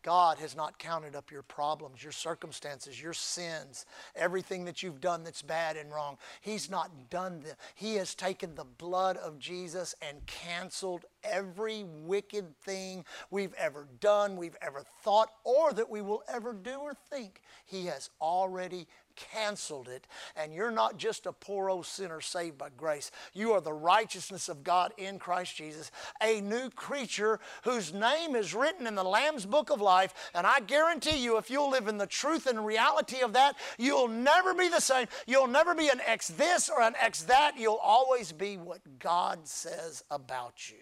God 0.05 0.39
has 0.39 0.55
not 0.55 0.79
counted 0.79 1.17
up 1.17 1.33
your 1.33 1.43
problems, 1.43 2.03
your 2.03 2.13
circumstances, 2.13 3.03
your 3.03 3.15
sins, 3.15 3.87
everything 4.15 4.67
that 4.67 4.83
you've 4.83 5.01
done 5.01 5.25
that's 5.25 5.41
bad 5.41 5.77
and 5.79 5.91
wrong. 5.91 6.19
He's 6.43 6.71
not 6.71 7.09
done 7.09 7.41
them. 7.41 7.57
He 7.75 7.95
has 7.97 8.15
taken 8.15 8.55
the 8.55 8.65
blood 8.65 9.17
of 9.17 9.39
Jesus 9.39 9.95
and 10.03 10.25
canceled 10.27 11.07
every 11.25 11.85
wicked 11.85 12.55
thing 12.61 13.07
we've 13.31 13.55
ever 13.55 13.89
done, 13.99 14.37
we've 14.37 14.59
ever 14.61 14.85
thought, 15.03 15.31
or 15.43 15.73
that 15.73 15.89
we 15.89 16.03
will 16.03 16.23
ever 16.31 16.53
do 16.53 16.79
or 16.81 16.93
think. 17.11 17.41
He 17.65 17.87
has 17.87 18.11
already 18.21 18.87
canceled 19.17 19.89
it. 19.89 20.07
And 20.37 20.55
you're 20.55 20.71
not 20.71 20.97
just 20.97 21.27
a 21.27 21.33
poor 21.33 21.71
old 21.71 21.87
sinner 21.87 22.21
saved 22.21 22.59
by 22.59 22.69
grace. 22.77 23.11
You 23.33 23.53
are 23.53 23.61
the 23.61 23.73
righteousness 23.73 24.49
of 24.49 24.65
God 24.65 24.93
in 24.97 25.19
Christ 25.19 25.57
Jesus, 25.57 25.91
a 26.23 26.41
new 26.41 26.71
creature 26.71 27.41
whose 27.65 27.93
name 27.93 28.37
is 28.37 28.55
written 28.55 28.87
in 28.87 28.95
the 28.95 29.05
Lamb's 29.05 29.47
book 29.47 29.71
of 29.71 29.81
life. 29.81 30.15
And 30.35 30.47
I 30.47 30.61
guarantee 30.61 31.23
you, 31.23 31.39
if 31.39 31.51
you'll 31.51 31.71
live 31.71 31.89
in 31.89 31.99
the 31.99 32.07
truth 32.07 32.47
and 32.47 32.65
reality 32.65 33.21
of 33.21 33.33
that, 33.33 33.57
you'll 33.79 34.09
never 34.09 34.55
be 34.55 34.69
the 34.69 34.81
same. 34.81 35.07
You'll 35.27 35.47
never 35.47 35.75
be 35.75 35.89
an 35.89 36.01
ex 36.07 36.29
this 36.29 36.69
or 36.69 36.83
an 36.83 36.95
ex 37.01 37.23
that. 37.25 37.59
You'll 37.59 37.81
always 37.83 38.33
be 38.33 38.57
what 38.57 38.81
God 38.99 39.47
says 39.47 40.05
about 40.11 40.71
you. 40.71 40.77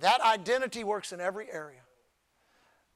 That 0.00 0.20
identity 0.20 0.82
works 0.82 1.12
in 1.12 1.20
every 1.20 1.50
area. 1.50 1.81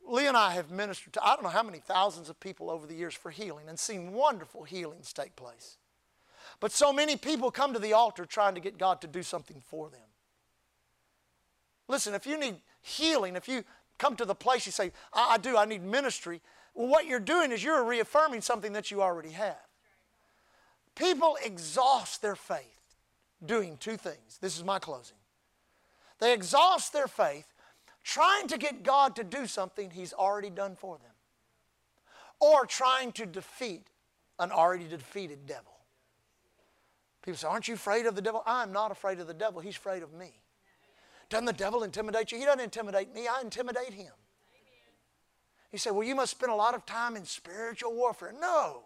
Lee 0.08 0.26
and 0.28 0.36
I 0.36 0.52
have 0.52 0.70
ministered 0.70 1.12
to 1.14 1.24
I 1.24 1.34
don't 1.34 1.42
know 1.42 1.48
how 1.48 1.62
many 1.62 1.78
thousands 1.78 2.28
of 2.28 2.38
people 2.38 2.70
over 2.70 2.86
the 2.86 2.94
years 2.94 3.14
for 3.14 3.30
healing 3.30 3.68
and 3.68 3.78
seen 3.78 4.12
wonderful 4.12 4.64
healings 4.64 5.12
take 5.12 5.36
place. 5.36 5.76
But 6.60 6.72
so 6.72 6.92
many 6.92 7.16
people 7.16 7.50
come 7.50 7.72
to 7.72 7.78
the 7.78 7.92
altar 7.92 8.24
trying 8.24 8.54
to 8.54 8.60
get 8.60 8.78
God 8.78 9.00
to 9.00 9.06
do 9.06 9.22
something 9.22 9.60
for 9.60 9.90
them. 9.90 10.00
Listen, 11.88 12.14
if 12.14 12.26
you 12.26 12.38
need 12.38 12.56
healing, 12.80 13.36
if 13.36 13.48
you 13.48 13.64
come 13.98 14.16
to 14.16 14.24
the 14.24 14.34
place 14.34 14.66
you 14.66 14.72
say, 14.72 14.92
I, 15.12 15.34
I 15.34 15.38
do, 15.38 15.56
I 15.56 15.64
need 15.64 15.82
ministry, 15.82 16.40
well, 16.74 16.88
what 16.88 17.06
you're 17.06 17.20
doing 17.20 17.52
is 17.52 17.62
you're 17.62 17.84
reaffirming 17.84 18.40
something 18.40 18.72
that 18.74 18.90
you 18.90 19.02
already 19.02 19.30
have. 19.30 19.56
People 20.94 21.36
exhaust 21.44 22.22
their 22.22 22.36
faith 22.36 22.96
doing 23.44 23.76
two 23.76 23.96
things. 23.96 24.38
This 24.40 24.56
is 24.56 24.64
my 24.64 24.78
closing. 24.78 25.16
They 26.18 26.32
exhaust 26.32 26.92
their 26.92 27.06
faith 27.06 27.46
trying 28.06 28.46
to 28.46 28.56
get 28.56 28.84
God 28.84 29.16
to 29.16 29.24
do 29.24 29.46
something 29.46 29.90
He's 29.90 30.12
already 30.12 30.48
done 30.48 30.76
for 30.76 30.96
them, 30.98 31.12
or 32.40 32.64
trying 32.64 33.10
to 33.12 33.26
defeat 33.26 33.88
an 34.38 34.52
already 34.52 34.84
defeated 34.84 35.46
devil. 35.46 35.72
People 37.22 37.36
say, 37.36 37.48
Aren't 37.48 37.66
you 37.66 37.74
afraid 37.74 38.06
of 38.06 38.14
the 38.14 38.22
devil? 38.22 38.42
I'm 38.46 38.72
not 38.72 38.92
afraid 38.92 39.18
of 39.18 39.26
the 39.26 39.34
devil, 39.34 39.60
he's 39.60 39.76
afraid 39.76 40.04
of 40.04 40.12
me. 40.12 40.38
Doesn't 41.28 41.46
the 41.46 41.52
devil 41.52 41.82
intimidate 41.82 42.30
you? 42.30 42.38
He 42.38 42.44
doesn't 42.44 42.60
intimidate 42.60 43.12
me, 43.12 43.26
I 43.26 43.40
intimidate 43.42 43.92
him. 43.92 44.12
He 45.72 45.76
said, 45.76 45.90
Well, 45.90 46.06
you 46.06 46.14
must 46.14 46.30
spend 46.30 46.52
a 46.52 46.54
lot 46.54 46.74
of 46.74 46.86
time 46.86 47.16
in 47.16 47.24
spiritual 47.24 47.92
warfare. 47.92 48.32
No. 48.40 48.84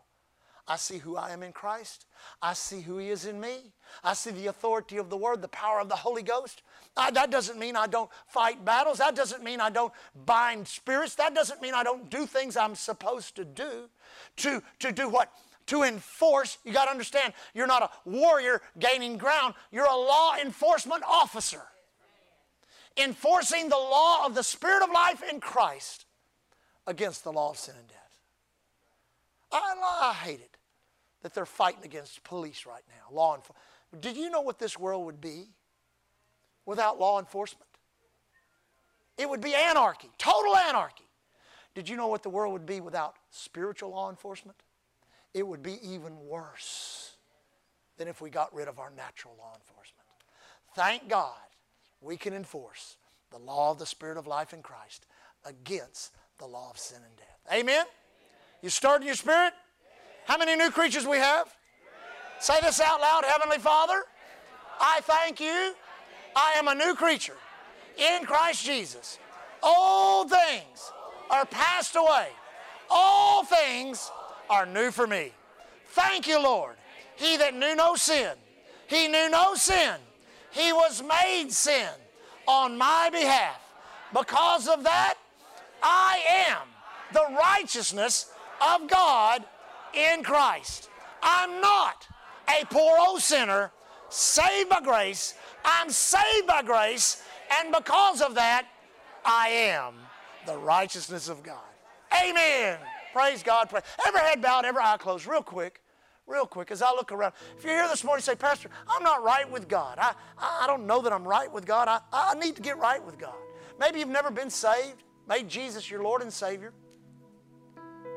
I 0.70 0.76
see 0.76 0.98
who 0.98 1.16
I 1.16 1.30
am 1.30 1.42
in 1.42 1.50
Christ. 1.50 2.06
I 2.40 2.52
see 2.52 2.80
who 2.80 2.98
He 2.98 3.09
is 3.09 3.26
in 3.26 3.40
me. 3.40 3.72
I 4.04 4.14
see 4.14 4.30
the 4.30 4.46
authority 4.46 4.98
of 4.98 5.11
the 5.11 5.16
Word, 5.16 5.42
the 5.42 5.48
power 5.48 5.80
of 5.80 5.88
the 5.88 5.96
Holy 5.96 6.22
Ghost. 6.22 6.62
I, 6.96 7.11
that 7.11 7.33
doesn't 7.33 7.59
mean 7.59 7.74
I 7.74 7.88
don't 7.88 8.09
fight 8.28 8.64
battles. 8.64 8.98
That 8.98 9.16
doesn't 9.16 9.42
mean 9.42 9.61
I 9.61 9.70
don't 9.70 9.92
bind 10.24 10.68
spirits. 10.68 11.16
That 11.16 11.35
doesn't 11.35 11.61
mean 11.61 11.74
I 11.74 11.83
don't 11.83 12.09
do 12.09 12.24
things 12.24 12.56
I'm 12.56 12.76
supposed 12.76 13.35
to 13.35 13.44
do. 13.44 13.90
To, 14.37 14.62
to 14.78 14.92
do 14.92 15.09
what? 15.09 15.33
To 15.66 15.83
enforce. 15.83 16.58
You 16.64 16.73
got 16.73 16.85
to 16.85 16.92
understand, 16.92 17.33
you're 17.52 17.66
not 17.66 17.83
a 17.83 18.08
warrior 18.08 18.62
gaining 18.79 19.16
ground, 19.16 19.54
you're 19.73 19.90
a 19.90 19.96
law 19.96 20.37
enforcement 20.40 21.02
officer. 21.02 21.62
Enforcing 22.96 23.71
the 23.71 23.77
law 23.77 24.25
of 24.25 24.37
the 24.37 24.44
Spirit 24.44 24.85
of 24.85 24.90
life 24.92 25.21
in 25.29 25.40
Christ 25.40 26.06
against 26.87 27.25
the 27.25 27.33
law 27.33 27.50
of 27.50 27.58
sin 27.58 27.75
and 27.77 27.88
death. 27.88 27.96
I, 29.50 29.75
I 29.83 30.14
hate 30.14 30.38
it 30.38 30.50
that 31.23 31.35
they're 31.35 31.46
fighting 31.46 31.85
against 31.85 32.25
police 32.25 32.66
right 32.66 32.83
now, 32.88 33.14
law 33.14 33.35
enforcement. 33.35 33.64
Did 34.00 34.16
you 34.16 34.31
know 34.31 34.40
what 34.40 34.58
this 34.58 34.79
world 34.79 35.04
would 35.06 35.21
be 35.21 35.48
without 36.64 36.98
law 36.98 37.18
enforcement? 37.18 37.66
It 39.18 39.29
would 39.29 39.40
be 39.40 39.54
anarchy, 39.54 40.08
total 40.18 40.56
anarchy. 40.56 41.04
Did 41.75 41.88
you 41.88 41.96
know 41.96 42.08
what 42.08 42.23
the 42.23 42.31
world 42.31 42.52
would 42.52 42.66
be 42.66 42.81
without 42.81 43.16
spiritual 43.31 43.90
law 43.90 44.10
enforcement? 44.10 44.56
It 45.35 45.46
would 45.46 45.62
be 45.62 45.79
even 45.83 46.16
worse 46.27 47.12
than 47.98 48.08
if 48.08 48.21
we 48.21 48.31
got 48.31 48.54
rid 48.54 48.66
of 48.66 48.79
our 48.79 48.90
natural 48.96 49.35
law 49.38 49.52
enforcement. 49.54 50.06
Thank 50.75 51.08
God 51.08 51.37
we 52.00 52.16
can 52.16 52.33
enforce 52.33 52.96
the 53.31 53.38
law 53.38 53.71
of 53.73 53.79
the 53.79 53.87
Spirit 53.87 54.16
of 54.16 54.27
life 54.27 54.52
in 54.52 54.62
Christ 54.62 55.06
against 55.44 56.12
the 56.38 56.46
law 56.46 56.71
of 56.71 56.79
sin 56.79 56.98
and 57.04 57.16
death. 57.16 57.58
Amen? 57.60 57.85
You 58.62 58.71
stirred 58.71 59.02
in 59.02 59.06
your 59.06 59.16
spirit? 59.16 59.52
How 60.31 60.38
many 60.38 60.54
new 60.54 60.70
creatures 60.70 61.08
we 61.08 61.16
have? 61.16 61.52
Say 62.38 62.54
this 62.62 62.81
out 62.81 63.00
loud 63.00 63.24
Heavenly 63.24 63.58
Father, 63.58 64.04
I 64.81 65.00
thank 65.02 65.40
you. 65.40 65.74
I 66.37 66.52
am 66.52 66.68
a 66.68 66.74
new 66.76 66.94
creature 66.94 67.35
in 67.98 68.24
Christ 68.24 68.64
Jesus. 68.64 69.18
All 69.60 70.28
things 70.28 70.92
are 71.31 71.44
passed 71.46 71.96
away, 71.96 72.28
all 72.88 73.42
things 73.42 74.08
are 74.48 74.66
new 74.66 74.92
for 74.92 75.08
me. 75.08 75.33
Thank 75.87 76.28
you, 76.28 76.40
Lord. 76.40 76.76
He 77.16 77.37
that 77.37 77.56
knew 77.56 77.74
no 77.74 77.96
sin, 77.96 78.35
he 78.87 79.08
knew 79.08 79.31
no 79.31 79.56
sin. 79.56 79.96
He 80.52 80.72
was 80.72 81.02
made 81.02 81.50
sin 81.50 81.90
on 82.46 82.78
my 82.78 83.10
behalf. 83.10 83.60
Because 84.12 84.68
of 84.68 84.85
that, 84.85 85.14
I 85.83 86.20
am 86.48 86.68
the 87.12 87.37
righteousness 87.37 88.31
of 88.60 88.88
God 88.88 89.44
in 89.95 90.23
Christ. 90.23 90.88
I'm 91.23 91.61
not 91.61 92.07
a 92.49 92.65
poor 92.67 92.99
old 93.01 93.21
sinner 93.21 93.71
saved 94.09 94.71
by 94.71 94.81
grace. 94.81 95.35
I'm 95.65 95.91
saved 95.91 96.47
by 96.47 96.63
grace, 96.63 97.23
and 97.59 97.73
because 97.73 98.23
of 98.23 98.35
that, 98.37 98.67
I 99.25 99.49
am 99.49 99.95
the 100.47 100.57
righteousness 100.57 101.29
of 101.29 101.43
God. 101.43 101.59
Amen. 102.25 102.79
Praise 103.13 103.43
God. 103.43 103.69
Pray. 103.69 103.81
Every 104.07 104.21
head 104.21 104.41
bowed, 104.41 104.65
every 104.65 104.83
eye 104.83 104.97
closed, 104.99 105.27
real 105.27 105.43
quick. 105.43 105.81
Real 106.27 106.47
quick, 106.47 106.71
as 106.71 106.81
I 106.81 106.93
look 106.93 107.11
around. 107.11 107.33
If 107.59 107.65
you're 107.65 107.75
here 107.75 107.88
this 107.88 108.05
morning, 108.05 108.23
say, 108.23 108.37
Pastor, 108.37 108.71
I'm 108.88 109.03
not 109.03 109.25
right 109.25 109.51
with 109.51 109.67
God. 109.67 109.99
I, 110.01 110.15
I 110.38 110.69
don't 110.69 110.87
know 110.87 111.03
that 111.03 111.13
I'm 111.13 111.27
right 111.27 111.53
with 111.53 111.67
God. 111.67 111.88
I, 111.88 112.01
I 112.13 112.35
need 112.35 112.55
to 112.55 112.63
get 112.63 112.79
right 112.79 113.05
with 113.05 113.19
God. 113.19 113.35
Maybe 113.81 113.99
you've 113.99 114.09
never 114.09 114.31
been 114.31 114.51
saved, 114.51 115.03
made 115.29 115.49
Jesus 115.49 115.91
your 115.91 116.05
Lord 116.05 116.23
and 116.23 116.33
Savior. 116.33 116.73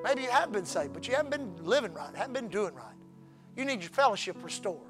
Maybe 0.03 0.23
you 0.23 0.29
have 0.29 0.51
been 0.51 0.65
saved, 0.65 0.93
but 0.93 1.07
you 1.07 1.15
haven't 1.15 1.31
been 1.31 1.65
living 1.65 1.93
right, 1.93 2.13
haven't 2.15 2.33
been 2.33 2.49
doing 2.49 2.73
right. 2.75 2.95
You 3.55 3.65
need 3.65 3.81
your 3.81 3.89
fellowship 3.89 4.43
restored 4.43 4.81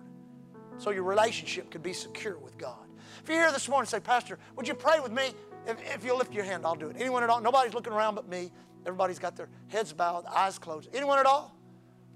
so 0.77 0.89
your 0.89 1.03
relationship 1.03 1.69
could 1.69 1.83
be 1.83 1.93
secure 1.93 2.37
with 2.37 2.57
God. 2.57 2.87
If 3.21 3.29
you're 3.29 3.37
here 3.37 3.51
this 3.51 3.69
morning, 3.69 3.87
say, 3.87 3.99
Pastor, 3.99 4.39
would 4.55 4.67
you 4.67 4.73
pray 4.73 4.99
with 4.99 5.11
me? 5.11 5.33
If, 5.67 5.77
if 5.95 6.03
you'll 6.03 6.17
lift 6.17 6.33
your 6.33 6.43
hand, 6.43 6.65
I'll 6.65 6.75
do 6.75 6.87
it. 6.87 6.95
Anyone 6.99 7.23
at 7.23 7.29
all? 7.29 7.41
Nobody's 7.41 7.73
looking 7.73 7.93
around 7.93 8.15
but 8.15 8.27
me. 8.27 8.51
Everybody's 8.85 9.19
got 9.19 9.35
their 9.35 9.49
heads 9.67 9.93
bowed, 9.93 10.25
eyes 10.25 10.57
closed. 10.57 10.89
Anyone 10.93 11.19
at 11.19 11.25
all? 11.25 11.55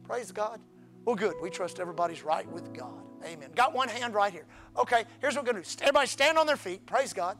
Praise 0.03 0.31
God. 0.31 0.59
Well, 1.05 1.15
good. 1.15 1.35
We 1.41 1.49
trust 1.49 1.79
everybody's 1.79 2.23
right 2.23 2.49
with 2.51 2.73
God. 2.73 3.03
Amen. 3.23 3.51
Got 3.55 3.73
one 3.73 3.87
hand 3.87 4.13
right 4.13 4.31
here. 4.31 4.45
Okay, 4.77 5.05
here's 5.21 5.35
what 5.35 5.45
we're 5.45 5.53
going 5.53 5.63
to 5.63 5.77
do. 5.77 5.83
Everybody 5.83 6.07
stand 6.07 6.37
on 6.37 6.45
their 6.45 6.57
feet. 6.57 6.85
Praise 6.85 7.13
God. 7.13 7.37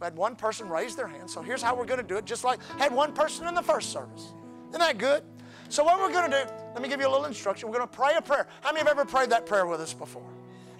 Had 0.00 0.16
one 0.16 0.36
person 0.36 0.68
raise 0.68 0.94
their 0.94 1.06
hand, 1.06 1.30
so 1.30 1.40
here's 1.40 1.62
how 1.62 1.74
we're 1.74 1.86
going 1.86 2.00
to 2.00 2.06
do 2.06 2.16
it, 2.16 2.26
just 2.26 2.44
like 2.44 2.60
had 2.78 2.92
one 2.92 3.12
person 3.12 3.46
in 3.48 3.54
the 3.54 3.62
first 3.62 3.92
service. 3.92 4.32
Isn't 4.68 4.80
that 4.80 4.98
good? 4.98 5.22
So 5.68 5.82
what 5.84 5.98
we're 5.98 6.12
going 6.12 6.30
to 6.30 6.44
do, 6.44 6.52
let 6.74 6.82
me 6.82 6.88
give 6.88 7.00
you 7.00 7.08
a 7.08 7.10
little 7.10 7.24
instruction. 7.24 7.68
We're 7.68 7.78
going 7.78 7.88
to 7.88 7.96
pray 7.96 8.12
a 8.16 8.22
prayer. 8.22 8.46
How 8.60 8.72
many 8.72 8.80
have 8.80 8.88
ever 8.88 9.04
prayed 9.04 9.30
that 9.30 9.46
prayer 9.46 9.66
with 9.66 9.80
us 9.80 9.94
before? 9.94 10.26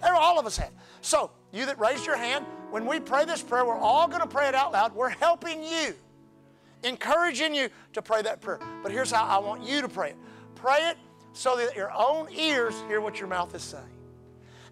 All 0.03 0.39
of 0.39 0.45
us 0.45 0.57
have. 0.57 0.71
So, 1.01 1.31
you 1.51 1.65
that 1.65 1.79
raised 1.79 2.05
your 2.05 2.15
hand, 2.17 2.45
when 2.69 2.85
we 2.85 2.99
pray 2.99 3.25
this 3.25 3.41
prayer, 3.41 3.65
we're 3.65 3.77
all 3.77 4.07
going 4.07 4.21
to 4.21 4.27
pray 4.27 4.47
it 4.47 4.55
out 4.55 4.71
loud. 4.71 4.93
We're 4.93 5.09
helping 5.09 5.63
you, 5.63 5.95
encouraging 6.83 7.55
you 7.55 7.69
to 7.93 8.01
pray 8.01 8.21
that 8.21 8.41
prayer. 8.41 8.59
But 8.83 8.91
here's 8.91 9.11
how 9.11 9.25
I 9.25 9.39
want 9.39 9.63
you 9.63 9.81
to 9.81 9.89
pray 9.89 10.11
it. 10.11 10.17
Pray 10.55 10.89
it 10.89 10.97
so 11.33 11.57
that 11.57 11.75
your 11.75 11.91
own 11.91 12.27
ears 12.31 12.75
hear 12.87 13.01
what 13.01 13.19
your 13.19 13.27
mouth 13.27 13.53
is 13.55 13.63
saying. 13.63 13.83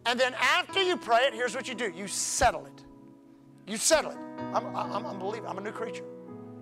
And 0.06 0.20
then 0.20 0.36
after 0.36 0.82
you 0.84 0.98
pray 0.98 1.22
it, 1.24 1.34
here's 1.34 1.56
what 1.56 1.68
you 1.68 1.74
do. 1.74 1.92
You 1.96 2.08
settle 2.08 2.66
it. 2.68 2.75
You 3.68 3.78
settle 3.78 4.12
it. 4.12 4.18
I'm, 4.54 4.76
I'm, 4.76 5.06
I'm 5.06 5.22
a. 5.22 5.42
I'm 5.48 5.58
a 5.58 5.62
new 5.62 5.72
creature. 5.72 6.04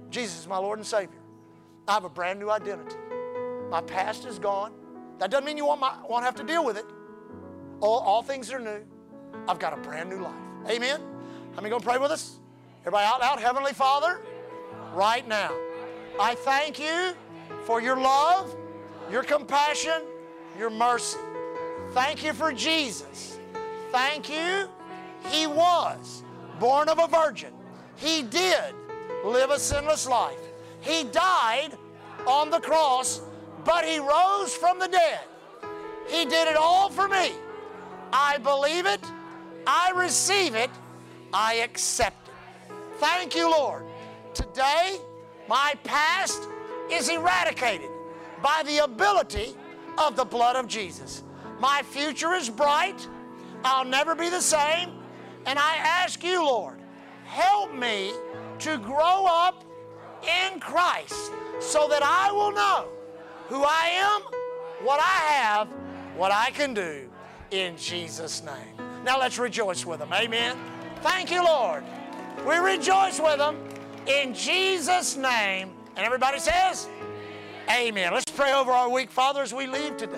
Jesus 0.09 0.39
is 0.41 0.47
my 0.47 0.57
Lord 0.57 0.79
and 0.79 0.85
Savior. 0.85 1.19
I 1.87 1.93
have 1.93 2.05
a 2.05 2.09
brand 2.09 2.39
new 2.39 2.49
identity. 2.49 2.95
My 3.69 3.81
past 3.81 4.25
is 4.25 4.39
gone. 4.39 4.71
That 5.19 5.31
doesn't 5.31 5.45
mean 5.45 5.57
you 5.57 5.65
won't, 5.65 5.81
won't 6.09 6.23
have 6.23 6.35
to 6.35 6.43
deal 6.43 6.63
with 6.63 6.77
it. 6.77 6.85
All, 7.81 7.99
all 7.99 8.21
things 8.21 8.51
are 8.51 8.59
new. 8.59 8.83
I've 9.47 9.59
got 9.59 9.73
a 9.73 9.77
brand 9.77 10.09
new 10.09 10.19
life. 10.19 10.35
Amen? 10.69 11.01
How 11.55 11.57
many 11.57 11.69
going 11.69 11.81
to 11.81 11.87
pray 11.87 11.97
with 11.97 12.11
us? 12.11 12.39
Everybody 12.81 13.05
out 13.05 13.19
loud. 13.19 13.39
Heavenly 13.39 13.73
Father, 13.73 14.21
right 14.93 15.27
now, 15.27 15.51
I 16.19 16.35
thank 16.35 16.79
you 16.79 17.13
for 17.65 17.81
your 17.81 17.97
love, 17.97 18.55
your 19.11 19.23
compassion, 19.23 20.03
your 20.57 20.69
mercy. 20.69 21.19
Thank 21.91 22.23
you 22.23 22.33
for 22.33 22.53
Jesus. 22.53 23.39
Thank 23.91 24.29
you. 24.29 24.67
He 25.29 25.47
was 25.47 26.23
born 26.63 26.87
of 26.87 26.97
a 26.97 27.07
virgin. 27.07 27.51
He 27.97 28.23
did 28.23 28.73
live 29.25 29.49
a 29.49 29.59
sinless 29.59 30.07
life. 30.07 30.39
He 30.79 31.03
died 31.03 31.77
on 32.25 32.49
the 32.49 32.59
cross 32.61 33.21
but 33.65 33.85
he 33.85 33.99
rose 33.99 34.55
from 34.55 34.79
the 34.79 34.87
dead. 34.87 35.21
He 36.07 36.25
did 36.25 36.47
it 36.47 36.55
all 36.55 36.89
for 36.89 37.07
me. 37.07 37.31
I 38.11 38.37
believe 38.37 38.85
it. 38.85 39.01
I 39.65 39.91
receive 39.95 40.55
it. 40.55 40.69
I 41.33 41.55
accept 41.55 42.27
it. 42.27 42.33
Thank 42.97 43.35
you, 43.35 43.49
Lord. 43.49 43.83
Today, 44.33 44.97
my 45.47 45.73
past 45.83 46.47
is 46.91 47.09
eradicated 47.09 47.89
by 48.41 48.63
the 48.65 48.83
ability 48.83 49.55
of 49.97 50.15
the 50.15 50.25
blood 50.25 50.55
of 50.55 50.67
Jesus. 50.67 51.23
My 51.59 51.81
future 51.83 52.33
is 52.33 52.49
bright. 52.49 53.07
I'll 53.63 53.85
never 53.85 54.15
be 54.15 54.29
the 54.29 54.41
same. 54.41 55.02
And 55.45 55.59
I 55.59 55.75
ask 55.77 56.23
you, 56.23 56.43
Lord, 56.43 56.77
help 57.25 57.73
me 57.73 58.13
to 58.59 58.77
grow 58.77 59.25
up 59.27 59.63
in 60.23 60.59
Christ 60.59 61.31
so 61.59 61.87
that 61.89 62.01
I 62.03 62.31
will 62.31 62.51
know 62.51 62.87
who 63.47 63.63
I 63.63 63.89
am, 63.93 64.21
what 64.85 64.99
I 64.99 65.33
have, 65.33 65.67
what 66.15 66.31
I 66.31 66.51
can 66.51 66.73
do 66.73 67.09
in 67.51 67.77
Jesus' 67.77 68.43
name. 68.43 69.03
Now 69.03 69.19
let's 69.19 69.37
rejoice 69.37 69.85
with 69.85 69.99
them. 69.99 70.13
Amen. 70.13 70.57
Thank 71.01 71.29
you, 71.31 71.43
Lord. 71.43 71.83
We 72.47 72.55
rejoice 72.55 73.19
with 73.19 73.37
them 73.37 73.57
in 74.07 74.33
Jesus' 74.33 75.17
name. 75.17 75.71
And 75.95 76.05
everybody 76.05 76.39
says, 76.39 76.87
Amen. 77.69 78.13
Let's 78.13 78.29
pray 78.31 78.53
over 78.53 78.71
our 78.71 78.89
week, 78.89 79.09
Father, 79.09 79.41
as 79.41 79.53
we 79.53 79.67
leave 79.67 79.97
today. 79.97 80.17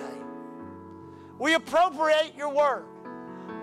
We 1.38 1.54
appropriate 1.54 2.32
your 2.36 2.52
word. 2.52 2.84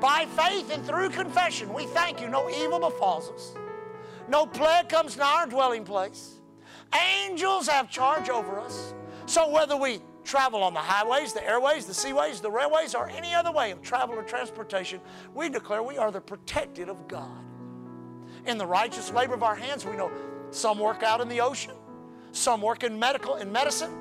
By 0.03 0.25
faith 0.35 0.69
and 0.69 0.85
through 0.85 1.11
confession, 1.11 1.73
we 1.73 1.85
thank 1.85 2.19
you. 2.19 2.27
No 2.27 2.49
evil 2.49 2.77
befalls 2.77 3.29
us, 3.29 3.55
no 4.27 4.45
plague 4.45 4.89
comes 4.89 5.15
nigh 5.15 5.33
our 5.39 5.47
dwelling 5.47 5.85
place. 5.85 6.41
Angels 7.23 7.69
have 7.69 7.89
charge 7.89 8.27
over 8.27 8.59
us. 8.59 8.93
So 9.27 9.49
whether 9.49 9.77
we 9.77 10.01
travel 10.25 10.61
on 10.61 10.73
the 10.73 10.81
highways, 10.81 11.31
the 11.31 11.47
airways, 11.47 11.85
the 11.85 11.93
seaways, 11.93 12.41
the 12.41 12.51
railways, 12.51 12.95
or 12.95 13.09
any 13.11 13.33
other 13.33 13.53
way 13.53 13.71
of 13.71 13.81
travel 13.81 14.15
or 14.15 14.23
transportation, 14.23 14.99
we 15.33 15.47
declare 15.47 15.81
we 15.81 15.97
are 15.97 16.11
the 16.11 16.19
protected 16.19 16.89
of 16.89 17.07
God. 17.07 17.39
In 18.45 18.57
the 18.57 18.67
righteous 18.67 19.09
labor 19.13 19.35
of 19.35 19.41
our 19.41 19.55
hands, 19.55 19.85
we 19.85 19.95
know 19.95 20.11
some 20.51 20.79
work 20.79 21.01
out 21.01 21.21
in 21.21 21.29
the 21.29 21.39
ocean, 21.39 21.75
some 22.33 22.61
work 22.61 22.83
in 22.83 22.99
medical 22.99 23.35
in 23.35 23.49
medicine, 23.49 23.93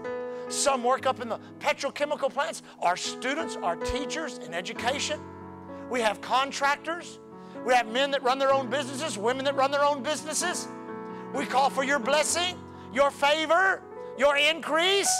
some 0.49 0.83
work 0.83 1.07
up 1.07 1.21
in 1.21 1.29
the 1.29 1.39
petrochemical 1.61 2.29
plants. 2.29 2.65
Our 2.81 2.97
students, 2.97 3.55
our 3.63 3.77
teachers 3.77 4.39
in 4.39 4.53
education. 4.53 5.21
We 5.93 6.01
have 6.01 6.22
contractors. 6.22 7.18
We 7.66 7.74
have 7.74 7.86
men 7.86 8.12
that 8.12 8.22
run 8.22 8.38
their 8.38 8.51
own 8.51 8.70
businesses, 8.70 9.18
women 9.18 9.45
that 9.45 9.55
run 9.55 9.70
their 9.70 9.84
own 9.84 10.03
businesses. 10.03 10.66
We 11.34 11.45
call 11.45 11.68
for 11.68 11.84
your 11.84 11.99
blessing, 11.99 12.57
your 12.95 13.11
favor, 13.11 13.82
your 14.16 14.38
increase, 14.38 15.14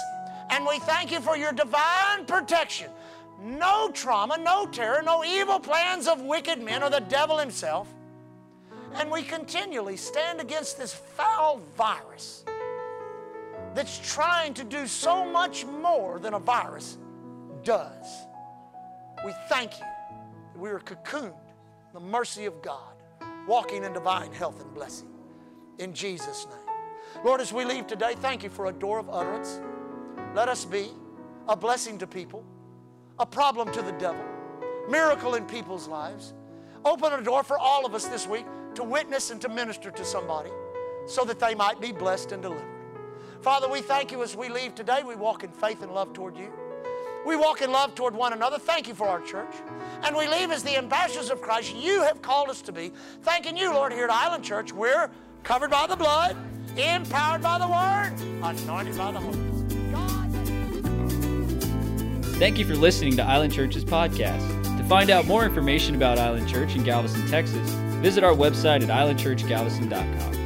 and 0.48 0.64
we 0.66 0.78
thank 0.78 1.12
you 1.12 1.20
for 1.20 1.36
your 1.36 1.52
divine 1.52 2.24
protection. 2.26 2.90
No 3.38 3.90
trauma, 3.92 4.38
no 4.38 4.64
terror, 4.64 5.02
no 5.02 5.22
evil 5.22 5.60
plans 5.60 6.08
of 6.08 6.22
wicked 6.22 6.62
men 6.62 6.82
or 6.82 6.88
the 6.88 7.00
devil 7.00 7.36
himself. 7.36 7.86
And 8.94 9.10
we 9.10 9.24
continually 9.24 9.98
stand 9.98 10.40
against 10.40 10.78
this 10.78 10.94
foul 10.94 11.60
virus 11.76 12.46
that's 13.74 14.00
trying 14.10 14.54
to 14.54 14.64
do 14.64 14.86
so 14.86 15.22
much 15.22 15.66
more 15.66 16.18
than 16.18 16.32
a 16.32 16.38
virus 16.38 16.96
does. 17.62 18.06
We 19.22 19.34
thank 19.50 19.78
you 19.78 19.84
we 20.62 20.70
are 20.70 20.78
cocooned 20.78 21.34
the 21.92 21.98
mercy 21.98 22.44
of 22.44 22.62
God, 22.62 22.94
walking 23.48 23.82
in 23.82 23.92
divine 23.92 24.32
health 24.32 24.62
and 24.62 24.72
blessing. 24.72 25.08
In 25.80 25.92
Jesus' 25.92 26.46
name. 26.46 27.24
Lord, 27.24 27.40
as 27.40 27.52
we 27.52 27.64
leave 27.64 27.88
today, 27.88 28.14
thank 28.14 28.44
you 28.44 28.48
for 28.48 28.66
a 28.66 28.72
door 28.72 29.00
of 29.00 29.10
utterance. 29.10 29.60
Let 30.36 30.48
us 30.48 30.64
be 30.64 30.86
a 31.48 31.56
blessing 31.56 31.98
to 31.98 32.06
people, 32.06 32.44
a 33.18 33.26
problem 33.26 33.72
to 33.72 33.82
the 33.82 33.90
devil, 33.92 34.24
miracle 34.88 35.34
in 35.34 35.46
people's 35.46 35.88
lives. 35.88 36.32
Open 36.84 37.12
a 37.12 37.20
door 37.20 37.42
for 37.42 37.58
all 37.58 37.84
of 37.84 37.92
us 37.92 38.06
this 38.06 38.28
week 38.28 38.46
to 38.76 38.84
witness 38.84 39.32
and 39.32 39.40
to 39.40 39.48
minister 39.48 39.90
to 39.90 40.04
somebody 40.04 40.50
so 41.06 41.24
that 41.24 41.40
they 41.40 41.56
might 41.56 41.80
be 41.80 41.90
blessed 41.90 42.30
and 42.30 42.40
delivered. 42.40 42.70
Father, 43.40 43.68
we 43.68 43.80
thank 43.80 44.12
you 44.12 44.22
as 44.22 44.36
we 44.36 44.48
leave 44.48 44.76
today. 44.76 45.02
We 45.02 45.16
walk 45.16 45.42
in 45.42 45.50
faith 45.50 45.82
and 45.82 45.92
love 45.92 46.12
toward 46.12 46.36
you. 46.36 46.52
We 47.26 47.36
walk 47.36 47.62
in 47.62 47.70
love 47.70 47.94
toward 47.94 48.14
one 48.14 48.32
another. 48.32 48.58
Thank 48.58 48.88
you 48.88 48.94
for 48.94 49.08
our 49.08 49.20
church. 49.20 49.54
And 50.02 50.16
we 50.16 50.26
leave 50.28 50.50
as 50.50 50.62
the 50.62 50.76
ambassadors 50.76 51.30
of 51.30 51.40
Christ 51.40 51.74
you 51.76 52.02
have 52.02 52.20
called 52.22 52.48
us 52.48 52.62
to 52.62 52.72
be. 52.72 52.92
Thanking 53.22 53.56
you, 53.56 53.72
Lord, 53.72 53.92
here 53.92 54.04
at 54.04 54.10
Island 54.10 54.44
Church. 54.44 54.72
We're 54.72 55.08
covered 55.44 55.70
by 55.70 55.86
the 55.86 55.96
blood, 55.96 56.36
empowered 56.76 57.42
by 57.42 57.58
the 57.58 57.68
word, 57.68 58.12
anointed 58.42 58.96
by 58.96 59.12
the 59.12 59.20
Holy 59.20 59.34
Spirit. 59.34 59.52
Thank 62.42 62.58
you 62.58 62.64
for 62.64 62.74
listening 62.74 63.16
to 63.18 63.22
Island 63.22 63.52
Church's 63.52 63.84
podcast. 63.84 64.62
To 64.78 64.84
find 64.88 65.10
out 65.10 65.26
more 65.26 65.44
information 65.44 65.94
about 65.94 66.18
Island 66.18 66.48
Church 66.48 66.74
in 66.74 66.82
Galveston, 66.82 67.24
Texas, 67.28 67.70
visit 68.00 68.24
our 68.24 68.34
website 68.34 68.82
at 68.82 68.88
islandchurchgalveston.com. 68.88 70.41